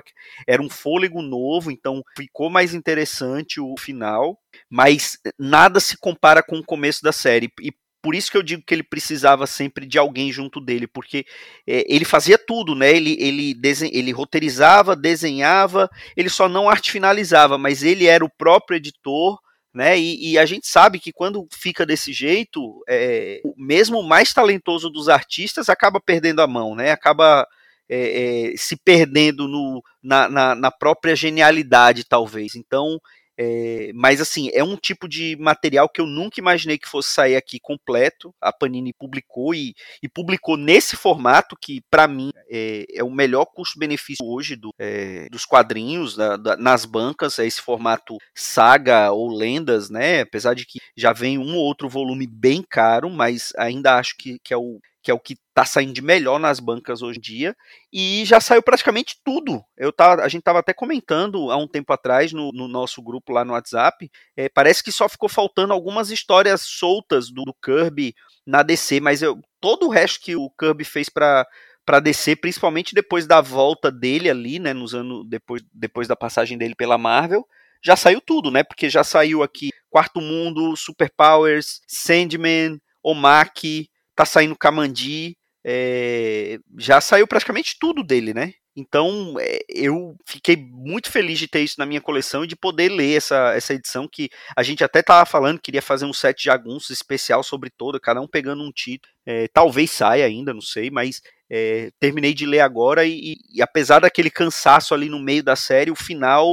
era 0.47 0.63
um 0.63 0.71
fôlego 0.71 1.21
novo, 1.21 1.71
então 1.71 2.03
ficou 2.17 2.49
mais 2.49 2.73
interessante 2.73 3.61
o 3.61 3.75
final, 3.79 4.39
mas 4.71 5.19
nada 5.39 5.81
se 5.81 5.99
compara 5.99 6.43
com 6.43 6.59
o 6.59 6.65
começo 6.65 7.03
da 7.03 7.13
série. 7.13 7.51
E 7.61 7.73
por 8.03 8.17
isso 8.17 8.31
que 8.31 8.37
eu 8.37 8.43
digo 8.43 8.65
que 8.67 8.75
ele 8.75 8.83
precisava 8.83 9.47
sempre 9.47 9.87
de 9.87 9.97
alguém 9.97 10.33
junto 10.33 10.61
dele, 10.61 10.89
porque 10.89 11.25
é, 11.67 11.85
ele 11.89 12.05
fazia 12.05 12.37
tudo, 12.37 12.75
né? 12.75 12.91
Ele, 12.91 13.17
ele, 13.21 13.57
ele 13.93 14.11
roteirizava, 14.11 14.97
desenhava, 14.97 15.89
ele 16.17 16.29
só 16.29 16.49
não 16.49 16.69
arte 16.69 16.91
finalizava, 16.91 17.57
mas 17.57 17.85
ele 17.85 18.07
era 18.07 18.25
o 18.25 18.31
próprio 18.31 18.77
editor, 18.77 19.39
né? 19.73 19.97
E, 19.97 20.33
e 20.33 20.39
a 20.39 20.45
gente 20.45 20.67
sabe 20.67 20.99
que 20.99 21.13
quando 21.13 21.47
fica 21.53 21.87
desse 21.87 22.13
jeito, 22.13 22.83
é, 22.89 23.41
mesmo 23.57 24.01
o 24.01 24.07
mais 24.07 24.35
talentoso 24.35 24.91
dos 24.91 25.09
artistas 25.09 25.69
acaba 25.69 26.01
perdendo 26.01 26.43
a 26.43 26.47
mão, 26.49 26.75
né? 26.75 26.91
Acaba 26.91 27.47
é, 27.89 28.51
é 28.51 28.57
se 28.57 28.77
perdendo 28.77 29.47
no, 29.47 29.81
na, 30.03 30.29
na, 30.29 30.55
na 30.57 30.71
própria 30.73 31.15
genialidade, 31.15 32.05
talvez. 32.05 32.57
Então 32.57 33.01
É, 33.45 33.91
mas 33.93 34.21
assim, 34.21 34.51
é 34.53 34.63
um 34.63 34.77
tipo 34.77 35.09
de 35.09 35.37
material 35.37 35.89
que 35.89 36.01
eu 36.01 36.07
nunca 36.07 36.39
imaginei 36.39 36.79
que 36.79 36.89
fosse 36.89 37.11
sair 37.11 37.35
aqui 37.35 37.59
completo. 37.59 38.33
A 38.41 38.53
Panini 38.53 38.93
publicou 38.93 39.53
e, 39.53 39.75
e 40.01 40.09
publicou 40.09 40.57
nesse 40.57 40.95
formato 40.97 41.57
que, 41.61 41.81
para 41.91 42.07
mim, 42.07 42.31
é, 42.49 42.85
é, 42.95 43.03
o 43.03 43.11
melhor 43.11 43.47
custo-benefício 43.47 44.25
hoje 44.25 44.55
do, 44.55 44.73
é, 44.79 45.29
dos 45.29 45.45
quadrinhos 45.45 46.15
da, 46.15 46.37
da, 46.37 46.57
nas 46.57 46.85
bancas. 46.85 47.39
É 47.41 47.47
esse 47.47 47.61
formato 47.61 48.17
saga 48.33 49.11
ou 49.11 49.29
lendas, 49.29 49.91
né? 49.91 50.21
Apesar 50.21 50.55
de 50.55 50.65
que 50.65 50.79
já 50.97 51.13
vem 51.13 51.37
um 51.37 51.57
ou 51.57 51.65
outro 51.65 51.89
volume 51.89 52.27
bem 52.27 52.63
caro, 52.63 53.11
mas 53.11 53.53
ainda 53.59 53.97
acho 53.97 54.17
que, 54.17 54.39
que 54.45 54.55
é 54.55 54.57
o 54.57 54.79
que 55.03 55.11
é 55.11 55.15
o 55.15 55.19
que 55.19 55.35
está 55.49 55.65
saindo 55.65 55.93
de 55.93 56.01
melhor 56.01 56.39
nas 56.39 56.61
bancas 56.61 57.03
hoje 57.03 57.19
em 57.19 57.23
dia, 57.23 57.57
e 57.93 58.25
já 58.25 58.41
saiu 58.41 58.63
praticamente 58.63 59.17
tudo. 59.25 59.63
Eu 59.77 59.93
tava, 59.93 60.23
a 60.23 60.29
gente 60.29 60.41
estava 60.41 60.61
até 60.61 60.73
comentando 60.73 61.51
há 61.51 61.57
um 61.57 61.69
tempo 61.69 61.93
atrás 61.93 62.33
no, 62.33 62.51
no 62.53 62.69
nosso 62.69 63.03
grupo 63.03 63.33
lá 63.33 63.45
no 63.45 63.53
WhatsApp, 63.53 64.11
é, 64.37 64.49
parece 64.49 64.83
que 64.83 64.93
só 64.93 65.09
ficou 65.09 65.29
faltando 65.29 65.73
algumas 65.73 66.11
histórias 66.11 66.63
soltas 66.63 67.31
do, 67.31 67.45
do 67.45 67.55
Kirby 67.55 68.15
na 68.47 68.63
DC, 68.63 69.01
mas 69.01 69.23
eu, 69.23 69.41
todo 69.61 69.87
o 69.87 69.91
resto 69.91 70.21
que 70.21 70.37
o 70.37 70.51
Kirby 70.51 70.85
fez 70.85 71.09
para 71.09 71.47
para 71.85 71.99
DC, 71.99 72.37
principalmente 72.37 72.95
depois 72.95 73.27
da 73.27 73.41
volta 73.41 73.91
dele 73.91 74.31
ali, 74.31 74.61
né, 74.61 74.73
nos 74.73 74.95
anos 74.95 75.29
depois, 75.29 75.63
depois 75.73 76.07
da 76.07 76.15
passagem 76.15 76.57
dele 76.57 76.77
pela 76.77 76.97
Marvel, 76.97 77.45
já 77.85 77.97
saiu 77.97 78.21
tudo, 78.21 78.51
né? 78.51 78.63
Porque 78.63 78.89
já 78.89 79.03
saiu 79.03 79.43
aqui 79.43 79.71
Quarto 79.91 80.21
Mundo, 80.21 80.77
Superpowers, 80.77 81.81
Sandman, 81.89 82.81
Omaki, 83.03 83.91
tá 84.15 84.25
saindo 84.25 84.57
Kamandi, 84.57 85.37
é, 85.65 86.59
já 86.79 87.01
saiu 87.01 87.27
praticamente 87.27 87.77
tudo 87.79 88.03
dele, 88.03 88.35
né? 88.35 88.53
Então 88.75 89.37
é, 89.39 89.61
eu 89.69 90.17
fiquei 90.27 90.57
muito 90.57 91.11
feliz 91.11 91.39
de 91.39 91.47
ter 91.47 91.61
isso 91.61 91.77
na 91.79 91.87
minha 91.87 92.01
coleção 92.01 92.45
e 92.45 92.47
de 92.47 92.57
poder 92.57 92.89
ler 92.89 93.17
essa, 93.17 93.53
essa 93.55 93.75
edição 93.75 94.09
que 94.11 94.31
a 94.57 94.63
gente 94.63 94.83
até 94.83 95.03
tava 95.03 95.27
falando, 95.27 95.61
queria 95.61 95.83
fazer 95.83 96.07
um 96.07 96.13
set 96.13 96.39
de 96.39 96.45
jagunços 96.45 96.91
especial 96.91 97.43
sobre 97.43 97.71
toda, 97.71 98.01
cada 98.01 98.21
um 98.21 98.27
pegando 98.27 98.63
um 98.63 98.73
título. 98.73 99.12
É, 99.27 99.47
talvez 99.53 99.91
saia 99.91 100.27
ainda, 100.27 100.53
não 100.53 100.61
sei, 100.61 100.91
mas 100.91 101.21
é, 101.51 101.91
terminei 102.01 102.35
de 102.35 102.47
ler 102.47 102.61
agora 102.61 103.05
e, 103.05 103.37
e, 103.55 103.63
apesar 103.63 104.01
daquele 104.01 104.31
cansaço 104.31 104.95
ali 104.95 105.09
no 105.09 105.21
meio 105.21 105.43
da 105.43 105.55
série, 105.55 105.91
o 105.91 105.97
final 105.97 106.47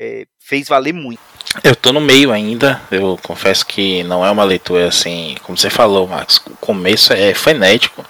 é, 0.00 0.24
fez 0.40 0.68
valer 0.68 0.92
muito. 0.92 1.20
Eu 1.62 1.76
tô 1.76 1.92
no 1.92 2.00
meio 2.00 2.32
ainda, 2.32 2.80
eu 2.90 3.18
confesso 3.22 3.64
que 3.66 4.02
não 4.04 4.24
é 4.24 4.30
uma 4.30 4.42
leitura 4.42 4.88
assim, 4.88 5.36
como 5.42 5.56
você 5.56 5.70
falou, 5.70 6.08
Max, 6.08 6.42
o 6.46 6.56
começo 6.56 7.12
é 7.12 7.34
frenético, 7.34 8.04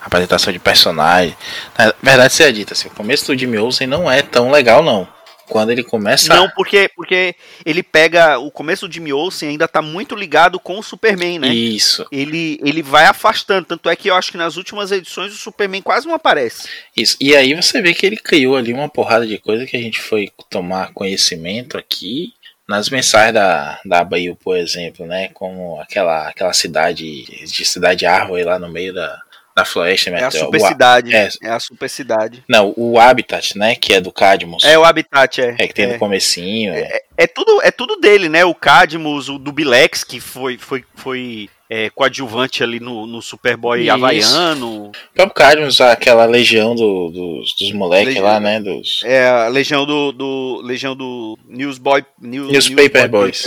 a 0.00 0.06
apresentação 0.06 0.52
de 0.52 0.58
personagem. 0.58 1.36
Na 1.76 1.92
verdade, 2.02 2.32
seja 2.32 2.52
dita, 2.52 2.72
assim, 2.72 2.88
o 2.88 2.94
começo 2.94 3.26
do 3.26 3.38
Jimmy 3.38 3.58
Olsen 3.58 3.86
não 3.86 4.10
é 4.10 4.22
tão 4.22 4.50
legal, 4.50 4.82
não 4.82 5.13
quando 5.48 5.70
ele 5.70 5.82
começa. 5.82 6.34
Não, 6.34 6.48
porque, 6.50 6.90
porque 6.94 7.34
ele 7.64 7.82
pega. 7.82 8.38
O 8.38 8.50
começo 8.50 8.86
do 8.86 8.92
Jimmy 8.94 9.12
Olsen 9.12 9.50
ainda 9.50 9.68
tá 9.68 9.82
muito 9.82 10.14
ligado 10.14 10.58
com 10.58 10.78
o 10.78 10.82
Superman, 10.82 11.38
né? 11.38 11.48
Isso. 11.48 12.06
Ele, 12.10 12.58
ele 12.62 12.82
vai 12.82 13.06
afastando. 13.06 13.66
Tanto 13.66 13.88
é 13.88 13.96
que 13.96 14.08
eu 14.08 14.14
acho 14.14 14.30
que 14.30 14.38
nas 14.38 14.56
últimas 14.56 14.90
edições 14.92 15.32
o 15.32 15.36
Superman 15.36 15.82
quase 15.82 16.06
não 16.06 16.14
aparece. 16.14 16.68
Isso. 16.96 17.16
E 17.20 17.34
aí 17.34 17.54
você 17.54 17.80
vê 17.80 17.94
que 17.94 18.06
ele 18.06 18.16
criou 18.16 18.56
ali 18.56 18.72
uma 18.72 18.88
porrada 18.88 19.26
de 19.26 19.38
coisa 19.38 19.66
que 19.66 19.76
a 19.76 19.80
gente 19.80 20.00
foi 20.00 20.30
tomar 20.50 20.92
conhecimento 20.92 21.76
aqui. 21.76 22.32
Nas 22.66 22.88
mensagens 22.88 23.34
da, 23.34 23.78
da 23.84 24.00
Abail, 24.00 24.34
por 24.36 24.56
exemplo, 24.56 25.04
né? 25.04 25.28
Como 25.34 25.78
aquela, 25.78 26.28
aquela 26.28 26.54
cidade 26.54 27.24
de 27.44 27.64
cidade 27.64 28.06
árvore 28.06 28.42
lá 28.42 28.58
no 28.58 28.70
meio 28.70 28.94
da, 28.94 29.20
da 29.54 29.64
floresta 29.64 30.10
É 30.10 30.24
a 30.24 30.30
super 30.30 30.60
cidade. 30.60 31.14
É, 31.14 31.28
é, 31.42 31.50
a 31.50 31.60
super 31.60 31.88
cidade. 31.88 32.44
Não, 32.48 32.74
o 32.76 32.98
Habitat, 32.98 33.56
né? 33.56 33.76
Que 33.76 33.94
é 33.94 34.00
do 34.00 34.10
Cadmus. 34.10 34.64
É 34.64 34.76
o 34.76 34.84
Habitat, 34.84 35.40
é. 35.40 35.54
É 35.58 35.68
que 35.68 35.74
tem 35.74 35.84
é. 35.84 35.92
no 35.92 35.98
comecinho. 35.98 36.74
É, 36.74 36.80
é, 36.80 37.04
é, 37.18 37.26
tudo, 37.26 37.62
é 37.62 37.70
tudo 37.70 37.96
dele, 37.96 38.28
né? 38.28 38.44
O 38.44 38.54
Cadmus, 38.54 39.28
o 39.28 39.38
do 39.38 39.52
Bilex, 39.52 40.02
que 40.02 40.18
foi, 40.18 40.58
foi, 40.58 40.84
foi 40.96 41.48
é, 41.70 41.88
coadjuvante 41.90 42.64
ali 42.64 42.80
no, 42.80 43.06
no 43.06 43.22
Superboy 43.22 43.82
Isso. 43.82 43.92
havaiano. 43.92 44.86
O 44.86 44.92
próprio 45.14 45.34
Cadmus, 45.34 45.80
aquela 45.80 46.24
legião 46.24 46.74
do, 46.74 47.10
dos, 47.10 47.54
dos 47.56 47.72
moleques 47.72 48.16
lá, 48.16 48.40
né? 48.40 48.60
Dos... 48.60 49.02
É, 49.04 49.28
a 49.28 49.48
legião 49.48 49.86
do, 49.86 50.10
do 50.10 50.62
legião 50.64 50.96
do 50.96 51.38
Newsboy, 51.46 52.04
News, 52.20 52.50
Newspaper 52.50 53.08
Boys. 53.08 53.44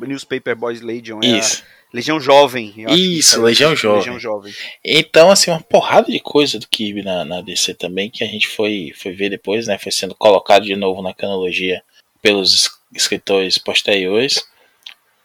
Newspaper 0.00 0.56
Boys 0.56 0.80
Legion. 0.80 1.20
Isso. 1.22 1.62
A, 1.62 1.83
Legião 1.94 2.18
Jovem. 2.18 2.74
Isso, 2.90 3.40
Legião 3.40 3.76
Jovem. 3.76 3.98
Legião 3.98 4.18
Jovem. 4.18 4.52
Então, 4.84 5.30
assim, 5.30 5.52
uma 5.52 5.60
porrada 5.60 6.10
de 6.10 6.18
coisa 6.18 6.58
do 6.58 6.66
Kirby 6.66 7.04
na, 7.04 7.24
na 7.24 7.40
DC 7.40 7.72
também, 7.74 8.10
que 8.10 8.24
a 8.24 8.26
gente 8.26 8.48
foi, 8.48 8.92
foi 8.96 9.12
ver 9.12 9.30
depois, 9.30 9.68
né? 9.68 9.78
Foi 9.78 9.92
sendo 9.92 10.12
colocado 10.12 10.64
de 10.64 10.74
novo 10.74 11.00
na 11.00 11.14
cronologia 11.14 11.84
pelos 12.20 12.68
escritores 12.92 13.58
posteriores. 13.58 14.44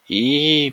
E 0.08 0.72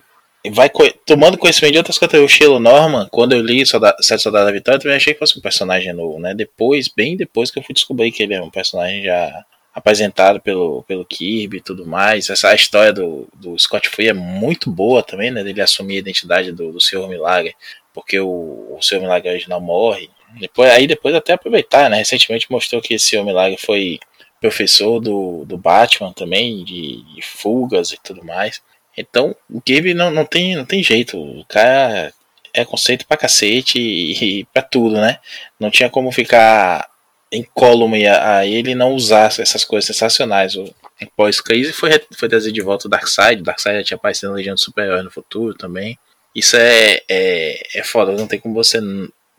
vai 0.51 0.69
co 0.69 0.85
tomando 1.07 1.39
conhecimento 1.39 1.73
de 1.73 1.79
outras 1.79 1.97
coisas. 1.97 2.21
O 2.21 2.29
Sheila 2.29 2.61
Norman, 2.61 3.09
quando 3.11 3.33
eu 3.33 3.41
li 3.41 3.65
Sete 3.65 4.21
Soldados 4.21 4.49
da 4.49 4.53
Vitória, 4.53 4.77
eu 4.77 4.83
também 4.83 4.99
achei 4.99 5.15
que 5.15 5.19
fosse 5.19 5.39
um 5.39 5.43
personagem 5.43 5.95
novo, 5.95 6.19
né? 6.19 6.35
Depois, 6.35 6.91
bem 6.95 7.17
depois 7.17 7.51
que 7.51 7.59
eu 7.59 7.63
fui 7.63 7.75
descobrir 7.75 8.13
que 8.13 8.23
ele 8.23 8.35
é 8.35 8.43
um 8.43 8.51
personagem 8.51 9.03
já 9.03 9.47
apresentado 9.77 10.41
pelo, 10.41 10.83
pelo 10.85 11.05
Kirby 11.05 11.59
e 11.59 11.61
tudo 11.61 11.87
mais. 11.87 12.31
Essa 12.31 12.55
história 12.55 12.95
do, 12.95 13.29
do 13.35 13.59
Scott 13.59 13.91
Free 13.91 14.09
é 14.09 14.15
muito 14.15 14.71
boa 14.71 15.03
também, 15.03 15.31
né? 15.31 15.45
Dele 15.45 15.61
assumir 15.61 15.97
a 15.97 15.99
identidade 15.99 16.51
do, 16.51 16.73
do 16.73 16.81
Senhor 16.81 17.07
Milagre, 17.11 17.55
porque 17.93 18.19
o, 18.19 18.75
o 18.75 18.79
Senhor 18.81 19.03
Milagre 19.03 19.29
original 19.29 19.61
morre. 19.61 20.09
Depois, 20.41 20.71
aí 20.73 20.87
depois 20.87 21.15
até 21.15 21.35
aproveitar, 21.35 21.91
né? 21.91 21.99
Recentemente 21.99 22.51
mostrou 22.51 22.81
que 22.81 22.95
esse 22.95 23.09
Senhor 23.09 23.23
Milagre 23.23 23.59
foi 23.59 24.01
professor 24.41 24.99
do, 24.99 25.45
do 25.45 25.59
Batman 25.59 26.11
também, 26.11 26.65
de, 26.65 27.03
de 27.15 27.21
fugas 27.21 27.93
e 27.93 27.99
tudo 28.03 28.25
mais. 28.25 28.63
Então, 28.97 29.37
o 29.51 29.61
Kirby 29.61 29.93
não, 29.93 30.11
não, 30.11 30.25
tem, 30.25 30.57
não 30.57 30.65
tem 30.65 30.83
jeito. 30.83 31.19
O 31.19 31.45
cara 31.45 32.15
é 32.55 32.65
conceito 32.65 33.07
pra 33.07 33.19
cacete 33.19 33.79
e, 33.79 34.39
e 34.41 34.45
pra 34.47 34.63
tudo, 34.63 34.97
né? 34.97 35.19
Não 35.61 35.71
tinha 35.71 35.91
como 35.91 36.11
ficar 36.11 36.89
incólume 37.37 38.07
a, 38.07 38.39
a 38.39 38.47
ele 38.47 38.75
não 38.75 38.95
usar 38.95 39.27
essas 39.27 39.65
coisas 39.65 39.87
sensacionais. 39.87 40.55
O 40.57 40.73
pós-crise 41.17 41.73
foi, 41.73 41.91
foi 42.17 42.29
trazer 42.29 42.53
de 42.53 42.61
volta 42.61 42.87
o 42.87 42.91
Darkseid. 42.91 43.41
O 43.41 43.45
Darkseid 43.45 43.79
já 43.79 43.85
tinha 43.85 43.97
aparecido 43.97 44.31
na 44.31 44.37
Legião 44.37 44.57
Superior 44.57 45.03
no 45.03 45.11
futuro 45.11 45.55
também. 45.55 45.99
Isso 46.35 46.57
é, 46.57 47.01
é, 47.09 47.79
é 47.79 47.83
foda, 47.83 48.13
não 48.13 48.27
tem 48.27 48.39
como 48.39 48.55
você 48.55 48.79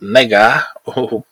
negar 0.02 0.74
ou 0.86 1.26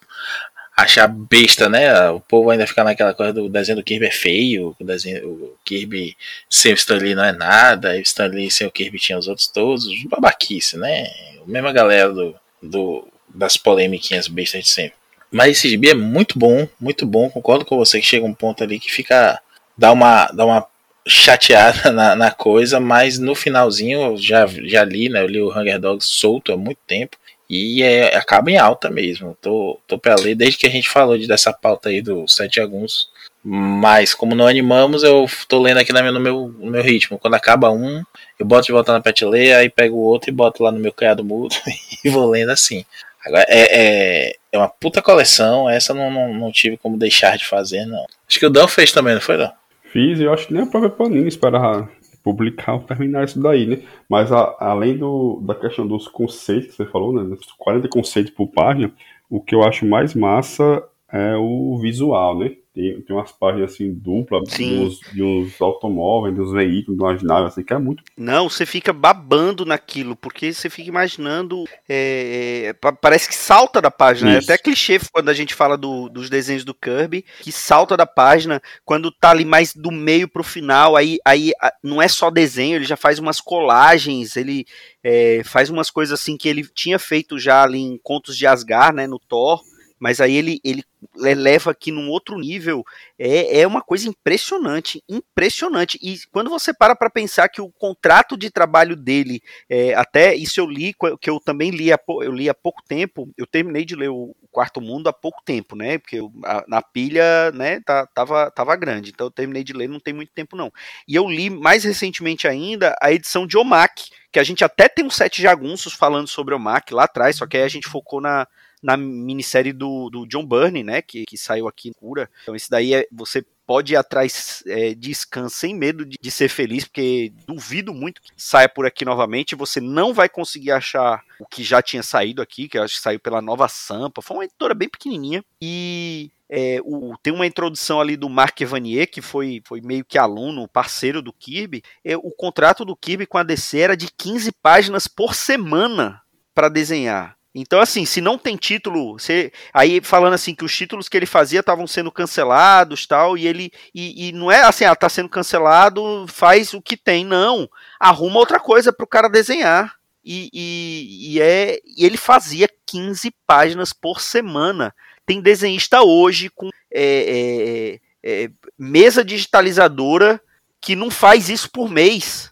achar 0.76 1.08
besta, 1.08 1.70
né? 1.70 2.10
O 2.10 2.20
povo 2.20 2.50
ainda 2.50 2.68
fica 2.68 2.84
naquela 2.84 3.14
coisa 3.14 3.34
do 3.34 3.48
desenho 3.48 3.78
do 3.78 3.84
Kirby 3.84 4.08
é 4.08 4.12
feio, 4.12 4.76
o, 4.78 4.84
desenho, 4.84 5.28
o 5.28 5.58
Kirby 5.64 6.18
sem 6.50 6.74
o 6.74 6.76
Stanley 6.76 7.16
não 7.16 7.24
é 7.24 7.32
nada, 7.32 7.94
o 7.94 8.00
Stanley 8.00 8.52
sem 8.52 8.68
o 8.68 8.72
Kirby 8.72 9.00
tinha 9.00 9.18
os 9.18 9.28
outros 9.28 9.48
todos, 9.48 9.88
babaquice, 10.06 10.78
né? 10.78 11.06
A 11.42 11.48
mesma 11.48 11.72
galera 11.72 12.12
do, 12.12 12.36
do, 12.62 13.08
das 13.34 13.56
polêmicas 13.56 14.28
bestas 14.28 14.66
de 14.66 14.70
sempre. 14.70 15.05
Mas 15.36 15.58
esse 15.58 15.68
gibi 15.68 15.90
é 15.90 15.94
muito 15.94 16.40
bom, 16.40 16.66
muito 16.80 17.06
bom. 17.06 17.30
Concordo 17.30 17.66
com 17.66 17.76
você 17.76 18.00
que 18.00 18.06
chega 18.06 18.26
um 18.26 18.34
ponto 18.34 18.64
ali 18.64 18.80
que 18.80 18.90
fica. 18.90 19.38
dá 19.78 19.92
uma, 19.92 20.28
dá 20.28 20.46
uma 20.46 20.66
chateada 21.06 21.92
na, 21.92 22.16
na 22.16 22.32
coisa, 22.32 22.80
mas 22.80 23.20
no 23.20 23.36
finalzinho 23.36 24.02
eu 24.02 24.18
já, 24.18 24.48
já 24.48 24.86
li, 24.86 25.10
né? 25.10 25.22
Eu 25.22 25.28
li 25.28 25.42
o 25.42 25.52
Hunger 25.52 25.78
Dogs 25.78 26.08
solto 26.08 26.54
há 26.54 26.58
muito 26.58 26.80
tempo. 26.88 27.18
E 27.50 27.84
é, 27.84 28.16
acaba 28.16 28.50
em 28.50 28.58
alta 28.58 28.90
mesmo. 28.90 29.38
Tô, 29.42 29.78
tô 29.86 30.00
pra 30.00 30.16
ler 30.16 30.36
desde 30.36 30.58
que 30.58 30.68
a 30.68 30.70
gente 30.70 30.88
falou 30.88 31.18
de, 31.18 31.28
dessa 31.28 31.52
pauta 31.52 31.90
aí 31.90 32.02
do 32.02 32.26
Sete 32.30 32.62
Aguns. 32.62 33.10
Mas 33.44 34.14
como 34.14 34.36
não 34.36 34.48
animamos, 34.48 35.04
eu 35.04 35.26
tô 35.50 35.62
lendo 35.62 35.80
aqui 35.80 35.92
no 35.92 36.20
meu, 36.22 36.48
no 36.58 36.72
meu 36.72 36.82
ritmo. 36.82 37.20
Quando 37.20 37.34
acaba 37.34 37.70
um, 37.70 38.02
eu 38.40 38.46
boto 38.46 38.68
de 38.68 38.72
volta 38.72 38.94
na 38.94 39.02
prateleira, 39.02 39.58
aí 39.58 39.70
pego 39.70 39.98
o 39.98 40.04
outro 40.04 40.30
e 40.30 40.34
boto 40.34 40.64
lá 40.64 40.72
no 40.72 40.80
meu 40.80 40.94
criado 40.94 41.26
mudo 41.26 41.54
e 42.06 42.10
vou 42.10 42.30
lendo 42.30 42.52
assim. 42.52 42.86
Agora, 43.26 43.46
é, 43.50 44.28
é, 44.30 44.36
é 44.52 44.58
uma 44.58 44.70
puta 44.70 45.02
coleção, 45.02 45.70
essa 45.70 45.94
não, 45.94 46.12
não, 46.12 46.34
não, 46.34 46.52
tive 46.52 46.78
como 46.78 46.98
deixar 46.98 47.38
de 47.38 47.46
fazer, 47.46 47.86
não. 47.86 48.06
Acho 48.28 48.40
que 48.40 48.46
o 48.46 48.50
Dan 48.50 48.68
fez 48.68 48.92
também, 48.92 49.16
não 49.16 49.22
foi, 49.22 49.38
Dan? 49.38 49.52
Fiz, 49.92 50.20
eu 50.20 50.32
acho 50.32 50.48
que 50.48 50.54
nem 50.54 50.64
a 50.64 50.68
própria 50.68 50.92
Panini 50.92 51.28
espera 51.28 51.90
publicar 52.24 52.74
ou 52.74 52.82
terminar 52.82 53.26
isso 53.26 53.40
daí, 53.40 53.66
né? 53.66 53.82
Mas 54.10 54.32
a, 54.32 54.56
além 54.60 54.98
do, 54.98 55.40
da 55.44 55.54
questão 55.54 55.88
dos 55.88 56.08
conceitos 56.08 56.72
que 56.72 56.76
você 56.76 56.86
falou, 56.86 57.14
né? 57.14 57.38
40 57.58 57.88
conceitos 57.88 58.34
por 58.34 58.48
página, 58.48 58.92
o 59.30 59.40
que 59.40 59.54
eu 59.54 59.64
acho 59.64 59.86
mais 59.86 60.14
massa 60.14 60.84
é 61.12 61.36
o 61.36 61.78
visual, 61.80 62.40
né? 62.40 62.56
Tem, 62.74 63.00
tem 63.02 63.16
umas 63.16 63.32
páginas 63.32 63.72
assim 63.72 63.94
duplas 63.94 64.50
de 64.50 64.66
uns, 64.66 65.00
de 65.14 65.24
uns, 65.24 65.62
automóveis, 65.62 66.36
dos 66.36 66.52
veículos, 66.52 66.98
de 66.98 67.04
umas 67.04 67.24
naves, 67.24 67.54
assim, 67.54 67.64
que 67.64 67.74
é 67.74 67.78
muito. 67.78 68.04
Não, 68.18 68.50
você 68.50 68.66
fica 68.66 68.92
babando 68.92 69.66
naquilo, 69.66 70.14
porque 70.14 70.52
você 70.52 70.70
fica 70.70 70.90
imaginando. 70.90 71.64
É, 71.88 72.74
é, 72.84 72.92
parece 73.02 73.30
que 73.30 73.36
salta 73.36 73.82
da 73.82 73.90
página. 73.90 74.34
É 74.34 74.38
até 74.40 74.58
clichê 74.58 75.00
quando 75.14 75.30
a 75.30 75.34
gente 75.34 75.54
fala 75.54 75.78
do, 75.78 76.10
dos 76.10 76.30
desenhos 76.30 76.66
do 76.66 76.74
Kirby, 76.74 77.24
que 77.40 77.52
salta 77.52 77.96
da 77.96 78.06
página 78.06 78.62
quando 78.84 79.10
tá 79.10 79.30
ali 79.30 79.46
mais 79.46 79.74
do 79.74 79.92
meio 79.92 80.28
pro 80.28 80.44
final. 80.44 80.98
Aí, 80.98 81.18
aí 81.24 81.54
não 81.82 82.02
é 82.02 82.10
só 82.10 82.30
desenho, 82.30 82.76
ele 82.76 82.86
já 82.86 82.98
faz 82.98 83.20
umas 83.20 83.40
colagens, 83.40 84.36
ele 84.36 84.66
é, 85.02 85.44
faz 85.46 85.70
umas 85.70 85.90
coisas 85.90 86.20
assim 86.20 86.36
que 86.36 86.50
ele 86.50 86.68
tinha 86.74 87.00
feito 87.00 87.40
já 87.40 87.64
ali 87.64 87.80
em 87.80 87.98
Contos 88.04 88.36
de 88.36 88.46
Asgard, 88.46 88.98
né, 88.98 89.08
no 89.08 89.18
Thor 89.18 89.62
mas 90.00 90.20
aí 90.20 90.36
ele, 90.36 90.60
ele 90.64 90.84
leva 91.16 91.72
aqui 91.72 91.92
num 91.92 92.10
outro 92.10 92.38
nível. 92.38 92.84
É, 93.18 93.62
é 93.62 93.68
uma 93.68 93.82
coisa 93.82 94.08
impressionante, 94.08 95.04
impressionante. 95.08 96.00
E 96.02 96.18
quando 96.32 96.50
você 96.50 96.74
para 96.74 96.96
para 96.96 97.10
pensar 97.10 97.50
que 97.50 97.62
o 97.62 97.72
contrato 97.72 98.38
de 98.38 98.50
trabalho 98.50 98.96
dele, 98.96 99.42
é, 99.70 99.94
até 99.94 100.36
isso 100.36 100.60
eu 100.60 100.66
li, 100.66 100.96
que 101.20 101.30
eu 101.30 101.40
também 101.40 101.72
li 101.72 101.92
há, 101.92 102.00
eu 102.22 102.32
li 102.32 102.50
há 102.50 102.54
pouco 102.54 102.82
tempo, 102.88 103.30
eu 103.38 103.46
terminei 103.46 103.86
de 103.86 103.96
ler 103.96 104.10
o 104.10 104.36
Quarto 104.52 104.80
Mundo 104.80 105.08
há 105.08 105.14
pouco 105.14 105.42
tempo, 105.44 105.76
né? 105.76 105.98
Porque 105.98 106.18
eu, 106.18 106.32
a, 106.44 106.64
na 106.68 106.82
pilha, 106.82 107.52
né, 107.52 107.82
tá, 107.82 108.08
tava, 108.08 108.50
tava 108.52 108.76
grande, 108.76 109.12
então 109.12 109.28
eu 109.28 109.32
terminei 109.32 109.64
de 109.64 109.74
ler 109.74 109.90
não 109.90 110.00
tem 110.00 110.14
muito 110.14 110.32
tempo 110.32 110.56
não. 110.56 110.72
E 111.08 111.16
eu 111.16 111.28
li 111.28 111.50
mais 111.50 111.84
recentemente 111.84 112.48
ainda 112.48 112.96
a 113.02 113.12
edição 113.12 113.46
de 113.46 113.58
Omak, 113.58 114.10
que 114.32 114.40
a 114.40 114.44
gente 114.44 114.64
até 114.64 114.88
tem 114.88 115.06
um 115.06 115.10
sete 115.10 115.42
jagunços 115.42 115.94
falando 115.94 116.28
sobre 116.28 116.54
Omak 116.54 116.94
lá 116.94 117.04
atrás, 117.04 117.38
só 117.38 117.46
que 117.46 117.58
aí 117.58 117.64
a 117.64 117.68
gente 117.68 117.88
focou 117.88 118.22
na, 118.22 118.48
na 118.86 118.96
minissérie 118.96 119.74
do, 119.74 120.12
do 120.12 120.28
John 120.28 120.46
Byrne, 120.46 120.84
né, 120.84 121.02
que, 121.02 121.26
que 121.26 121.38
saiu 121.38 121.68
aqui 121.68 121.90
em 121.90 121.94
cura. 121.94 122.30
Então 122.44 122.56
esse 122.56 122.70
daí 122.70 122.94
é, 122.94 123.08
você 123.12 123.44
pode 123.66 123.94
ir 123.94 123.96
atrás 123.96 124.64
é, 124.68 124.94
de 124.94 125.12
Scan 125.12 125.50
sem 125.50 125.74
medo 125.74 126.06
de, 126.06 126.20
de, 126.22 126.32
ser 126.32 126.50
feliz, 126.50 126.86
porque 126.86 127.34
duvido 127.48 127.96
muito 127.96 128.22
que 128.22 128.30
saia 128.38 128.70
por 128.70 128.86
aqui 128.86 129.04
novamente. 129.04 129.56
Você 129.56 129.82
não 129.82 130.14
vai 130.14 130.30
conseguir 130.30 130.70
achar 130.70 131.24
o 131.40 131.48
que 131.48 131.64
já 131.64 131.82
tinha 131.82 132.04
saído 132.04 132.44
aqui, 132.44 132.68
que 132.68 132.78
acho 132.78 132.94
que 132.94 133.02
saiu 133.02 133.20
pela 133.20 133.42
Nova 133.42 133.68
Sampa. 133.68 134.22
Foi 134.22 134.38
uma 134.38 134.46
editora 134.46 134.76
bem 134.76 134.88
pequenininha. 134.88 135.44
E 135.60 136.30
é, 136.48 136.78
o, 136.84 137.16
tem 137.24 137.34
uma 137.34 137.48
introdução 137.48 138.00
ali 138.00 138.16
do 138.16 138.30
Mark 138.30 138.62
Evanier, 138.62 139.10
que 139.10 139.20
foi, 139.20 139.64
foi 139.66 139.82
meio 139.82 140.06
que 140.06 140.20
aluno, 140.20 140.68
parceiro 140.68 141.24
do 141.24 141.34
Kirby. 141.34 141.82
É, 142.04 142.16
o 142.16 142.30
contrato 142.30 142.86
do 142.86 142.96
Kirby 142.96 143.26
com 143.26 143.40
a 143.40 143.44
DC 143.44 143.80
era 143.80 143.98
de 143.98 144.12
15 144.16 144.52
páginas 144.62 145.08
por 145.08 145.34
semana 145.34 146.22
para 146.54 146.70
desenhar. 146.70 147.35
Então, 147.58 147.80
assim, 147.80 148.06
se 148.06 148.20
não 148.20 148.38
tem 148.38 148.58
título, 148.58 149.14
você, 149.14 149.50
aí 149.74 150.02
falando 150.04 150.34
assim 150.34 150.54
que 150.54 150.66
os 150.66 150.76
títulos 150.76 151.08
que 151.08 151.16
ele 151.16 151.26
fazia 151.26 151.62
estavam 151.62 151.88
sendo 151.88 152.12
cancelados 152.12 153.08
tal, 153.08 153.38
e 153.38 153.48
ele. 153.48 153.72
E, 153.94 154.28
e, 154.28 154.32
não 154.34 154.52
é 154.52 154.64
assim, 154.64 154.84
ah, 154.84 154.94
tá 154.94 155.08
sendo 155.08 155.30
cancelado, 155.30 156.26
faz 156.28 156.74
o 156.74 156.82
que 156.82 156.98
tem. 156.98 157.24
Não. 157.24 157.70
Arruma 157.98 158.40
outra 158.40 158.60
coisa 158.60 158.92
pro 158.92 159.08
cara 159.08 159.30
desenhar. 159.30 159.96
E, 160.22 160.50
e, 160.52 161.36
e 161.36 161.42
é, 161.42 161.80
e 161.86 162.06
ele 162.06 162.18
fazia 162.18 162.68
15 162.86 163.34
páginas 163.48 163.94
por 163.94 164.20
semana. 164.20 164.94
Tem 165.26 165.40
desenhista 165.40 166.02
hoje 166.02 166.50
com 166.50 166.70
é, 166.94 168.00
é, 168.24 168.44
é, 168.44 168.50
mesa 168.78 169.24
digitalizadora 169.24 170.42
que 170.82 170.94
não 170.94 171.10
faz 171.10 171.48
isso 171.48 171.72
por 171.72 171.90
mês. 171.90 172.52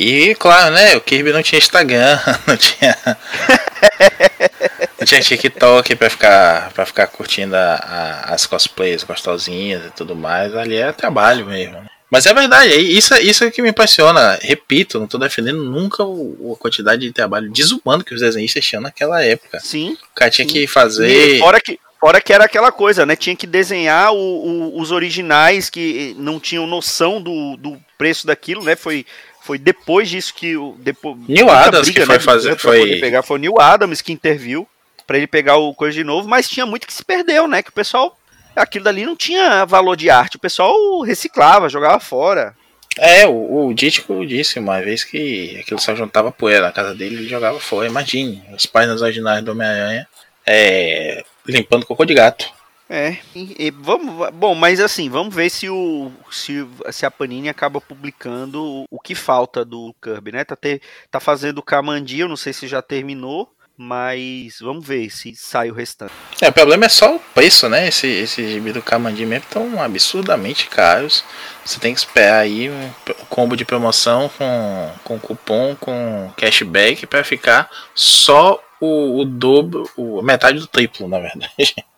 E 0.00 0.32
claro, 0.36 0.72
né? 0.72 0.96
O 0.96 1.00
Kirby 1.00 1.32
não 1.32 1.42
tinha 1.42 1.58
Instagram, 1.58 2.20
não 2.46 2.56
tinha. 2.56 2.96
não 4.96 5.04
tinha 5.04 5.20
TikTok 5.20 5.96
pra 5.96 6.08
ficar, 6.08 6.70
pra 6.72 6.86
ficar 6.86 7.08
curtindo 7.08 7.56
a, 7.56 7.74
a, 7.74 8.34
as 8.34 8.46
cosplays 8.46 9.02
gostosinhas 9.02 9.86
e 9.86 9.90
tudo 9.90 10.14
mais. 10.14 10.54
Ali 10.54 10.76
é 10.76 10.92
trabalho 10.92 11.46
mesmo. 11.46 11.84
Mas 12.08 12.26
é 12.26 12.32
verdade, 12.32 12.74
isso, 12.74 13.12
isso 13.16 13.42
é 13.42 13.50
que 13.50 13.60
me 13.60 13.70
impressiona. 13.70 14.38
Repito, 14.40 14.98
não 14.98 15.06
estou 15.06 15.18
defendendo 15.18 15.64
nunca 15.64 16.04
o, 16.04 16.54
a 16.56 16.62
quantidade 16.62 17.02
de 17.02 17.12
trabalho 17.12 17.50
desumano 17.50 18.04
que 18.04 18.14
os 18.14 18.20
desenhistas 18.20 18.64
tinham 18.64 18.80
naquela 18.80 19.22
época. 19.24 19.58
Sim. 19.58 19.98
O 20.12 20.14
cara 20.14 20.30
tinha 20.30 20.46
sim. 20.46 20.54
que 20.54 20.66
fazer. 20.68 21.36
E 21.36 21.38
fora 21.40 21.60
que, 21.60 21.78
Fora 22.00 22.20
que 22.20 22.32
era 22.32 22.44
aquela 22.44 22.70
coisa, 22.70 23.04
né? 23.04 23.16
Tinha 23.16 23.34
que 23.34 23.46
desenhar 23.46 24.12
o, 24.12 24.16
o, 24.16 24.80
os 24.80 24.92
originais 24.92 25.68
que 25.68 26.14
não 26.16 26.38
tinham 26.38 26.64
noção 26.64 27.20
do, 27.20 27.56
do 27.56 27.76
preço 27.98 28.24
daquilo, 28.24 28.62
né? 28.62 28.76
Foi, 28.76 29.04
foi 29.48 29.58
depois 29.58 30.10
disso 30.10 30.34
que 30.34 30.58
o 30.58 30.76
depois 30.78 31.16
Neil 31.26 31.48
Adams 31.48 31.88
briga, 31.88 32.00
que 32.00 32.06
foi 32.06 32.16
né, 32.16 32.20
fazer 32.20 32.58
foi 32.58 33.00
pegar 33.00 33.22
foi 33.22 33.38
o 33.38 33.40
Neil 33.40 33.58
Adams 33.58 34.02
que 34.02 34.12
interviu 34.12 34.68
para 35.06 35.16
ele 35.16 35.26
pegar 35.26 35.56
o 35.56 35.72
coisa 35.72 35.94
de 35.94 36.04
novo, 36.04 36.28
mas 36.28 36.46
tinha 36.46 36.66
muito 36.66 36.86
que 36.86 36.92
se 36.92 37.02
perdeu, 37.02 37.48
né? 37.48 37.62
Que 37.62 37.70
o 37.70 37.72
pessoal 37.72 38.14
aquilo 38.54 38.84
dali 38.84 39.06
não 39.06 39.16
tinha 39.16 39.64
valor 39.64 39.96
de 39.96 40.10
arte, 40.10 40.36
o 40.36 40.38
pessoal 40.38 41.00
reciclava, 41.00 41.70
jogava 41.70 41.98
fora. 41.98 42.54
É, 42.98 43.26
o, 43.26 43.68
o 43.68 43.72
Dítico 43.72 44.26
disse 44.26 44.58
uma 44.58 44.82
vez 44.82 45.02
que 45.02 45.58
aquilo 45.60 45.80
só 45.80 45.94
juntava 45.94 46.30
poeira 46.30 46.66
na 46.66 46.72
casa 46.72 46.94
dele 46.94 47.24
e 47.24 47.28
jogava 47.28 47.58
fora. 47.58 47.88
Imagine, 47.88 48.42
os 48.54 48.66
páginas 48.66 49.00
originais 49.00 49.42
do 49.42 49.52
Homem-Aranha 49.52 50.06
é, 50.46 51.24
limpando 51.46 51.86
cocô 51.86 52.04
de 52.04 52.12
gato. 52.12 52.52
É, 52.90 53.18
e, 53.34 53.70
vamos, 53.70 54.30
bom, 54.32 54.54
mas 54.54 54.80
assim, 54.80 55.10
vamos 55.10 55.34
ver 55.34 55.50
se 55.50 55.68
o 55.68 56.10
se, 56.30 56.66
se 56.90 57.04
a 57.04 57.10
Panini 57.10 57.48
acaba 57.48 57.82
publicando 57.82 58.62
o, 58.62 58.84
o 58.90 58.98
que 58.98 59.14
falta 59.14 59.62
do 59.62 59.94
Kirby, 60.02 60.32
né? 60.32 60.44
Tá, 60.44 60.56
ter, 60.56 60.80
tá 61.10 61.20
fazendo 61.20 61.58
o 61.58 61.62
Kamandi, 61.62 62.20
eu 62.20 62.28
não 62.28 62.36
sei 62.36 62.54
se 62.54 62.66
já 62.66 62.80
terminou, 62.80 63.52
mas 63.76 64.58
vamos 64.60 64.84
ver 64.84 65.08
se 65.08 65.36
sai 65.36 65.70
o 65.70 65.74
restante. 65.74 66.12
É, 66.40 66.48
o 66.48 66.52
problema 66.52 66.86
é 66.86 66.88
só 66.88 67.14
o 67.14 67.20
preço, 67.20 67.68
né? 67.68 67.86
Esse, 67.86 68.08
esse 68.08 68.50
gibi 68.50 68.72
do 68.72 68.82
Kamandi 68.82 69.24
mesmo 69.24 69.44
estão 69.44 69.80
absurdamente 69.80 70.68
caros. 70.68 71.22
Você 71.64 71.78
tem 71.78 71.94
que 71.94 72.00
esperar 72.00 72.40
aí 72.40 72.70
um 72.70 72.90
combo 73.28 73.56
de 73.56 73.64
promoção 73.64 74.28
com, 74.30 74.92
com 75.04 75.18
cupom, 75.20 75.76
com 75.78 76.32
cashback 76.36 77.06
para 77.06 77.22
ficar 77.22 77.70
só 77.94 78.60
o, 78.80 79.20
o 79.20 79.24
dobro, 79.24 79.88
o, 79.96 80.22
metade 80.22 80.58
do 80.58 80.66
triplo, 80.66 81.06
na 81.06 81.18
verdade. 81.18 81.74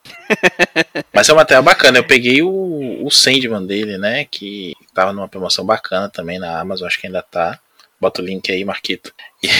Mas 1.12 1.28
é 1.28 1.32
uma 1.32 1.44
tela 1.44 1.62
bacana. 1.62 1.98
Eu 1.98 2.04
peguei 2.04 2.42
o, 2.42 3.04
o 3.04 3.10
Sandman 3.10 3.66
dele, 3.66 3.98
né? 3.98 4.24
Que 4.24 4.74
tava 4.94 5.12
numa 5.12 5.28
promoção 5.28 5.64
bacana 5.64 6.08
também 6.08 6.38
na 6.38 6.60
Amazon, 6.60 6.86
acho 6.86 7.00
que 7.00 7.06
ainda 7.06 7.22
tá. 7.22 7.58
Bota 8.00 8.22
o 8.22 8.24
link 8.24 8.50
aí, 8.50 8.64
Marquito. 8.64 9.12
E, 9.42 9.52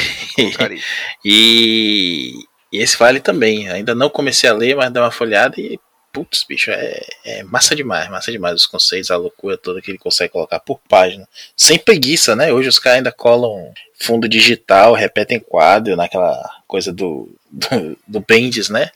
e, 1.25 2.33
e, 2.73 2.79
esse 2.79 2.97
vale 2.97 3.21
também. 3.21 3.69
Ainda 3.69 3.95
não 3.95 4.09
comecei 4.09 4.49
a 4.49 4.55
ler, 4.55 4.77
mas 4.77 4.93
dá 4.93 5.03
uma 5.03 5.11
folhada 5.11 5.61
e. 5.61 5.79
Putz, 6.13 6.45
bicho, 6.49 6.73
é, 6.73 7.07
é 7.25 7.43
massa 7.45 7.77
demais, 7.77 8.11
massa 8.11 8.33
demais 8.33 8.57
os 8.57 8.67
conceitos, 8.67 9.13
a 9.13 9.17
loucura 9.17 9.57
toda 9.57 9.81
que 9.81 9.93
ele 9.93 9.99
consegue 9.99 10.33
colocar 10.33 10.59
por 10.59 10.81
página. 10.89 11.29
Sem 11.57 11.79
preguiça, 11.79 12.35
né? 12.35 12.53
Hoje 12.53 12.69
os 12.69 12.81
caras 12.81 12.97
ainda 12.97 13.13
colam 13.13 13.73
fundo 13.95 14.29
digital, 14.29 14.93
repetem 14.93 15.39
quadro 15.39 15.95
naquela 15.95 16.60
coisa 16.71 16.93
do, 16.93 17.29
do, 17.51 17.99
do 18.07 18.21
Bendis, 18.21 18.69
né? 18.69 18.91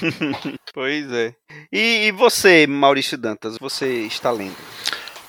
pois 0.72 1.12
é. 1.12 1.34
E, 1.70 2.06
e, 2.06 2.12
você, 2.12 2.66
Maurício 2.66 3.18
Dantas, 3.18 3.58
você 3.58 4.06
está 4.06 4.30
lendo? 4.30 4.56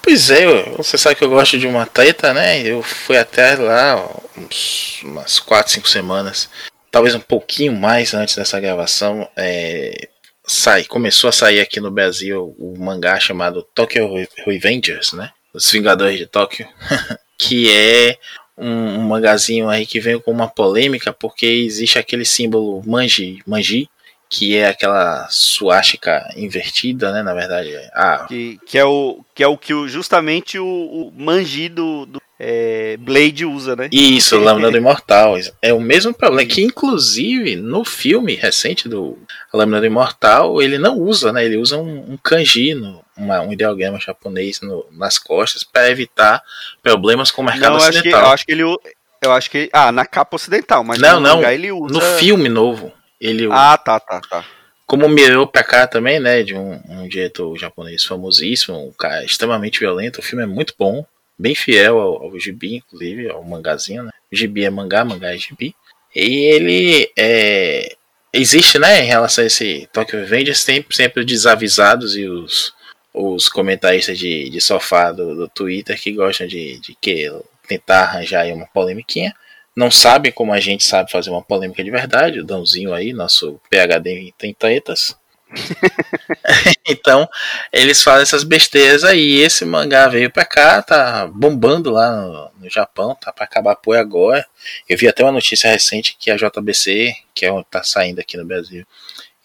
Pois 0.01 0.29
é, 0.31 0.45
você 0.77 0.97
sabe 0.97 1.15
que 1.15 1.25
eu 1.25 1.29
gosto 1.29 1.59
de 1.59 1.67
uma 1.67 1.85
treta, 1.85 2.33
né? 2.33 2.61
Eu 2.61 2.81
fui 2.81 3.17
até 3.17 3.55
lá 3.55 4.09
uns, 4.37 5.01
umas 5.03 5.39
4, 5.39 5.73
5 5.73 5.89
semanas, 5.89 6.49
talvez 6.89 7.15
um 7.15 7.19
pouquinho 7.19 7.73
mais 7.73 8.13
antes 8.13 8.35
dessa 8.35 8.61
gravação. 8.61 9.29
É, 9.35 10.07
sai, 10.45 10.85
começou 10.85 11.27
a 11.27 11.33
sair 11.33 11.59
aqui 11.59 11.81
no 11.81 11.91
Brasil 11.91 12.55
o 12.57 12.75
mangá 12.79 13.19
chamado 13.19 13.61
Tokyo 13.75 14.09
Revengers, 14.45 15.11
né? 15.11 15.31
Os 15.53 15.69
Vingadores 15.69 16.17
de 16.17 16.27
Tóquio, 16.27 16.65
que 17.37 17.69
é 17.69 18.17
um, 18.57 18.99
um 18.99 19.07
magazinho 19.07 19.69
aí 19.69 19.85
que 19.85 19.99
veio 19.99 20.21
com 20.21 20.31
uma 20.31 20.47
polêmica 20.47 21.11
porque 21.11 21.45
existe 21.45 21.97
aquele 21.97 22.25
símbolo 22.25 22.81
manji, 22.85 23.41
manji 23.45 23.89
que 24.33 24.57
é 24.57 24.67
aquela 24.67 25.27
suástica 25.29 26.27
invertida, 26.35 27.11
né? 27.11 27.21
Na 27.21 27.35
verdade, 27.35 27.69
ah. 27.93 28.25
que, 28.27 28.59
que 28.65 28.79
é 28.79 28.83
o 28.83 29.23
que 29.35 29.43
é 29.43 29.47
o 29.47 29.55
que 29.55 29.75
o, 29.75 29.87
justamente 29.87 30.57
o, 30.57 30.65
o 30.65 31.13
manji 31.15 31.69
do, 31.69 32.07
do 32.07 32.19
é, 32.39 32.97
Blade 32.97 33.45
usa, 33.45 33.75
né? 33.75 33.89
Isso, 33.91 34.35
Lâmina 34.41 34.71
do 34.71 34.77
Imortal. 34.77 35.35
É 35.61 35.71
o 35.71 35.79
mesmo 35.79 36.15
problema 36.15 36.49
que, 36.49 36.63
inclusive, 36.63 37.55
no 37.55 37.85
filme 37.85 38.33
recente 38.33 38.89
do 38.89 39.19
Lâmina 39.53 39.79
do 39.79 39.85
Imortal, 39.85 40.59
ele 40.63 40.79
não 40.79 40.97
usa, 40.97 41.31
né? 41.31 41.45
Ele 41.45 41.57
usa 41.57 41.77
um, 41.77 42.13
um 42.13 42.17
kanji, 42.17 42.73
no, 42.73 43.05
uma, 43.15 43.39
um 43.41 43.53
ideograma 43.53 43.99
japonês 43.99 44.61
no, 44.61 44.83
nas 44.91 45.19
costas 45.19 45.63
para 45.63 45.91
evitar 45.91 46.41
problemas 46.81 47.29
com 47.29 47.43
o 47.43 47.45
mercado 47.45 47.73
não, 47.73 47.77
ocidental. 47.77 48.21
Eu 48.21 48.27
acho 48.29 48.45
que, 48.47 48.51
eu 48.51 48.63
acho 48.63 48.77
que 48.79 48.81
ele 48.81 48.93
eu 49.21 49.31
acho 49.31 49.49
que 49.51 49.69
ah 49.71 49.91
na 49.91 50.05
capa 50.05 50.35
ocidental, 50.35 50.83
mas 50.83 50.99
não, 50.99 51.19
não, 51.19 51.43
ele 51.43 51.71
usa 51.71 51.93
no 51.93 52.01
filme 52.17 52.49
novo. 52.49 52.91
Ele 53.23 53.47
Ah, 53.49 53.77
tá, 53.77 54.01
tá, 54.01 54.19
tá. 54.19 54.45
Como 54.85 55.07
mirou 55.07 55.47
pra 55.47 55.63
cá 55.63 55.87
também, 55.87 56.19
né? 56.19 56.43
De 56.43 56.53
um, 56.53 56.79
um 56.89 57.07
diretor 57.07 57.57
japonês 57.57 58.03
famosíssimo, 58.03 58.89
um 58.89 58.91
cara 58.91 59.23
extremamente 59.23 59.79
violento. 59.79 60.19
O 60.19 60.21
filme 60.21 60.43
é 60.43 60.47
muito 60.47 60.73
bom, 60.77 61.05
bem 61.39 61.55
fiel 61.55 61.97
ao, 61.99 62.23
ao 62.23 62.37
gibi, 62.37 62.75
inclusive, 62.75 63.29
ao 63.29 63.41
mangazinho, 63.41 64.03
né? 64.03 64.11
Gibi 64.29 64.65
é 64.65 64.69
mangá, 64.69 65.05
mangá 65.05 65.33
é 65.33 65.37
gibi. 65.37 65.73
E 66.13 66.53
ele 66.53 67.09
é, 67.17 67.95
existe, 68.33 68.77
né, 68.77 69.01
em 69.01 69.07
relação 69.07 69.43
a 69.43 69.47
esse 69.47 69.87
Tokyo 69.93 70.19
Revengers, 70.19 70.59
sempre, 70.59 70.93
sempre 70.95 71.23
desavisados 71.23 72.17
e 72.17 72.27
os, 72.27 72.73
os 73.13 73.47
comentaristas 73.47 74.19
de, 74.19 74.49
de 74.49 74.61
sofá 74.61 75.11
do, 75.13 75.33
do 75.33 75.47
Twitter 75.47 75.99
que 75.99 76.11
gostam 76.11 76.45
de, 76.45 76.79
de 76.79 76.95
que 76.99 77.31
tentar 77.67 78.01
arranjar 78.01 78.41
aí 78.41 78.51
uma 78.51 78.67
polemiquinha 78.67 79.33
não 79.75 79.89
sabem 79.89 80.31
como 80.31 80.53
a 80.53 80.59
gente 80.59 80.83
sabe 80.83 81.11
fazer 81.11 81.29
uma 81.29 81.41
polêmica 81.41 81.83
de 81.83 81.91
verdade. 81.91 82.39
O 82.39 82.45
Dãozinho 82.45 82.93
aí, 82.93 83.13
nosso 83.13 83.59
PHD 83.69 84.33
tem 84.37 84.53
tretas. 84.53 85.15
então, 86.87 87.27
eles 87.71 88.01
fazem 88.01 88.23
essas 88.23 88.43
besteiras 88.43 89.03
aí. 89.03 89.39
Esse 89.39 89.65
mangá 89.65 90.07
veio 90.07 90.31
pra 90.31 90.45
cá, 90.45 90.81
tá 90.81 91.27
bombando 91.27 91.91
lá 91.91 92.11
no, 92.11 92.51
no 92.61 92.69
Japão, 92.69 93.15
tá 93.15 93.31
pra 93.31 93.45
acabar 93.45 93.75
por 93.75 93.97
agora. 93.97 94.45
Eu 94.87 94.97
vi 94.97 95.07
até 95.07 95.23
uma 95.23 95.31
notícia 95.31 95.69
recente 95.69 96.15
que 96.19 96.31
a 96.31 96.37
JBC, 96.37 97.15
que 97.33 97.45
é 97.45 97.51
onde 97.51 97.65
tá 97.69 97.83
saindo 97.83 98.19
aqui 98.19 98.37
no 98.37 98.45
Brasil, 98.45 98.85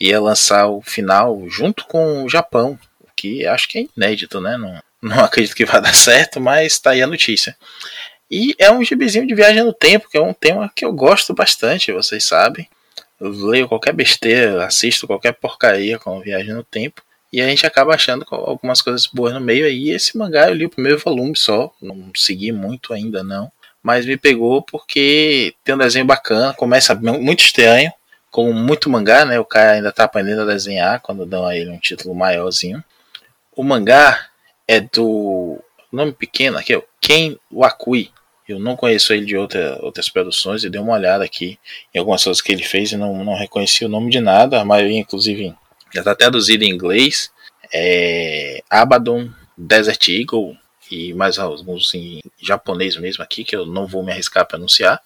ia 0.01 0.21
lançar 0.21 0.69
o 0.69 0.81
final 0.81 1.49
junto 1.49 1.85
com 1.87 2.25
o 2.25 2.29
Japão, 2.29 2.79
o 3.01 3.09
que 3.17 3.47
acho 3.47 3.69
que 3.69 3.79
é 3.79 3.87
inédito, 3.97 4.41
né? 4.41 4.57
Não, 4.57 4.83
não 5.03 5.25
acredito 5.25 5.57
que 5.57 5.65
vai 5.65 5.81
dar 5.81 5.95
certo, 5.95 6.41
mas 6.41 6.79
tá 6.79 6.91
aí 6.91 7.03
a 7.03 7.07
notícia. 7.07 7.57
E 8.31 8.55
é 8.59 8.71
um 8.71 8.85
gibizinho 8.85 9.27
de 9.27 9.35
viagem 9.35 9.63
no 9.63 9.73
tempo, 9.73 10.09
que 10.09 10.19
é 10.19 10.23
um 10.23 10.35
tema 10.35 10.71
que 10.75 10.85
eu 10.85 10.93
gosto 10.93 11.33
bastante, 11.33 11.93
vocês 11.93 12.25
sabem. 12.25 12.69
Eu 13.21 13.31
leio 13.31 13.69
qualquer 13.69 13.93
besteira, 13.93 14.65
assisto 14.65 15.07
qualquer 15.07 15.33
porcaria 15.33 15.99
com 15.99 16.21
viagem 16.21 16.55
no 16.55 16.63
tempo. 16.63 17.03
E 17.33 17.43
a 17.43 17.47
gente 17.47 17.67
acaba 17.67 17.95
achando 17.95 18.25
algumas 18.31 18.81
coisas 18.81 19.07
boas 19.07 19.35
no 19.35 19.41
meio 19.41 19.67
aí. 19.67 19.91
Esse 19.91 20.17
mangá 20.17 20.49
eu 20.49 20.55
li 20.55 20.67
o 20.67 20.71
primeiro 20.71 20.99
volume 20.99 21.37
só, 21.37 21.73
não 21.81 22.11
segui 22.15 22.53
muito 22.53 22.93
ainda 22.93 23.23
não. 23.23 23.51
Mas 23.83 24.07
me 24.07 24.17
pegou 24.17 24.63
porque 24.63 25.55
tem 25.65 25.75
um 25.75 25.79
desenho 25.79 26.05
bacana, 26.05 26.55
começa 26.55 26.95
muito 26.95 27.45
estranho, 27.45 27.93
como 28.31 28.53
muito 28.53 28.91
mangá, 28.91 29.25
né? 29.25 29.39
O 29.39 29.45
cara 29.45 29.73
ainda 29.73 29.93
tá 29.93 30.05
aprendendo 30.05 30.43
a 30.43 30.47
desenhar 30.47 31.01
quando 31.01 31.27
dão 31.27 31.47
a 31.47 31.57
ele 31.57 31.71
um 31.71 31.79
título 31.79 32.15
maiorzinho. 32.15 32.83
O 33.55 33.63
mangá 33.63 34.27
é 34.67 34.81
do 34.81 35.59
nome 35.93 36.13
pequeno 36.13 36.59
aqui, 36.59 36.73
é 36.73 36.79
o 36.79 36.85
Ken 37.01 37.37
Wakui. 37.53 38.11
Eu 38.49 38.59
não 38.59 38.75
conheço 38.75 39.13
ele 39.13 39.27
de 39.27 39.37
outra, 39.37 39.79
outras 39.83 40.09
produções 40.09 40.65
e 40.65 40.71
dei 40.71 40.81
uma 40.81 40.95
olhada 40.95 41.23
aqui 41.23 41.59
em 41.95 41.99
algumas 41.99 42.25
coisas 42.25 42.41
que 42.41 42.51
ele 42.51 42.63
fez 42.63 42.93
e 42.93 42.97
não, 42.97 43.23
não 43.23 43.35
reconheci 43.35 43.85
o 43.85 43.91
nome 43.91 44.11
de 44.11 44.21
nada. 44.21 44.59
A 44.59 44.65
maioria, 44.65 44.99
inclusive, 44.99 45.55
já 45.93 46.01
está 46.01 46.15
traduzido 46.15 46.65
em 46.65 46.71
inglês. 46.71 47.31
É 47.71 48.63
Abaddon 48.71 49.29
Desert 49.55 50.09
Eagle 50.09 50.57
e 50.91 51.13
mais 51.13 51.39
alguns 51.39 51.93
em 51.93 52.23
japonês 52.41 52.97
mesmo 52.97 53.23
aqui, 53.23 53.45
que 53.45 53.55
eu 53.55 53.67
não 53.67 53.87
vou 53.87 54.03
me 54.03 54.13
arriscar 54.13 54.47
para 54.47 54.57
anunciar. 54.57 55.01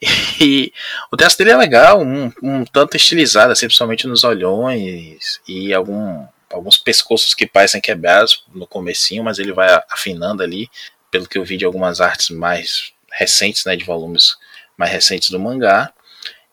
E 0.40 0.72
o 1.10 1.16
texto 1.16 1.38
dele 1.38 1.52
é 1.52 1.56
legal, 1.56 2.02
um, 2.02 2.30
um 2.42 2.64
tanto 2.66 2.96
estilizado, 2.96 3.52
assim, 3.52 3.66
principalmente 3.66 4.06
nos 4.06 4.24
olhões 4.24 5.40
e 5.48 5.72
algum, 5.72 6.26
alguns 6.50 6.76
pescoços 6.76 7.32
que 7.32 7.46
parecem 7.46 7.80
quebrados 7.80 8.44
no 8.54 8.66
comecinho, 8.66 9.24
mas 9.24 9.38
ele 9.38 9.52
vai 9.52 9.68
afinando 9.90 10.42
ali 10.42 10.68
pelo 11.16 11.26
que 11.26 11.38
eu 11.38 11.44
vi 11.44 11.56
de 11.56 11.64
algumas 11.64 11.98
artes 11.98 12.28
mais 12.28 12.92
recentes, 13.10 13.64
né, 13.64 13.74
de 13.74 13.84
volumes 13.84 14.36
mais 14.76 14.92
recentes 14.92 15.30
do 15.30 15.40
mangá. 15.40 15.90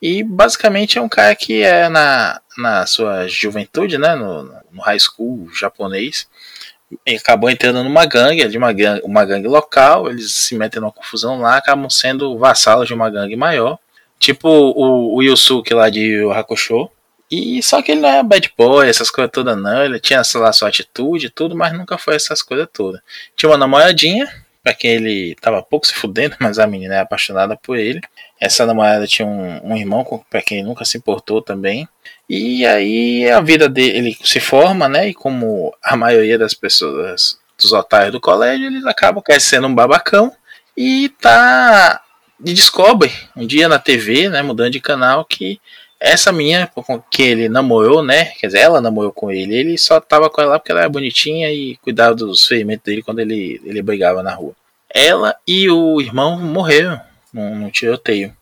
E 0.01 0.24
basicamente 0.24 0.97
é 0.97 1.01
um 1.01 1.09
cara 1.09 1.36
que 1.36 1.61
é 1.61 1.89
na, 1.89 2.39
na 2.57 2.86
sua 2.86 3.28
juventude, 3.28 3.97
né, 3.97 4.16
no, 4.16 4.43
no 4.72 4.82
high 4.82 4.99
school 4.99 5.49
japonês, 5.53 6.28
acabou 7.16 7.49
entrando 7.49 7.84
numa 7.84 8.05
gangue, 8.05 8.47
de 8.47 8.57
uma 8.57 8.72
gangue, 8.72 9.01
uma 9.03 9.26
gangue 9.26 9.47
local, 9.47 10.09
eles 10.09 10.32
se 10.32 10.55
metem 10.55 10.80
numa 10.80 10.91
confusão 10.91 11.39
lá, 11.39 11.57
acabam 11.57 11.89
sendo 11.89 12.38
vassalos 12.38 12.88
de 12.88 12.93
uma 12.93 13.09
gangue 13.09 13.36
maior, 13.36 13.78
tipo 14.18 14.47
o, 14.47 15.16
o 15.16 15.22
Yusuke 15.22 15.74
lá 15.74 15.89
de 15.89 16.24
Hakusho. 16.34 16.89
E 17.32 17.64
só 17.64 17.82
que 17.82 17.91
ele 17.91 18.01
não 18.01 18.09
é 18.09 18.22
bad 18.22 18.53
boy, 18.55 18.88
essas 18.88 19.09
coisas 19.09 19.32
todas 19.32 19.57
não, 19.57 19.84
ele 19.84 19.99
tinha 19.99 20.24
sei 20.24 20.39
lá, 20.39 20.53
sua 20.53 20.70
atitude 20.70 21.26
e 21.26 21.30
tudo, 21.30 21.55
mas 21.55 21.74
nunca 21.74 21.97
foi 21.97 22.16
essas 22.16 22.43
coisas 22.43 22.68
todas. 22.72 23.01
Tinha 23.36 23.49
uma 23.49 23.57
namoradinha, 23.57 24.28
para 24.64 24.74
quem 24.74 24.91
ele 24.91 25.36
tava 25.41 25.61
pouco 25.61 25.86
se 25.86 25.93
fudendo, 25.93 26.36
mas 26.41 26.57
a 26.57 26.66
menina 26.66 26.95
é 26.95 26.99
apaixonada 26.99 27.57
por 27.57 27.78
ele. 27.78 28.01
Essa 28.39 28.66
namorada 28.66 29.05
tinha 29.05 29.28
um, 29.28 29.72
um 29.72 29.78
irmão 29.78 30.24
para 30.30 30.41
quem 30.41 30.59
ele 30.59 30.68
nunca 30.68 30.86
se 30.86 30.97
importou 30.97 31.41
também. 31.41 31.88
E 32.30 32.66
aí 32.66 33.30
a 33.30 33.41
vida 33.41 33.68
dele 33.68 34.18
se 34.24 34.39
forma, 34.39 34.88
né? 34.88 35.09
E 35.09 35.14
como 35.14 35.76
a 35.84 35.95
maioria 35.97 36.38
das 36.38 36.53
pessoas, 36.53 37.38
dos 37.57 37.74
otários 37.74 38.11
do 38.11 38.22
colégio, 38.22 38.68
eles 38.68 38.86
acabam 38.86 39.22
sendo 39.39 39.68
um 39.68 39.76
babacão 39.76 40.32
e 40.76 41.09
tá 41.22 42.01
e 42.43 42.53
descobre 42.53 43.11
um 43.36 43.45
dia 43.45 43.70
na 43.70 43.80
TV, 43.80 44.28
né, 44.28 44.41
mudando 44.41 44.72
de 44.72 44.82
canal, 44.82 45.24
que 45.24 45.61
essa 46.04 46.34
com 46.76 47.01
que 47.10 47.24
ele 47.24 47.47
namorou, 47.47 48.04
né? 48.04 48.26
Quer 48.38 48.47
dizer, 48.47 48.60
ela 48.60 48.82
namorou 48.82 49.14
com 49.14 49.32
ele. 49.32 49.56
Ele 49.56 49.78
só 49.78 50.01
tava 50.01 50.30
com 50.30 50.41
ela 50.41 50.60
porque 50.60 50.70
ela 50.70 50.82
era 50.82 50.89
bonitinha 50.89 51.49
e 51.49 51.78
cuidava 51.78 52.14
dos 52.14 52.45
ferimentos 52.45 52.84
dele 52.84 53.01
quando 53.01 53.20
ele, 53.20 53.62
ele 53.64 53.82
brigava 53.82 54.22
na 54.22 54.34
rua. 54.34 54.54
Ela 54.93 55.34
e 55.47 55.70
o 55.70 56.01
irmão 56.01 56.38
morreram 56.38 56.99
num, 57.32 57.56
num 57.56 57.70
tiroteio. 57.70 58.36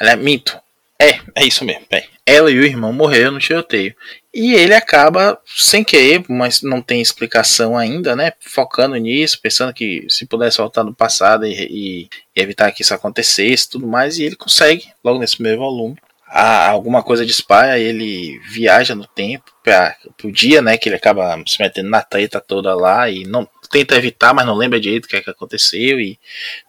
Aliás, 0.00 0.18
minto. 0.18 0.58
É, 0.98 1.20
é 1.34 1.44
isso 1.44 1.66
mesmo. 1.66 1.84
É. 1.90 2.04
Ela 2.24 2.50
e 2.50 2.58
o 2.58 2.64
irmão 2.64 2.94
morreram 2.94 3.32
no 3.32 3.38
tiroteio. 3.38 3.94
E 4.32 4.54
ele 4.54 4.74
acaba, 4.74 5.38
sem 5.44 5.84
querer, 5.84 6.24
mas 6.30 6.62
não 6.62 6.80
tem 6.80 7.02
explicação 7.02 7.76
ainda, 7.76 8.16
né? 8.16 8.32
Focando 8.40 8.96
nisso, 8.96 9.38
pensando 9.38 9.74
que 9.74 10.06
se 10.08 10.24
pudesse 10.24 10.56
voltar 10.56 10.82
no 10.82 10.94
passado 10.94 11.44
e, 11.44 11.52
e, 11.52 12.08
e 12.34 12.40
evitar 12.40 12.72
que 12.72 12.80
isso 12.80 12.94
acontecesse 12.94 13.68
tudo 13.68 13.86
mais. 13.86 14.18
E 14.18 14.22
ele 14.22 14.34
consegue, 14.34 14.86
logo 15.04 15.18
nesse 15.18 15.36
primeiro 15.36 15.58
volume, 15.58 15.98
a, 16.36 16.68
alguma 16.68 17.00
coisa 17.00 17.24
dispara, 17.24 17.78
ele 17.78 18.40
viaja 18.40 18.92
no 18.92 19.06
tempo 19.06 19.52
para 19.62 19.96
o 20.24 20.32
dia, 20.32 20.60
né, 20.60 20.76
que 20.76 20.88
ele 20.88 20.96
acaba 20.96 21.40
se 21.46 21.62
metendo 21.62 21.88
na 21.88 22.02
treta 22.02 22.40
toda 22.40 22.74
lá 22.74 23.08
e 23.08 23.24
não 23.24 23.48
tenta 23.70 23.94
evitar, 23.94 24.34
mas 24.34 24.44
não 24.44 24.56
lembra 24.56 24.80
direito 24.80 25.04
o 25.04 25.08
que, 25.08 25.14
é 25.14 25.20
que 25.20 25.30
aconteceu 25.30 26.00
e 26.00 26.18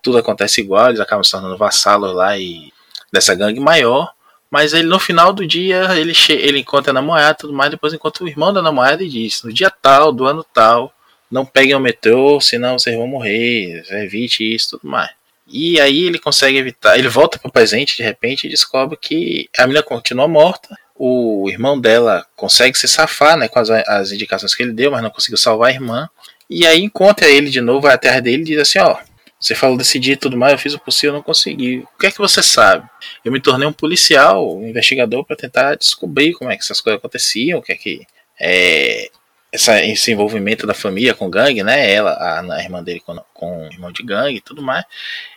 tudo 0.04 0.20
acontece 0.20 0.62
igual, 0.62 0.90
eles 0.90 1.00
acabam 1.00 1.24
se 1.24 1.32
tornando 1.32 1.58
vassalos 1.58 2.14
lá 2.14 2.38
e 2.38 2.72
dessa 3.12 3.34
gangue 3.34 3.60
maior. 3.60 4.14
Mas 4.52 4.72
ele 4.72 4.88
no 4.88 5.00
final 5.00 5.34
do 5.34 5.48
dia 5.48 5.98
ele, 5.98 6.14
ele 6.30 6.60
encontra 6.60 6.92
a 6.92 6.94
namorada 6.94 7.34
tudo 7.34 7.52
mais, 7.52 7.72
depois 7.72 7.92
encontra 7.92 8.24
o 8.24 8.28
irmão 8.28 8.54
da 8.54 8.62
namorada 8.62 9.04
e 9.04 9.10
diz: 9.10 9.42
no 9.42 9.52
dia 9.52 9.72
tal, 9.72 10.12
do 10.12 10.26
ano 10.28 10.46
tal, 10.54 10.94
não 11.30 11.44
peguem 11.44 11.74
o 11.74 11.80
metrô, 11.80 12.40
senão 12.40 12.78
vocês 12.78 12.96
vão 12.96 13.08
morrer, 13.08 13.84
evite 13.90 14.44
isso 14.44 14.78
tudo 14.78 14.88
mais. 14.88 15.10
E 15.48 15.80
aí 15.80 16.04
ele 16.04 16.18
consegue 16.18 16.58
evitar, 16.58 16.98
ele 16.98 17.08
volta 17.08 17.38
para 17.38 17.50
o 17.50 17.52
presente 17.52 17.96
de 17.96 18.04
repente 18.04 18.46
e 18.46 18.50
descobre 18.50 18.98
que 18.98 19.50
a 19.58 19.68
menina 19.68 19.84
continua 19.84 20.28
morta. 20.28 20.76
O 20.96 21.48
irmão 21.50 21.80
dela 21.80 22.26
consegue 22.36 22.78
se 22.78 22.88
safar 22.88 23.38
né, 23.38 23.48
com 23.48 23.60
as, 23.60 23.70
as 23.70 24.12
indicações 24.12 24.56
que 24.56 24.64
ele 24.64 24.74
deu, 24.74 24.92
mas 24.92 25.04
não 25.04 25.10
conseguiu 25.10 25.38
salvar 25.38 25.70
a 25.70 25.74
irmã. 25.74 26.10
E 26.50 26.66
aí 26.66 26.82
encontra 26.82 27.28
ele 27.28 27.50
de 27.50 27.62
novo, 27.62 27.82
vai 27.82 27.94
à 27.94 27.98
terra 27.98 28.20
dele 28.20 28.44
e 28.44 28.46
diz 28.46 28.60
assim: 28.60 28.80
Ó, 28.80 28.98
você 29.40 29.54
falou 29.54 29.78
desse 29.78 30.00
dia 30.00 30.14
e 30.14 30.18
tudo 30.18 30.38
mais, 30.38 30.54
eu 30.54 30.60
fiz 30.60 30.74
o 30.74 30.80
possível, 30.80 31.14
não 31.14 31.22
consegui. 31.22 31.80
O 31.80 32.00
que 32.00 32.08
é 32.08 32.12
que 32.12 32.18
você 32.18 32.42
sabe? 32.42 32.88
Eu 33.24 33.32
me 33.32 33.40
tornei 33.40 33.68
um 33.68 33.74
policial, 33.74 34.58
um 34.58 34.68
investigador, 34.68 35.24
para 35.24 35.36
tentar 35.36 35.76
descobrir 35.76 36.34
como 36.34 36.50
é 36.50 36.56
que 36.56 36.64
essas 36.64 36.82
coisas 36.82 36.98
aconteciam, 36.98 37.60
o 37.60 37.62
que 37.62 37.72
é 37.72 37.76
que. 37.76 38.02
É, 38.40 39.10
essa, 39.56 39.84
esse 39.84 40.12
envolvimento 40.12 40.68
da 40.68 40.74
família 40.74 41.14
com 41.14 41.30
gangue, 41.30 41.64
né? 41.64 41.92
Ela, 41.92 42.12
a, 42.12 42.54
a 42.54 42.62
irmã 42.62 42.84
dele 42.84 43.00
com, 43.00 43.16
com 43.34 43.64
o 43.64 43.66
irmão 43.66 43.92
de 43.92 44.04
gangue 44.04 44.38
e 44.38 44.42
tudo 44.42 44.62
mais. 44.62 44.86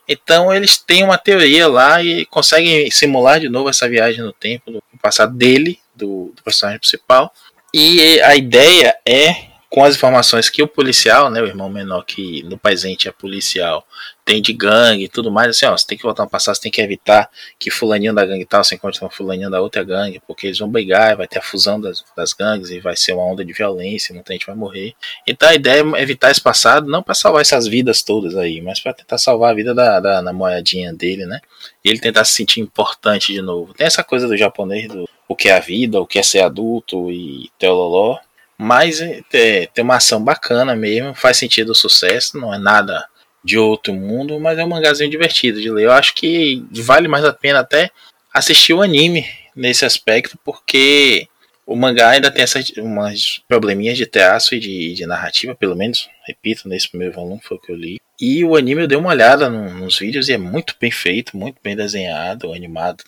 Então 0.06 0.52
eles 0.52 0.78
têm 0.78 1.04
uma 1.04 1.16
teoria 1.16 1.66
lá 1.68 2.02
e 2.02 2.26
conseguem 2.26 2.90
simular 2.90 3.40
de 3.40 3.48
novo 3.48 3.68
essa 3.68 3.88
viagem 3.88 4.22
no 4.22 4.32
tempo 4.32 4.70
do 4.70 4.82
passado 5.00 5.34
dele, 5.34 5.78
do, 5.94 6.32
do 6.34 6.42
personagem 6.42 6.78
principal. 6.78 7.32
E 7.72 8.20
a 8.22 8.34
ideia 8.34 8.96
é 9.06 9.47
com 9.70 9.84
as 9.84 9.94
informações 9.94 10.48
que 10.48 10.62
o 10.62 10.68
policial, 10.68 11.30
né, 11.30 11.42
o 11.42 11.46
irmão 11.46 11.68
menor 11.68 12.02
que 12.02 12.42
no 12.44 12.56
presente 12.56 13.06
é 13.06 13.12
policial, 13.12 13.86
tem 14.24 14.40
de 14.40 14.52
gangue 14.52 15.04
e 15.04 15.08
tudo 15.08 15.30
mais, 15.30 15.50
assim, 15.50 15.66
ó, 15.66 15.76
você 15.76 15.86
tem 15.86 15.96
que 15.96 16.04
voltar 16.04 16.24
no 16.24 16.30
passado, 16.30 16.54
você 16.54 16.62
tem 16.62 16.72
que 16.72 16.80
evitar 16.80 17.30
que 17.58 17.70
fulaninho 17.70 18.14
da 18.14 18.24
gangue 18.24 18.46
tal 18.46 18.64
se 18.64 18.74
encontre 18.74 18.98
com 18.98 19.10
fulaninho 19.10 19.50
da 19.50 19.60
outra 19.60 19.82
gangue, 19.84 20.22
porque 20.26 20.46
eles 20.46 20.58
vão 20.58 20.70
brigar, 20.70 21.16
vai 21.16 21.28
ter 21.28 21.38
a 21.38 21.42
fusão 21.42 21.78
das, 21.78 22.02
das 22.16 22.32
gangues 22.32 22.70
e 22.70 22.80
vai 22.80 22.96
ser 22.96 23.12
uma 23.12 23.24
onda 23.24 23.44
de 23.44 23.52
violência, 23.52 24.14
muita 24.14 24.32
gente 24.32 24.46
vai 24.46 24.54
morrer. 24.54 24.94
Então 25.26 25.48
a 25.48 25.54
ideia 25.54 25.82
é 25.82 26.02
evitar 26.02 26.30
esse 26.30 26.40
passado, 26.40 26.90
não 26.90 27.02
para 27.02 27.14
salvar 27.14 27.42
essas 27.42 27.66
vidas 27.66 28.02
todas 28.02 28.36
aí, 28.36 28.62
mas 28.62 28.80
para 28.80 28.94
tentar 28.94 29.18
salvar 29.18 29.52
a 29.52 29.54
vida 29.54 29.74
da, 29.74 30.00
da 30.00 30.22
namoradinha 30.22 30.94
dele, 30.94 31.26
né? 31.26 31.40
E 31.84 31.90
ele 31.90 32.00
tentar 32.00 32.24
se 32.24 32.32
sentir 32.32 32.60
importante 32.60 33.32
de 33.32 33.42
novo. 33.42 33.74
Tem 33.74 33.86
essa 33.86 34.02
coisa 34.02 34.26
do 34.26 34.36
japonês 34.36 34.88
do 34.88 35.08
o 35.28 35.36
que 35.36 35.50
é 35.50 35.56
a 35.56 35.60
vida, 35.60 36.00
o 36.00 36.06
que 36.06 36.18
é 36.18 36.22
ser 36.22 36.40
adulto 36.40 37.10
e 37.10 37.50
teololó. 37.58 38.18
Mas 38.59 39.00
é, 39.00 39.66
tem 39.66 39.84
uma 39.84 39.96
ação 39.96 40.22
bacana 40.22 40.74
mesmo, 40.74 41.14
faz 41.14 41.36
sentido 41.36 41.70
o 41.70 41.76
sucesso, 41.76 42.36
não 42.36 42.52
é 42.52 42.59
nada 42.59 43.09
de 43.44 43.56
outro 43.56 43.94
mundo, 43.94 44.38
mas 44.40 44.59
é 44.59 44.64
um 44.64 44.68
mangazinho 44.68 45.11
divertido 45.11 45.61
de 45.61 45.70
ler. 45.70 45.84
Eu 45.84 45.92
acho 45.92 46.12
que 46.14 46.64
vale 46.72 47.06
mais 47.06 47.24
a 47.24 47.32
pena 47.32 47.61
até 47.61 47.90
assistir 48.34 48.74
o 48.74 48.82
anime 48.82 49.24
nesse 49.54 49.84
aspecto, 49.84 50.36
porque 50.44 51.28
o 51.68 51.76
mangá 51.76 52.11
ainda 52.11 52.30
tem 52.30 52.42
essas 52.42 52.70
umas 52.78 53.42
probleminhas 53.46 53.98
de 53.98 54.06
traço 54.06 54.54
e 54.54 54.61
de, 54.61 54.94
de, 54.94 55.06
narrativa, 55.06 55.54
pelo 55.54 55.76
menos, 55.76 56.09
repito, 56.26 56.68
nesse 56.68 56.88
primeiro 56.88 57.14
volume 57.14 57.40
foi 57.42 57.59
o 57.59 57.61
que 57.61 57.70
eu 57.70 57.76
li. 57.76 58.00
E 58.18 58.42
o 58.42 58.56
anime 58.56 58.82
eu 58.82 58.88
dei 58.88 58.96
uma 58.96 59.11
olhada 59.11 59.50
no, 59.50 59.74
nos 59.74 59.98
vídeos 59.98 60.28
e 60.28 60.32
é 60.32 60.38
muito 60.38 60.74
bem 60.80 60.90
feito, 60.90 61.36
muito 61.36 61.59
bem 61.62 61.76
desenhado, 61.76 62.52
animado. 62.52 63.04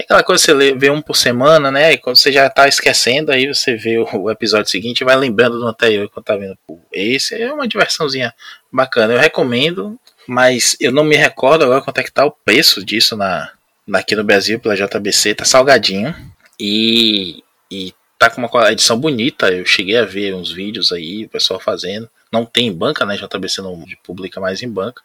É 0.00 0.02
aquela 0.02 0.22
coisa 0.22 0.42
que 0.42 0.50
você 0.50 0.74
vê 0.74 0.88
um 0.88 1.02
por 1.02 1.14
semana, 1.14 1.70
né? 1.70 1.92
E 1.92 1.98
quando 1.98 2.16
você 2.16 2.32
já 2.32 2.48
tá 2.48 2.66
esquecendo, 2.66 3.30
aí 3.30 3.46
você 3.46 3.76
vê 3.76 3.98
o, 3.98 4.30
episódio 4.30 4.70
seguinte 4.70 5.00
e 5.00 5.04
vai 5.04 5.14
lembrando 5.14 5.58
do 5.58 5.66
anterior 5.66 6.08
quando 6.08 6.24
tá 6.24 6.36
vendo. 6.36 6.56
Esse 6.90 7.40
é 7.40 7.52
uma 7.52 7.68
diversãozinha 7.68 8.32
bacana. 8.72 9.12
Eu 9.12 9.18
recomendo, 9.18 9.98
mas 10.26 10.74
eu 10.80 10.90
não 10.90 11.04
me 11.04 11.16
recordo 11.16 11.64
agora 11.64 11.82
quanto 11.82 11.98
é 11.98 12.02
que 12.02 12.10
tá 12.10 12.24
o 12.24 12.30
preço 12.30 12.82
disso 12.82 13.14
na, 13.14 13.52
aqui 13.92 14.16
no 14.16 14.24
Brasil 14.24 14.58
pela 14.58 14.74
JBC. 14.74 15.34
Tá 15.34 15.44
salgadinho. 15.44 16.14
E, 16.58 17.44
e 17.70 17.92
tá 18.18 18.30
com 18.30 18.40
uma 18.40 18.72
edição 18.72 18.98
bonita. 18.98 19.52
Eu 19.52 19.66
cheguei 19.66 19.98
a 19.98 20.04
ver 20.06 20.34
uns 20.34 20.50
vídeos 20.50 20.92
aí, 20.92 21.26
o 21.26 21.28
pessoal 21.28 21.60
fazendo. 21.60 22.08
Não 22.32 22.46
tem 22.46 22.68
em 22.68 22.72
banca, 22.72 23.04
né? 23.04 23.18
JBC 23.18 23.60
não 23.60 23.84
publica 24.02 24.40
mais 24.40 24.62
em 24.62 24.68
banca. 24.68 25.02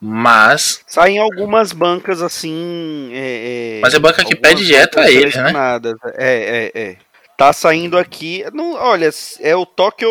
Mas. 0.00 0.80
Sai 0.86 1.12
em 1.12 1.18
algumas 1.18 1.72
bancas 1.72 2.20
assim. 2.22 3.10
É, 3.12 3.78
é, 3.78 3.80
mas 3.80 3.94
é 3.94 3.98
banca 3.98 4.24
que 4.24 4.36
pede 4.36 4.64
direto 4.64 5.00
a 5.00 5.10
ele, 5.10 5.34
né? 5.36 5.52
É, 6.16 6.70
é, 6.74 6.80
é. 6.82 6.96
Tá 7.36 7.52
saindo 7.52 7.98
aqui. 7.98 8.44
Não, 8.52 8.74
olha, 8.74 9.10
é 9.40 9.56
o 9.56 9.66
Tokyo 9.66 10.08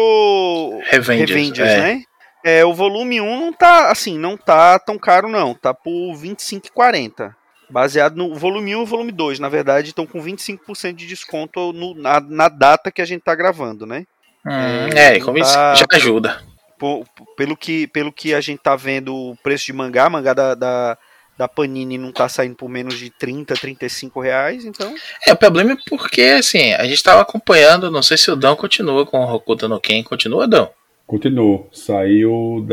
Revengers, 0.89 1.29
Revengers 1.29 1.69
é. 1.69 1.77
né? 1.77 2.03
É, 2.43 2.63
o 2.63 2.75
volume 2.75 3.19
1 3.19 3.39
não 3.39 3.51
tá 3.51 3.89
assim, 3.89 4.19
não 4.19 4.37
tá 4.37 4.77
tão 4.77 4.99
caro 4.99 5.27
não, 5.27 5.55
tá 5.55 5.73
por 5.73 6.13
25,40. 6.15 7.33
Baseado 7.67 8.15
no 8.15 8.35
volume 8.35 8.75
1 8.75 8.83
e 8.83 8.85
volume 8.85 9.11
2, 9.11 9.39
na 9.39 9.49
verdade, 9.49 9.87
estão 9.87 10.05
com 10.05 10.21
25% 10.21 10.93
de 10.93 11.07
desconto 11.07 11.73
no, 11.73 11.95
na, 11.95 12.19
na, 12.19 12.47
data 12.47 12.91
que 12.91 13.01
a 13.01 13.05
gente 13.05 13.23
tá 13.23 13.33
gravando, 13.33 13.87
né? 13.87 14.05
Hum, 14.45 14.89
é, 14.95 15.19
como 15.19 15.39
tá, 15.39 15.73
já 15.73 15.85
ajuda. 15.91 16.39
Por, 16.77 17.05
pelo, 17.37 17.55
que, 17.55 17.87
pelo 17.87 18.11
que 18.11 18.33
a 18.33 18.41
gente 18.41 18.59
tá 18.59 18.75
vendo 18.75 19.15
o 19.15 19.35
preço 19.37 19.65
de 19.65 19.73
mangá, 19.73 20.09
mangá 20.09 20.33
da, 20.33 20.55
da 20.55 20.97
da 21.37 21.47
Panini 21.47 21.97
não 21.97 22.11
tá 22.11 22.29
saindo 22.29 22.55
por 22.55 22.69
menos 22.69 22.97
de 22.97 23.09
30, 23.09 23.55
35 23.55 24.19
reais, 24.19 24.65
então. 24.65 24.93
É, 25.27 25.33
o 25.33 25.35
problema 25.35 25.73
é 25.73 25.77
porque, 25.89 26.21
assim, 26.21 26.73
a 26.73 26.85
gente 26.85 27.03
tava 27.03 27.21
acompanhando, 27.21 27.91
não 27.91 28.01
sei 28.01 28.17
se 28.17 28.31
o 28.31 28.35
Dão 28.35 28.55
continua 28.55 29.05
com 29.05 29.19
o 29.19 29.25
Rokuta 29.25 29.67
no 29.67 29.79
Ken, 29.79 30.01
continua, 30.03 30.47
Dão? 30.47 30.69
Continuou, 31.05 31.69
saiu 31.71 32.65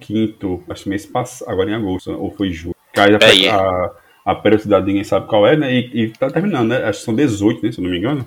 15, 0.00 0.38
acho 0.68 0.82
que 0.84 0.88
mês 0.88 1.06
passado, 1.06 1.50
agora 1.50 1.70
em 1.70 1.74
agosto, 1.74 2.12
ou 2.12 2.30
foi 2.30 2.52
julho. 2.52 2.76
Cai 2.92 3.10
a, 3.14 3.56
a, 3.56 3.90
a 4.24 4.34
periodicidade 4.36 4.86
ninguém 4.86 5.02
sabe 5.02 5.26
qual 5.26 5.46
é, 5.46 5.56
né? 5.56 5.72
E, 5.72 6.04
e 6.04 6.08
tá 6.10 6.30
terminando, 6.30 6.68
né? 6.68 6.84
Acho 6.84 7.00
que 7.00 7.04
são 7.04 7.14
18, 7.14 7.64
né? 7.64 7.72
Se 7.72 7.80
eu 7.80 7.84
não 7.84 7.90
me 7.90 7.98
engano. 7.98 8.24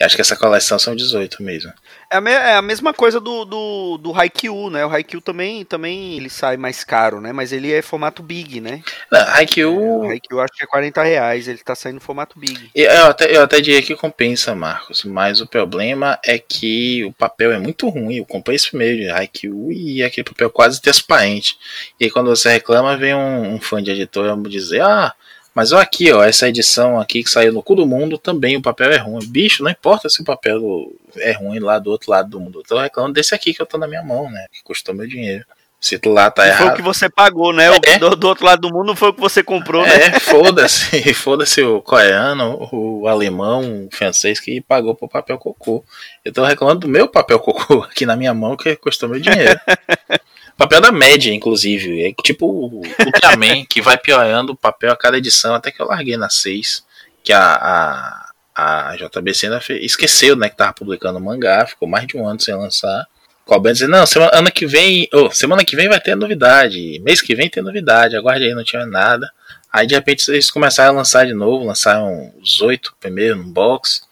Acho 0.00 0.16
que 0.16 0.20
essa 0.20 0.36
coleção 0.36 0.78
são 0.78 0.96
18 0.96 1.42
mesmo. 1.42 1.72
É 2.10 2.16
a, 2.16 2.20
me, 2.20 2.30
é 2.30 2.54
a 2.54 2.62
mesma 2.62 2.92
coisa 2.92 3.20
do, 3.20 3.44
do, 3.44 3.98
do 3.98 4.12
Haikyuu, 4.12 4.68
né? 4.68 4.84
O 4.84 4.90
Haikyuu 4.90 5.22
também, 5.22 5.64
também 5.64 6.16
ele 6.16 6.28
sai 6.28 6.56
mais 6.56 6.82
caro, 6.82 7.20
né? 7.20 7.32
Mas 7.32 7.52
ele 7.52 7.72
é 7.72 7.80
formato 7.80 8.22
big, 8.22 8.60
né? 8.60 8.82
Não, 9.10 9.20
Haikyuu... 9.20 10.04
É, 10.04 10.08
Haikyuu 10.12 10.40
acho 10.40 10.52
que 10.54 10.64
é 10.64 10.66
40 10.66 11.02
reais, 11.02 11.48
ele 11.48 11.58
tá 11.58 11.74
saindo 11.74 12.00
formato 12.00 12.38
big. 12.38 12.70
Eu 12.74 13.06
até, 13.06 13.36
eu 13.36 13.42
até 13.42 13.60
diria 13.60 13.82
que 13.82 13.94
compensa, 13.94 14.54
Marcos, 14.54 15.04
mas 15.04 15.40
o 15.40 15.46
problema 15.46 16.18
é 16.24 16.38
que 16.38 17.04
o 17.04 17.12
papel 17.12 17.52
é 17.52 17.58
muito 17.58 17.88
ruim. 17.88 18.16
Eu 18.16 18.26
comprei 18.26 18.56
esse 18.56 18.70
primeiro 18.70 19.14
Haikyuu 19.14 19.72
e 19.72 20.02
aquele 20.02 20.24
papel 20.24 20.50
quase 20.50 20.80
transparente. 20.80 21.56
E 22.00 22.04
aí 22.04 22.10
quando 22.10 22.28
você 22.28 22.50
reclama, 22.50 22.96
vem 22.96 23.14
um, 23.14 23.54
um 23.54 23.60
fã 23.60 23.82
de 23.82 23.90
editora 23.90 24.36
dizer, 24.48 24.82
ah 24.82 25.14
mas 25.54 25.72
olha 25.72 25.82
aqui, 25.82 26.10
ó, 26.10 26.24
essa 26.24 26.48
edição 26.48 26.98
aqui 26.98 27.22
que 27.22 27.30
saiu 27.30 27.52
no 27.52 27.62
cu 27.62 27.74
do 27.74 27.86
mundo, 27.86 28.16
também 28.16 28.56
o 28.56 28.62
papel 28.62 28.90
é 28.90 28.96
ruim. 28.96 29.26
Bicho, 29.26 29.62
não 29.62 29.70
importa 29.70 30.08
se 30.08 30.22
o 30.22 30.24
papel 30.24 30.90
é 31.16 31.32
ruim 31.32 31.58
lá 31.58 31.78
do 31.78 31.90
outro 31.90 32.10
lado 32.10 32.30
do 32.30 32.40
mundo. 32.40 32.60
Eu 32.60 32.64
tô 32.64 32.78
reclamando 32.78 33.14
desse 33.14 33.34
aqui 33.34 33.52
que 33.52 33.60
eu 33.60 33.66
tô 33.66 33.76
na 33.76 33.86
minha 33.86 34.02
mão, 34.02 34.30
né? 34.30 34.46
Que 34.50 34.62
custou 34.62 34.94
meu 34.94 35.06
dinheiro. 35.06 35.44
Se 35.78 36.00
lá 36.06 36.30
tá 36.30 36.46
errado. 36.46 36.58
Foi 36.58 36.68
o 36.68 36.76
que 36.76 36.82
você 36.82 37.10
pagou, 37.10 37.52
né? 37.52 37.66
É. 37.84 37.98
Do, 37.98 38.14
do, 38.14 38.28
outro 38.28 38.46
lado 38.46 38.60
do 38.60 38.72
mundo 38.72 38.94
foi 38.94 39.08
o 39.08 39.12
que 39.12 39.20
você 39.20 39.42
comprou, 39.42 39.84
né? 39.84 39.94
É, 39.94 40.20
foda-se. 40.20 41.02
Foda-se 41.12 41.60
o 41.60 41.82
coreano, 41.82 42.68
o 42.70 43.08
alemão, 43.08 43.86
o 43.86 43.88
francês 43.90 44.38
que 44.38 44.60
pagou 44.60 44.94
pro 44.94 45.08
papel 45.08 45.36
cocô. 45.38 45.84
Eu 46.24 46.32
tô 46.32 46.44
reclamando 46.44 46.82
do 46.82 46.88
meu 46.88 47.08
papel 47.08 47.40
cocô 47.40 47.82
aqui 47.82 48.06
na 48.06 48.14
minha 48.14 48.32
mão 48.32 48.56
que 48.56 48.76
custou 48.76 49.08
meu 49.08 49.18
dinheiro. 49.18 49.58
Papel 50.56 50.80
da 50.80 50.92
média, 50.92 51.32
inclusive. 51.32 52.04
É 52.04 52.12
tipo 52.22 52.46
o 52.46 52.82
Ultraman, 53.04 53.64
que 53.64 53.80
vai 53.80 53.96
piorando 53.96 54.52
o 54.52 54.56
papel 54.56 54.92
a 54.92 54.96
cada 54.96 55.18
edição, 55.18 55.54
até 55.54 55.70
que 55.70 55.80
eu 55.80 55.86
larguei 55.86 56.16
na 56.16 56.28
6. 56.28 56.84
Que 57.22 57.32
a, 57.32 58.32
a, 58.54 58.90
a 58.90 58.96
JBC 58.96 59.46
ainda 59.46 59.60
fez, 59.60 59.84
esqueceu, 59.84 60.36
né, 60.36 60.48
que 60.48 60.56
tava 60.56 60.72
publicando 60.72 61.20
mangá, 61.20 61.66
ficou 61.66 61.88
mais 61.88 62.06
de 62.06 62.16
um 62.16 62.26
ano 62.26 62.40
sem 62.40 62.54
lançar. 62.54 63.06
Cobrando 63.44 63.74
dizer, 63.74 63.88
não, 63.88 64.06
semana 64.06 64.30
ano 64.34 64.50
que 64.52 64.66
vem, 64.66 65.08
oh, 65.12 65.30
semana 65.30 65.64
que 65.64 65.74
vem 65.74 65.88
vai 65.88 66.00
ter 66.00 66.14
novidade, 66.14 67.00
mês 67.00 67.20
que 67.20 67.34
vem 67.34 67.50
tem 67.50 67.62
novidade, 67.62 68.16
aguarde 68.16 68.44
aí, 68.44 68.54
não 68.54 68.62
tinha 68.62 68.86
nada. 68.86 69.30
Aí 69.72 69.86
de 69.86 69.94
repente 69.94 70.30
eles 70.30 70.50
começaram 70.50 70.90
a 70.90 70.96
lançar 70.96 71.26
de 71.26 71.34
novo, 71.34 71.64
lançaram 71.64 72.32
os 72.40 72.60
oito 72.60 72.94
primeiro 73.00 73.36
no 73.36 73.44
box 73.44 74.02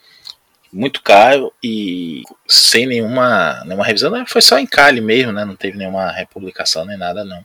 muito 0.72 1.02
caro 1.02 1.52
e 1.62 2.22
sem 2.46 2.86
nenhuma, 2.86 3.62
nenhuma 3.64 3.84
revisão. 3.84 4.10
Né? 4.10 4.24
Foi 4.26 4.40
só 4.40 4.58
em 4.58 4.66
Cali 4.66 5.00
mesmo, 5.00 5.32
né? 5.32 5.44
Não 5.44 5.56
teve 5.56 5.76
nenhuma 5.76 6.10
republicação 6.10 6.84
nem 6.84 6.96
nada, 6.96 7.24
não. 7.24 7.44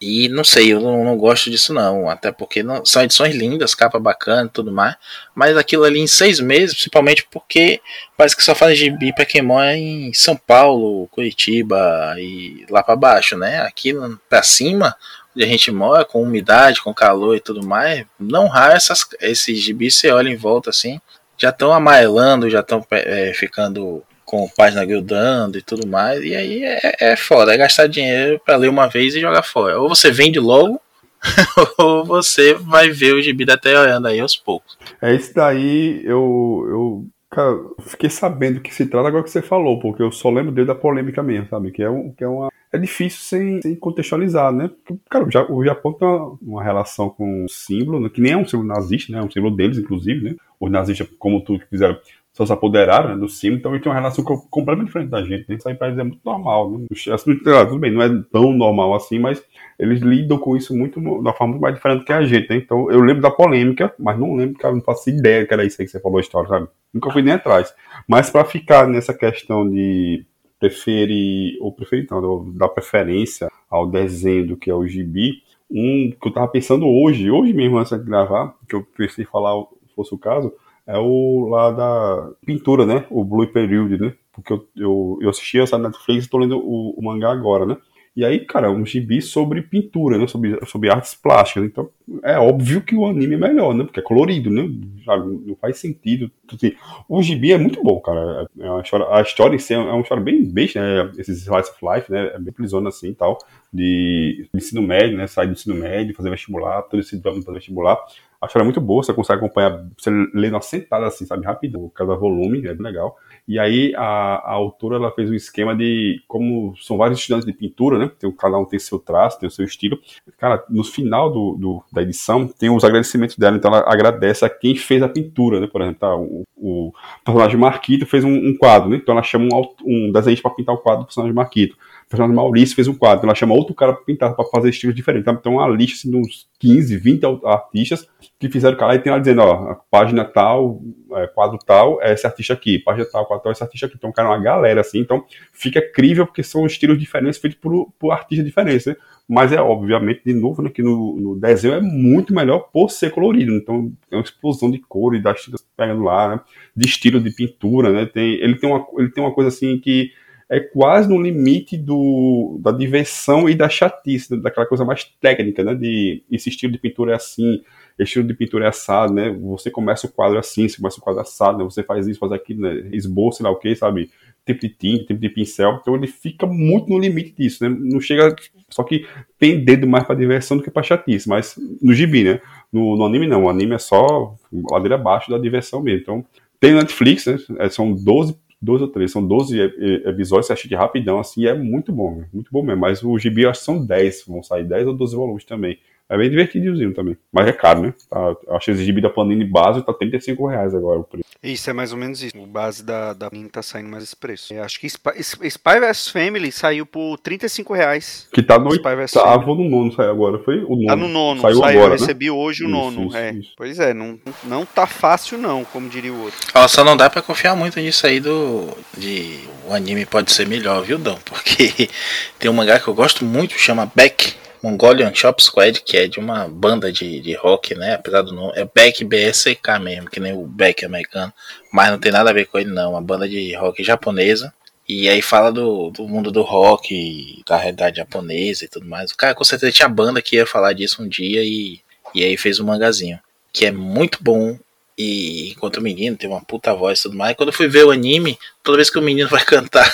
E 0.00 0.28
não 0.28 0.44
sei, 0.44 0.72
eu 0.72 0.80
não, 0.80 1.04
não 1.04 1.16
gosto 1.16 1.50
disso 1.50 1.72
não, 1.72 2.10
até 2.10 2.30
porque 2.30 2.62
não, 2.62 2.84
são 2.84 3.02
edições 3.02 3.34
lindas, 3.34 3.74
capa 3.74 3.98
bacana 3.98 4.46
e 4.46 4.52
tudo 4.52 4.70
mais, 4.70 4.94
mas 5.34 5.56
aquilo 5.56 5.84
ali 5.84 5.98
em 6.00 6.06
seis 6.06 6.38
meses, 6.38 6.74
principalmente 6.74 7.26
porque 7.30 7.80
parece 8.14 8.36
que 8.36 8.44
só 8.44 8.54
faz 8.54 8.76
gibi 8.78 9.14
pra 9.14 9.24
quem 9.24 9.40
mora 9.40 9.74
em 9.74 10.12
São 10.12 10.36
Paulo, 10.36 11.08
Curitiba 11.08 12.14
e 12.18 12.66
lá 12.68 12.82
para 12.82 12.94
baixo, 12.94 13.38
né? 13.38 13.62
Aqui 13.62 13.94
pra 14.28 14.42
cima, 14.42 14.94
onde 15.34 15.44
a 15.44 15.48
gente 15.48 15.72
mora, 15.72 16.04
com 16.04 16.22
umidade, 16.22 16.82
com 16.82 16.92
calor 16.92 17.34
e 17.34 17.40
tudo 17.40 17.66
mais, 17.66 18.04
não 18.20 18.48
raro 18.48 18.74
essas, 18.74 19.06
esses 19.18 19.58
gibis 19.58 19.94
você 19.94 20.10
olha 20.10 20.28
em 20.28 20.36
volta 20.36 20.68
assim, 20.68 21.00
já 21.38 21.50
estão 21.50 21.72
amarelando, 21.72 22.50
já 22.50 22.60
estão 22.60 22.84
é, 22.90 23.32
ficando 23.34 24.02
com 24.24 24.48
página 24.48 24.84
grudando 24.84 25.56
e 25.56 25.62
tudo 25.62 25.86
mais. 25.86 26.22
E 26.22 26.34
aí 26.34 26.64
é, 26.64 26.96
é 27.00 27.16
foda, 27.16 27.54
é 27.54 27.56
gastar 27.56 27.86
dinheiro 27.86 28.40
para 28.44 28.56
ler 28.56 28.68
uma 28.68 28.88
vez 28.88 29.14
e 29.14 29.20
jogar 29.20 29.42
fora. 29.42 29.80
Ou 29.80 29.88
você 29.88 30.10
vende 30.10 30.38
logo, 30.40 30.80
ou 31.78 32.04
você 32.04 32.54
vai 32.54 32.90
ver 32.90 33.14
o 33.14 33.22
gibi 33.22 33.44
deteriorando 33.44 34.08
aí 34.08 34.20
aos 34.20 34.36
poucos. 34.36 34.76
É 35.00 35.14
isso 35.14 35.32
daí, 35.34 36.02
eu, 36.04 36.66
eu 36.68 37.06
cara, 37.30 37.56
fiquei 37.86 38.10
sabendo 38.10 38.60
que 38.60 38.74
se 38.74 38.86
trata 38.86 39.08
agora 39.08 39.22
que 39.22 39.30
você 39.30 39.42
falou, 39.42 39.78
porque 39.78 40.02
eu 40.02 40.10
só 40.10 40.30
lembro 40.30 40.52
dele 40.52 40.66
da 40.66 40.74
polêmica 40.74 41.22
mesmo, 41.22 41.48
sabe? 41.48 41.70
Que 41.70 41.82
é, 41.82 41.90
um, 41.90 42.12
que 42.12 42.24
é 42.24 42.28
uma. 42.28 42.50
É 42.76 42.78
difícil 42.78 43.20
sem, 43.20 43.62
sem 43.62 43.74
contextualizar, 43.74 44.52
né? 44.52 44.68
Porque, 44.68 45.00
cara, 45.08 45.24
o 45.50 45.64
Japão 45.64 45.94
tem 45.94 46.06
uma, 46.06 46.38
uma 46.42 46.62
relação 46.62 47.08
com 47.08 47.44
um 47.44 47.48
símbolo, 47.48 47.98
né? 47.98 48.10
que 48.10 48.20
nem 48.20 48.32
é 48.32 48.36
um 48.36 48.46
símbolo 48.46 48.68
nazista, 48.68 49.10
né? 49.10 49.18
É 49.18 49.22
um 49.22 49.30
símbolo 49.30 49.56
deles, 49.56 49.78
inclusive, 49.78 50.22
né? 50.22 50.36
Os 50.60 50.70
nazistas, 50.70 51.08
como 51.18 51.40
tudo 51.42 51.60
que 51.60 51.70
fizeram, 51.70 51.98
só 52.34 52.44
se 52.44 52.52
apoderaram 52.52 53.08
né, 53.08 53.16
do 53.16 53.30
símbolo, 53.30 53.58
então 53.58 53.72
ele 53.72 53.82
tem 53.82 53.90
uma 53.90 53.98
relação 53.98 54.22
completamente 54.22 54.88
diferente 54.88 55.08
da 55.08 55.22
gente. 55.22 55.48
Né? 55.48 55.56
Isso 55.56 55.66
aí 55.66 55.74
pra 55.74 55.86
eles 55.86 55.98
é 55.98 56.04
muito 56.04 56.20
normal. 56.22 56.70
Né? 56.70 56.86
Assim, 57.14 57.34
tudo 57.34 57.78
bem, 57.78 57.90
não 57.90 58.02
é 58.02 58.10
tão 58.30 58.52
normal 58.52 58.94
assim, 58.94 59.18
mas 59.18 59.42
eles 59.78 60.02
lidam 60.02 60.36
com 60.36 60.54
isso 60.54 60.76
muito 60.76 61.00
de 61.00 61.06
uma 61.06 61.32
forma 61.32 61.52
muito 61.52 61.62
mais 61.62 61.74
diferente 61.74 62.04
que 62.04 62.12
a 62.12 62.22
gente, 62.26 62.50
né? 62.50 62.56
Então 62.56 62.90
eu 62.90 63.00
lembro 63.00 63.22
da 63.22 63.30
polêmica, 63.30 63.94
mas 63.98 64.18
não 64.18 64.34
lembro, 64.34 64.58
cara, 64.58 64.74
não 64.74 64.82
faço 64.82 65.08
ideia 65.08 65.46
que 65.46 65.54
era 65.54 65.64
isso 65.64 65.80
aí 65.80 65.86
que 65.86 65.92
você 65.92 66.00
falou 66.00 66.18
a 66.18 66.20
história, 66.20 66.46
sabe? 66.46 66.68
Nunca 66.92 67.10
fui 67.10 67.22
nem 67.22 67.32
atrás. 67.32 67.74
Mas 68.06 68.28
para 68.28 68.44
ficar 68.44 68.86
nessa 68.86 69.14
questão 69.14 69.66
de 69.66 70.26
preferir, 70.58 71.58
ou 71.60 71.72
preferir 71.72 72.06
não, 72.10 72.52
da 72.52 72.68
preferência 72.68 73.48
ao 73.68 73.86
desenho 73.86 74.48
do 74.48 74.56
que 74.56 74.70
é 74.70 74.74
o 74.74 74.86
gibi, 74.86 75.42
um 75.70 76.10
que 76.10 76.28
eu 76.28 76.32
tava 76.32 76.48
pensando 76.48 76.86
hoje, 76.86 77.30
hoje 77.30 77.52
mesmo 77.52 77.78
antes 77.78 77.96
de 77.98 78.04
gravar, 78.04 78.54
que 78.68 78.74
eu 78.74 78.86
pensei 78.96 79.24
falar 79.24 79.52
fosse 79.94 80.14
o 80.14 80.18
caso, 80.18 80.52
é 80.86 80.96
o 80.98 81.48
lá 81.48 81.70
da 81.72 82.30
pintura, 82.44 82.86
né? 82.86 83.06
O 83.10 83.24
Blue 83.24 83.46
Period, 83.48 83.98
né? 83.98 84.14
Porque 84.32 84.52
eu, 84.52 84.68
eu, 84.76 85.18
eu 85.22 85.30
assisti 85.30 85.58
essa 85.58 85.78
Netflix 85.78 86.26
e 86.26 86.30
tô 86.30 86.38
lendo 86.38 86.58
o, 86.58 86.90
o 86.90 87.02
mangá 87.02 87.32
agora, 87.32 87.66
né? 87.66 87.76
E 88.14 88.24
aí, 88.24 88.44
cara, 88.46 88.70
um 88.70 88.86
gibi 88.86 89.20
sobre 89.20 89.62
pintura, 89.62 90.16
né? 90.18 90.26
Sobre, 90.26 90.58
sobre 90.66 90.90
artes 90.90 91.14
plásticas. 91.14 91.64
Então, 91.64 91.90
é 92.22 92.38
óbvio 92.38 92.82
que 92.82 92.94
o 92.94 93.04
anime 93.04 93.34
é 93.34 93.38
melhor, 93.38 93.74
né? 93.74 93.84
Porque 93.84 93.98
é 93.98 94.02
colorido, 94.02 94.48
né? 94.48 94.68
Não 95.06 95.56
faz 95.60 95.78
sentido. 95.78 96.30
Assim, 96.52 96.72
o 97.08 97.20
gibi 97.20 97.52
é 97.52 97.58
muito 97.58 97.82
bom, 97.82 98.00
cara. 98.00 98.48
É 98.58 98.70
uma 98.70 98.80
história, 98.80 99.06
a 99.10 99.22
história 99.22 99.56
em 99.56 99.58
si 99.58 99.74
é 99.74 99.78
uma 99.78 100.00
história 100.00 100.22
bem 100.22 100.44
besta, 100.44 100.80
né? 100.80 101.12
Esses 101.18 101.42
slice 101.42 101.70
of 101.70 101.78
life, 101.82 102.10
né? 102.10 102.32
É 102.34 102.38
bem 102.38 102.52
prisona 102.52 102.90
assim 102.90 103.08
e 103.08 103.14
tal. 103.14 103.38
De, 103.72 104.48
ensino 104.54 104.82
médio, 104.82 105.16
né? 105.16 105.26
Sair 105.26 105.48
do 105.48 105.54
ensino 105.54 105.74
médio, 105.74 106.14
fazer 106.14 106.30
vestibular, 106.30 106.82
todo 106.82 107.00
esse 107.00 107.16
drama 107.20 107.42
fazer 107.42 107.58
vestibular. 107.58 107.98
A 108.40 108.46
história 108.46 108.64
é 108.64 108.66
muito 108.66 108.80
boa, 108.80 109.02
você 109.02 109.14
consegue 109.14 109.38
acompanhar, 109.38 109.84
você 109.96 110.10
lê 110.34 110.50
na 110.50 110.60
sentada 110.60 111.06
assim, 111.06 111.24
sabe? 111.24 111.44
Rápido, 111.44 111.90
cada 111.94 112.14
volume, 112.14 112.66
é 112.66 112.74
bem 112.74 112.82
legal. 112.82 113.16
E 113.48 113.58
aí 113.58 113.94
a, 113.96 114.02
a 114.02 114.52
autora 114.52 114.96
ela 114.96 115.10
fez 115.10 115.30
um 115.30 115.34
esquema 115.34 115.74
de 115.74 116.22
como 116.28 116.74
são 116.76 116.96
vários 116.98 117.18
estudantes 117.18 117.46
de 117.46 117.52
pintura, 117.52 117.98
né? 117.98 118.10
Tem, 118.18 118.30
cada 118.32 118.58
um 118.58 118.64
tem 118.64 118.78
seu 118.78 118.98
traço, 118.98 119.40
tem 119.40 119.48
o 119.48 119.50
seu 119.50 119.64
estilo. 119.64 119.98
Cara, 120.38 120.62
no 120.68 120.84
final 120.84 121.32
do, 121.32 121.56
do, 121.56 121.84
da 121.96 122.02
edição 122.02 122.46
tem 122.46 122.68
os 122.68 122.84
agradecimentos 122.84 123.36
dela, 123.36 123.56
então 123.56 123.72
ela 123.72 123.82
agradece 123.90 124.44
a 124.44 124.50
quem 124.50 124.76
fez 124.76 125.02
a 125.02 125.08
pintura, 125.08 125.58
né? 125.58 125.66
Por 125.66 125.80
exemplo, 125.80 125.98
tá, 125.98 126.14
o, 126.14 126.44
o 126.54 126.92
personagem 127.24 127.58
Marquito 127.58 128.04
fez 128.04 128.22
um, 128.22 128.32
um, 128.32 128.56
quadro, 128.56 128.90
né? 128.90 128.96
Então 128.96 129.14
ela 129.14 129.22
chama 129.22 129.46
um, 129.46 129.74
um 129.84 130.12
desenhista 130.12 130.46
para 130.46 130.56
pintar 130.56 130.74
o 130.74 130.78
quadro 130.78 131.02
do 131.02 131.06
personagem 131.06 131.34
Marquito. 131.34 131.76
O 132.06 132.08
personagem 132.08 132.36
Maurício 132.36 132.76
fez 132.76 132.86
um 132.86 132.94
quadro, 132.94 133.18
então 133.18 133.28
ela 133.28 133.34
chama 133.34 133.52
outro 133.52 133.74
cara 133.74 133.92
para 133.92 134.04
pintar, 134.04 134.32
para 134.36 134.44
fazer 134.44 134.70
estilos 134.70 134.94
diferentes. 134.94 135.26
Então, 135.28 135.54
uma 135.54 135.68
lista 135.68 135.98
assim, 135.98 136.10
de 136.10 136.16
uns 136.16 136.48
15, 136.60 136.96
20 136.96 137.24
artistas 137.44 138.08
que 138.38 138.48
fizeram 138.48 138.76
cara 138.76 138.94
e 138.94 139.00
tem 139.00 139.10
lá 139.10 139.18
dizendo, 139.18 139.40
ó, 139.40 139.74
página 139.90 140.24
tal, 140.24 140.80
é, 141.14 141.26
quadro 141.26 141.58
tal, 141.58 142.00
é 142.00 142.12
esse 142.12 142.24
artista 142.24 142.52
aqui, 142.52 142.78
página 142.78 143.06
tal, 143.10 143.26
quadro 143.26 143.42
tal, 143.42 143.50
é 143.50 143.54
esse 143.54 143.62
artista 143.64 143.86
aqui. 143.86 143.96
Então, 143.96 144.12
cara, 144.12 144.28
uma 144.28 144.38
galera 144.38 144.82
assim, 144.82 145.00
então 145.00 145.24
fica 145.52 145.82
crível 145.82 146.24
porque 146.26 146.44
são 146.44 146.64
estilos 146.64 146.96
diferentes 146.96 147.40
feitos 147.40 147.58
por, 147.58 147.90
por 147.98 148.12
artistas 148.12 148.46
diferentes, 148.46 148.86
né? 148.86 148.94
Mas 149.28 149.50
é 149.50 149.60
obviamente, 149.60 150.22
de 150.24 150.32
novo, 150.32 150.62
né, 150.62 150.70
que 150.70 150.82
no, 150.82 151.16
no, 151.16 151.40
desenho 151.40 151.74
é 151.74 151.80
muito 151.80 152.32
melhor 152.32 152.68
por 152.72 152.88
ser 152.88 153.10
colorido. 153.10 153.52
Então, 153.52 153.92
é 154.12 154.14
uma 154.14 154.22
explosão 154.22 154.70
de 154.70 154.78
cor 154.78 155.16
e 155.16 155.20
das 155.20 155.42
tintas 155.42 155.66
pegando 155.76 156.04
lá, 156.04 156.36
né? 156.36 156.40
De 156.76 156.86
estilo 156.86 157.20
de 157.20 157.34
pintura, 157.34 157.90
né? 157.90 158.06
Tem, 158.06 158.34
ele, 158.34 158.54
tem 158.56 158.70
uma, 158.70 158.86
ele 158.96 159.10
tem 159.10 159.24
uma 159.24 159.34
coisa 159.34 159.48
assim 159.48 159.76
que 159.80 160.12
é 160.48 160.60
quase 160.60 161.08
no 161.08 161.20
limite 161.20 161.76
do, 161.76 162.58
da 162.62 162.70
diversão 162.70 163.48
e 163.48 163.54
da 163.54 163.68
chatice, 163.68 164.36
daquela 164.36 164.66
coisa 164.66 164.84
mais 164.84 165.04
técnica, 165.20 165.64
né? 165.64 165.74
De 165.74 166.22
esse 166.30 166.48
estilo 166.48 166.72
de 166.72 166.78
pintura 166.78 167.12
é 167.12 167.16
assim, 167.16 167.62
estilo 167.98 168.26
de 168.26 168.32
pintura 168.34 168.66
é 168.66 168.68
assado, 168.68 169.12
né? 169.12 169.30
Você 169.40 169.70
começa 169.70 170.06
o 170.06 170.10
quadro 170.10 170.38
assim, 170.38 170.68
você 170.68 170.76
começa 170.76 170.98
o 170.98 171.02
quadro 171.02 171.20
assado, 171.20 171.58
né? 171.58 171.64
Você 171.64 171.82
faz 171.82 172.06
isso, 172.06 172.20
faz 172.20 172.30
aquilo, 172.30 172.60
né? 172.60 172.88
Esboço, 172.92 173.38
sei 173.38 173.44
lá 173.44 173.50
o 173.50 173.56
que, 173.56 173.74
sabe? 173.74 174.08
Tipo 174.46 174.60
de 174.60 174.68
tinta, 174.68 175.04
tipo 175.06 175.20
de 175.20 175.28
pincel. 175.28 175.78
Então 175.80 175.96
ele 175.96 176.06
fica 176.06 176.46
muito 176.46 176.88
no 176.88 176.98
limite 176.98 177.34
disso, 177.36 177.68
né? 177.68 177.76
Não 177.80 178.00
chega. 178.00 178.36
Só 178.68 178.84
que 178.84 179.04
tem 179.40 179.64
dedo 179.64 179.86
mais 179.88 180.04
para 180.04 180.14
diversão 180.14 180.56
do 180.56 180.62
que 180.62 180.70
para 180.70 180.84
chatice, 180.84 181.28
mas 181.28 181.58
no 181.82 181.92
gibi, 181.92 182.22
né? 182.22 182.40
No, 182.72 182.96
no, 182.96 183.04
anime 183.04 183.26
não, 183.26 183.44
o 183.44 183.50
anime 183.50 183.74
é 183.74 183.78
só 183.78 184.36
ladeira 184.70 184.94
abaixo 184.94 185.28
da 185.28 185.38
diversão 185.38 185.82
mesmo. 185.82 186.02
Então 186.02 186.24
tem 186.60 186.72
Netflix, 186.72 187.26
né? 187.26 187.36
É, 187.58 187.68
são 187.68 187.92
12 187.92 188.36
12 188.66 188.82
ou 188.82 188.90
13, 188.90 189.12
são 189.12 189.26
12 189.26 189.60
episódios, 190.04 190.46
você 190.46 190.52
acha 190.52 190.68
de 190.68 190.74
rapidão, 190.74 191.20
assim, 191.20 191.46
é 191.46 191.54
muito 191.54 191.92
bom, 191.92 192.24
muito 192.32 192.50
bom 192.50 192.62
mesmo. 192.62 192.80
Mas 192.80 193.02
o 193.02 193.16
gibi 193.18 193.46
acho 193.46 193.60
que 193.60 193.64
são 193.64 193.84
10, 193.84 194.24
vão 194.26 194.42
sair 194.42 194.64
10 194.64 194.88
ou 194.88 194.94
12 194.94 195.14
volumes 195.14 195.44
também. 195.44 195.78
É 196.08 196.16
bem 196.16 196.30
divertidinho 196.30 196.94
também. 196.94 197.16
Mas 197.32 197.48
é 197.48 197.52
caro, 197.52 197.80
né? 197.82 197.94
Tá, 198.08 198.36
acho 198.50 198.66
que 198.66 198.70
esse 198.70 198.84
gibi 198.84 199.00
da 199.00 199.10
Panini 199.10 199.44
base 199.44 199.84
tá 199.84 199.92
35 199.92 200.46
reais 200.46 200.74
agora 200.74 201.00
o 201.00 201.04
preço. 201.04 201.24
Isso, 201.42 201.68
é 201.68 201.72
mais 201.72 201.92
ou 201.92 201.98
menos 201.98 202.22
isso. 202.22 202.36
O 202.38 202.46
base 202.46 202.84
da, 202.84 203.12
da 203.12 203.28
Panini 203.28 203.48
tá 203.48 203.62
saindo 203.62 203.88
mais 203.88 204.04
esse 204.04 204.16
preço. 204.16 204.54
Eu 204.54 204.62
acho 204.62 204.78
que 204.78 204.86
Spy, 204.86 205.10
Spy 205.18 205.80
vs 205.80 206.08
Family 206.08 206.52
saiu 206.52 206.86
por 206.86 207.18
35 207.18 207.74
reais. 207.74 208.28
Que 208.32 208.42
tá 208.42 208.58
no 208.58 208.70
oitavo 208.70 209.54
no 209.54 209.68
nono 209.68 209.92
saiu 209.92 210.10
agora, 210.10 210.38
foi? 210.38 210.62
O 210.64 210.76
nono. 210.76 210.86
Tá 210.86 210.96
no 210.96 211.08
nono, 211.08 211.40
saiu, 211.40 211.58
saiu 211.58 211.78
agora, 211.80 211.94
eu 211.94 211.98
recebi 211.98 212.26
né? 212.26 212.32
hoje 212.32 212.64
o 212.64 212.66
Isso, 212.66 212.72
nono. 212.76 213.06
isso, 213.08 213.16
é. 213.16 213.32
isso. 213.32 213.52
Pois 213.56 213.80
é, 213.80 213.92
não, 213.92 214.18
não 214.44 214.64
tá 214.64 214.86
fácil 214.86 215.38
não, 215.38 215.64
como 215.64 215.88
diria 215.88 216.12
o 216.12 216.22
outro. 216.22 216.38
Ó, 216.54 216.68
só 216.68 216.84
não 216.84 216.96
dá 216.96 217.10
pra 217.10 217.22
confiar 217.22 217.56
muito 217.56 217.80
nisso 217.80 218.06
aí 218.06 218.20
do. 218.20 218.68
De 218.96 219.40
o 219.68 219.74
anime 219.74 220.06
pode 220.06 220.32
ser 220.32 220.46
melhor, 220.46 220.82
viu, 220.82 220.98
Dão? 220.98 221.18
Porque 221.24 221.88
tem 222.38 222.50
um 222.50 222.54
mangá 222.54 222.78
que 222.78 222.86
eu 222.86 222.94
gosto 222.94 223.24
muito, 223.24 223.58
chama 223.58 223.90
Beck. 223.94 224.34
Mongolian 224.66 225.14
Chop 225.14 225.40
Squad, 225.40 225.80
que 225.80 225.96
é 225.96 226.08
de 226.08 226.18
uma 226.18 226.48
banda 226.48 226.90
de, 226.92 227.20
de 227.20 227.34
rock, 227.34 227.74
né? 227.76 227.94
Apesar 227.94 228.22
do 228.22 228.32
nome. 228.32 228.52
É 228.56 228.64
Beck 228.64 229.04
BSK 229.04 229.78
mesmo, 229.80 230.10
que 230.10 230.18
nem 230.18 230.32
o 230.32 230.44
Beck 230.44 230.84
americano. 230.84 231.32
Mas 231.72 231.90
não 231.90 231.98
tem 232.00 232.10
nada 232.10 232.30
a 232.30 232.32
ver 232.32 232.46
com 232.46 232.58
ele, 232.58 232.70
não. 232.70 232.90
Uma 232.90 233.00
banda 233.00 233.28
de 233.28 233.54
rock 233.54 233.84
japonesa. 233.84 234.52
E 234.88 235.08
aí 235.08 235.22
fala 235.22 235.52
do, 235.52 235.90
do 235.90 236.08
mundo 236.08 236.32
do 236.32 236.42
rock, 236.42 237.42
da 237.46 237.56
realidade 237.56 237.98
japonesa 237.98 238.64
e 238.64 238.68
tudo 238.68 238.86
mais. 238.86 239.12
O 239.12 239.16
cara 239.16 239.34
com 239.34 239.44
certeza 239.44 239.72
tinha 239.72 239.88
banda 239.88 240.20
que 240.20 240.36
ia 240.36 240.46
falar 240.46 240.72
disso 240.72 241.02
um 241.02 241.08
dia 241.08 241.44
e, 241.44 241.80
e 242.12 242.24
aí 242.24 242.36
fez 242.36 242.58
um 242.58 242.66
mangazinho. 242.66 243.20
Que 243.52 243.66
é 243.66 243.70
muito 243.70 244.18
bom. 244.20 244.58
E 244.98 245.50
enquanto 245.52 245.76
o 245.76 245.82
menino 245.82 246.16
tem 246.16 246.28
uma 246.28 246.44
puta 246.44 246.74
voz 246.74 246.98
e 246.98 247.02
tudo 247.02 247.16
mais. 247.16 247.36
Quando 247.36 247.50
eu 247.50 247.54
fui 247.54 247.68
ver 247.68 247.84
o 247.84 247.92
anime, 247.92 248.36
toda 248.64 248.78
vez 248.78 248.90
que 248.90 248.98
o 248.98 249.02
menino 249.02 249.28
vai 249.30 249.44
cantar. 249.44 249.88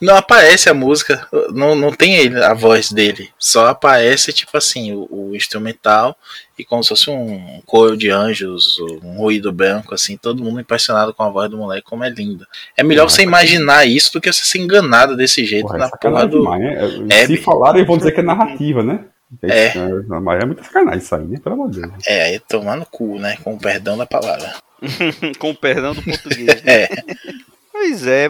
Não 0.00 0.16
aparece 0.16 0.68
a 0.68 0.74
música, 0.74 1.26
não, 1.52 1.74
não 1.74 1.92
tem 1.92 2.16
ele, 2.16 2.42
a 2.42 2.52
voz 2.52 2.92
dele. 2.92 3.30
Só 3.38 3.66
aparece, 3.68 4.32
tipo 4.32 4.56
assim, 4.56 4.92
o, 4.92 5.08
o 5.10 5.36
instrumental 5.36 6.16
e 6.58 6.64
como 6.64 6.82
se 6.82 6.90
fosse 6.90 7.10
um 7.10 7.60
coro 7.66 7.96
de 7.96 8.10
anjos, 8.10 8.78
um 9.02 9.16
ruído 9.16 9.52
branco, 9.52 9.94
assim, 9.94 10.16
todo 10.16 10.42
mundo 10.42 10.60
impressionado 10.60 11.12
com 11.12 11.22
a 11.22 11.30
voz 11.30 11.50
do 11.50 11.58
moleque, 11.58 11.86
como 11.86 12.04
é 12.04 12.10
linda. 12.10 12.46
É 12.76 12.82
melhor 12.82 13.04
Nossa, 13.04 13.16
você 13.16 13.22
imaginar 13.22 13.86
isso 13.86 14.12
do 14.12 14.20
que 14.20 14.32
você 14.32 14.44
ser 14.44 14.58
enganado 14.58 15.16
desse 15.16 15.44
jeito 15.44 15.66
Porra, 15.66 15.76
é 15.76 15.78
na 15.80 15.88
porra 15.88 15.96
sacanagem 15.96 16.30
do. 16.30 16.38
demais, 16.38 16.60
né? 16.60 17.06
É, 17.10 17.26
Se 17.26 17.36
falarem, 17.38 17.84
vão 17.84 17.98
dizer 17.98 18.12
que 18.12 18.20
é 18.20 18.22
narrativa, 18.22 18.82
né? 18.82 19.04
É. 19.42 19.72
Mas 20.20 20.42
é 20.42 20.46
muita 20.46 20.62
sacanagem 20.62 21.00
isso 21.00 21.14
aí, 21.14 21.24
né? 21.24 21.38
Pelo 21.42 21.54
amor 21.54 21.70
de 21.70 21.80
Deus. 21.80 21.92
É, 22.06 22.22
aí 22.22 22.38
tomar 22.38 22.76
no 22.76 22.86
cu, 22.86 23.18
né? 23.18 23.36
Com 23.42 23.54
o 23.54 23.58
perdão 23.58 23.98
da 23.98 24.06
palavra. 24.06 24.54
com 25.38 25.50
o 25.50 25.54
perdão 25.54 25.94
do 25.94 26.02
português. 26.02 26.62
né? 26.62 26.62
É. 26.66 26.88
Pois 27.78 28.06
é, 28.06 28.28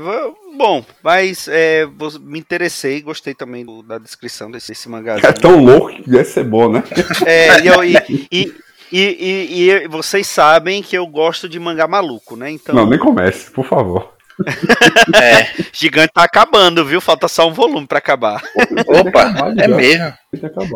bom, 0.57 0.85
mas 1.03 1.47
é, 1.49 1.87
me 2.21 2.39
interessei, 2.39 3.01
gostei 3.01 3.33
também 3.33 3.65
do- 3.65 3.83
da 3.83 3.97
descrição 3.97 4.51
desse, 4.51 4.69
desse 4.69 4.89
mangazinho. 4.89 5.27
É 5.29 5.33
tão 5.33 5.65
louco 5.65 5.89
que 6.03 6.11
deve 6.11 6.25
ser 6.25 6.45
bom, 6.45 6.69
né? 6.71 6.83
É, 7.25 7.61
e, 7.63 7.67
eu- 7.69 7.85
e- 7.85 8.27
e- 8.31 8.55
e- 8.93 8.99
e- 9.01 9.71
e 9.85 9.89
vocês 9.89 10.27
sabem 10.27 10.83
que 10.83 10.97
eu 10.99 11.07
gosto 11.07 11.49
de 11.49 11.61
mangá 11.61 11.87
maluco, 11.87 12.37
né? 12.37 12.51
Então, 12.51 12.75
Não, 12.75 12.87
nem 12.87 12.99
comece, 12.99 13.51
por 13.53 13.65
favor. 13.67 14.13
É. 15.15 15.47
Gigante 15.73 16.13
tá 16.13 16.23
acabando, 16.25 16.85
viu? 16.85 17.01
Falta 17.01 17.27
só 17.27 17.49
um 17.49 17.55
volume 17.55 17.87
pra 17.87 17.97
acabar. 17.99 18.43
Opa, 18.87 19.35
é 19.57 19.67
Já. 19.69 19.77
mesmo. 19.77 20.13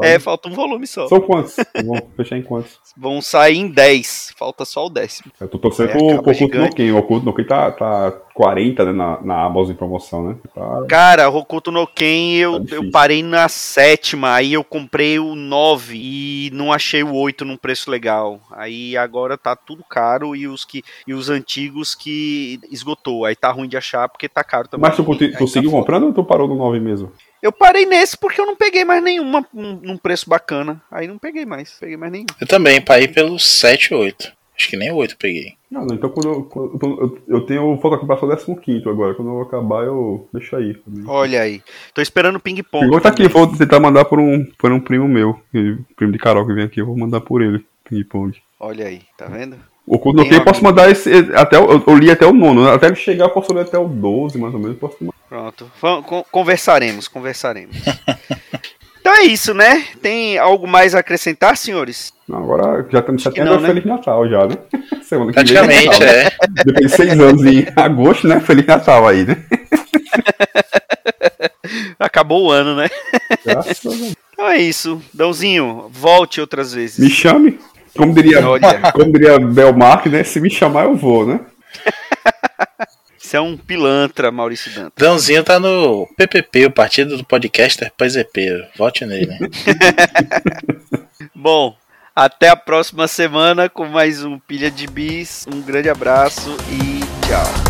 É, 0.03 0.19
falta 0.19 0.49
um 0.49 0.53
volume 0.53 0.87
só. 0.87 1.07
São 1.09 1.21
quantos? 1.21 1.57
Vamos 1.75 2.03
fechar 2.17 2.39
em 2.39 2.43
quantos? 2.43 2.79
Vão 2.97 3.21
sair 3.21 3.59
em 3.59 3.69
10, 3.69 4.33
falta 4.39 4.65
só 4.65 4.87
o 4.87 4.89
décimo. 4.91 5.31
Eu 5.39 5.47
tô 5.49 5.59
torcendo 5.59 5.91
É, 5.91 5.93
pro, 5.93 6.07
Oculto 6.07 6.49
no. 6.59 6.71
Ken. 6.75 6.91
O 6.93 6.97
Oculto 6.97 7.27
no 7.27 7.35
Ken 7.35 7.45
tá, 7.45 7.71
tá 7.73 8.13
40 8.41 8.87
né, 8.87 8.93
na, 8.93 9.21
na 9.21 9.45
Amazon 9.45 9.75
em 9.75 9.77
promoção, 9.77 10.29
né? 10.29 10.37
Cara, 10.89 11.29
Hokuto 11.29 11.71
no 11.71 11.87
Ken, 11.87 12.37
eu, 12.37 12.65
Tá 12.65 12.77
eu 12.77 12.91
parei 12.91 13.23
na 13.23 13.51
sétima, 13.51 14.33
aí 14.33 14.55
eu 14.55 14.65
comprei 14.65 15.19
o 15.19 15.35
9 15.35 15.95
e 15.95 16.51
não 16.55 16.73
achei 16.73 17.03
o 17.03 17.15
8 17.15 17.45
num 17.45 17.59
preço 17.59 17.91
legal. 17.91 18.41
Aí 18.51 18.97
agora 18.97 19.37
tá 19.37 19.55
tudo 19.55 19.85
caro 19.85 20.35
e 20.35 20.49
os 20.49 20.65
que 20.65 20.83
e 21.07 21.13
os 21.13 21.29
antigos 21.29 21.95
que 21.95 22.59
esgotou. 22.71 23.27
Aí 23.27 23.37
tá 23.37 23.51
ruim 23.51 23.69
de 23.69 23.77
achar 23.77 24.09
porque 24.09 24.27
tá 24.27 24.43
caro 24.43 24.69
também. 24.69 24.89
Mas 24.89 24.97
tu, 24.97 25.05
tu 25.05 25.53
tá 25.53 25.71
comprando 25.71 26.07
ou 26.07 26.13
tu 26.15 26.25
parou 26.25 26.49
no 26.49 26.55
9 26.55 26.81
mesmo? 26.81 27.13
Eu 27.43 27.53
parei 27.53 27.85
nesse 27.85 28.17
porque 28.17 28.41
eu 28.41 28.47
não 28.47 28.57
peguei 28.57 28.87
mais 28.87 29.03
nenhuma 29.03 29.47
num, 29.53 29.99
preço 29.99 30.29
bacana. 30.29 30.81
Aí 30.91 31.07
não 31.07 31.19
peguei 31.19 31.45
mais, 31.45 31.77
peguei 31.79 31.97
mais 31.99 32.13
nenhum. 32.13 32.27
Eu 32.41 32.47
também, 32.47 32.81
pra 32.81 33.01
ir 33.01 33.09
pelos 33.09 33.47
7 33.47 33.93
8. 33.95 34.40
Acho 34.61 34.69
que 34.69 34.77
nem 34.77 34.93
8 34.93 35.17
peguei. 35.17 35.55
Não, 35.71 35.87
não, 35.87 35.95
então 35.95 36.11
quando 36.11 36.29
eu, 36.29 36.43
quando 36.43 37.01
eu, 37.01 37.19
eu 37.37 37.41
tenho 37.47 37.79
fotocopiar 37.81 38.19
só 38.39 38.55
15 38.55 38.87
agora. 38.87 39.15
Quando 39.15 39.31
eu 39.31 39.41
acabar, 39.41 39.85
eu 39.85 40.29
deixo 40.35 40.55
aí. 40.55 40.77
Olha 41.07 41.41
aí. 41.41 41.63
Tô 41.95 42.03
esperando 42.03 42.37
o 42.37 42.41
ping-pong. 42.41 42.85
Igual 42.85 43.01
tá 43.01 43.09
aqui, 43.09 43.27
vou 43.27 43.47
tentar 43.57 43.81
mandar 43.81 44.05
por 44.05 44.21
um, 44.21 44.45
por 44.59 44.71
um 44.71 44.79
primo 44.79 45.09
meu. 45.09 45.41
Primo 45.97 46.13
de 46.13 46.19
Carol 46.19 46.47
que 46.47 46.53
vem 46.53 46.65
aqui, 46.65 46.79
eu 46.83 46.87
vou 46.87 46.99
mandar 46.99 47.23
por 47.23 47.41
ele. 47.41 47.65
Ping-pong. 47.89 48.37
Olha 48.61 48.85
aí, 48.85 49.01
tá 49.17 49.25
vendo? 49.27 49.57
O 49.87 49.99
Ken 49.99 50.31
eu 50.35 50.45
posso 50.45 50.63
mandar 50.63 50.91
esse. 50.91 51.11
Até, 51.35 51.59
o- 51.59 51.73
eu, 51.73 51.85
eu 51.87 51.97
li 51.97 52.11
até 52.11 52.27
o 52.27 52.35
nono. 52.35 52.63
né? 52.65 52.73
Até 52.75 52.87
ele 52.89 52.97
chegar, 52.97 53.25
eu 53.25 53.31
posso 53.31 53.53
ler 53.55 53.63
até 53.63 53.79
o 53.79 53.89
12, 53.89 54.39
mais 54.39 54.53
ou 54.53 54.61
menos. 54.61 54.77
Posso. 54.77 54.97
Pronto. 55.27 55.71
Conversaremos, 56.31 57.09
conversaremos. 57.09 57.75
então 59.01 59.15
é 59.15 59.23
isso, 59.23 59.55
né? 59.55 59.85
Tem 60.01 60.39
algo 60.39 60.67
mais 60.67 60.95
a 60.95 61.01
acrescentar, 61.01 61.57
senhores? 61.57 62.13
Não, 62.29 62.39
agora 62.39 62.87
já 62.91 63.01
estamos 63.01 63.23
setembro, 63.23 63.55
não, 63.55 63.61
né? 63.61 63.69
Feliz 63.69 63.85
Natal 63.85 64.29
já, 64.29 64.47
né? 64.47 64.57
Semana 65.03 65.33
que 65.33 65.43
vem 65.43 65.55
Praticamente, 65.55 66.01
Natal. 66.01 66.09
é. 66.09 66.31
Depois 66.65 66.87
de 66.87 66.97
seis 66.97 67.21
anos 67.21 67.45
em 67.45 67.67
agosto, 67.75 68.29
né? 68.29 68.41
Feliz 68.41 68.67
Natal 68.67 69.09
aí, 69.09 69.25
né? 69.25 69.37
Acabou 71.99 72.47
o 72.47 72.51
ano, 72.51 72.77
né? 72.77 72.89
Graças 73.45 73.85
a 73.85 73.89
Deus. 73.91 74.15
Então 74.33 74.49
é 74.49 74.59
isso. 74.59 75.03
Dãozinho, 75.13 75.91
volte 75.91 76.41
outras 76.41 76.73
vezes. 76.73 76.99
Me 76.99 77.11
chame. 77.11 77.59
Como 77.97 78.15
diria, 78.15 78.47
Olha. 78.47 78.93
como 78.93 79.13
diria 79.13 79.39
Belmark, 79.39 80.07
né? 80.07 80.23
Se 80.25 80.41
me 80.41 80.49
chamar, 80.49 80.85
eu 80.85 80.95
vou, 80.97 81.27
né? 81.27 81.41
Você 83.31 83.37
é 83.37 83.41
um 83.41 83.57
pilantra, 83.57 84.33
Maurício 84.33 84.75
Dantas. 84.75 84.93
Dãozinho 84.97 85.45
tá 85.45 85.61
no 85.61 86.05
PPP, 86.17 86.67
o 86.67 86.71
Partido 86.73 87.17
do 87.17 87.25
Podcaster 87.25 87.93
PZP. 87.97 88.69
Vote 88.77 89.07
nele. 89.07 89.39
Bom, 91.33 91.77
até 92.13 92.49
a 92.49 92.57
próxima 92.57 93.07
semana 93.07 93.69
com 93.69 93.87
mais 93.87 94.25
um 94.25 94.37
Pilha 94.37 94.69
de 94.69 94.89
Bis. 94.89 95.47
Um 95.47 95.63
grande 95.63 95.89
abraço 95.89 96.57
e 96.73 96.99
tchau. 97.25 97.70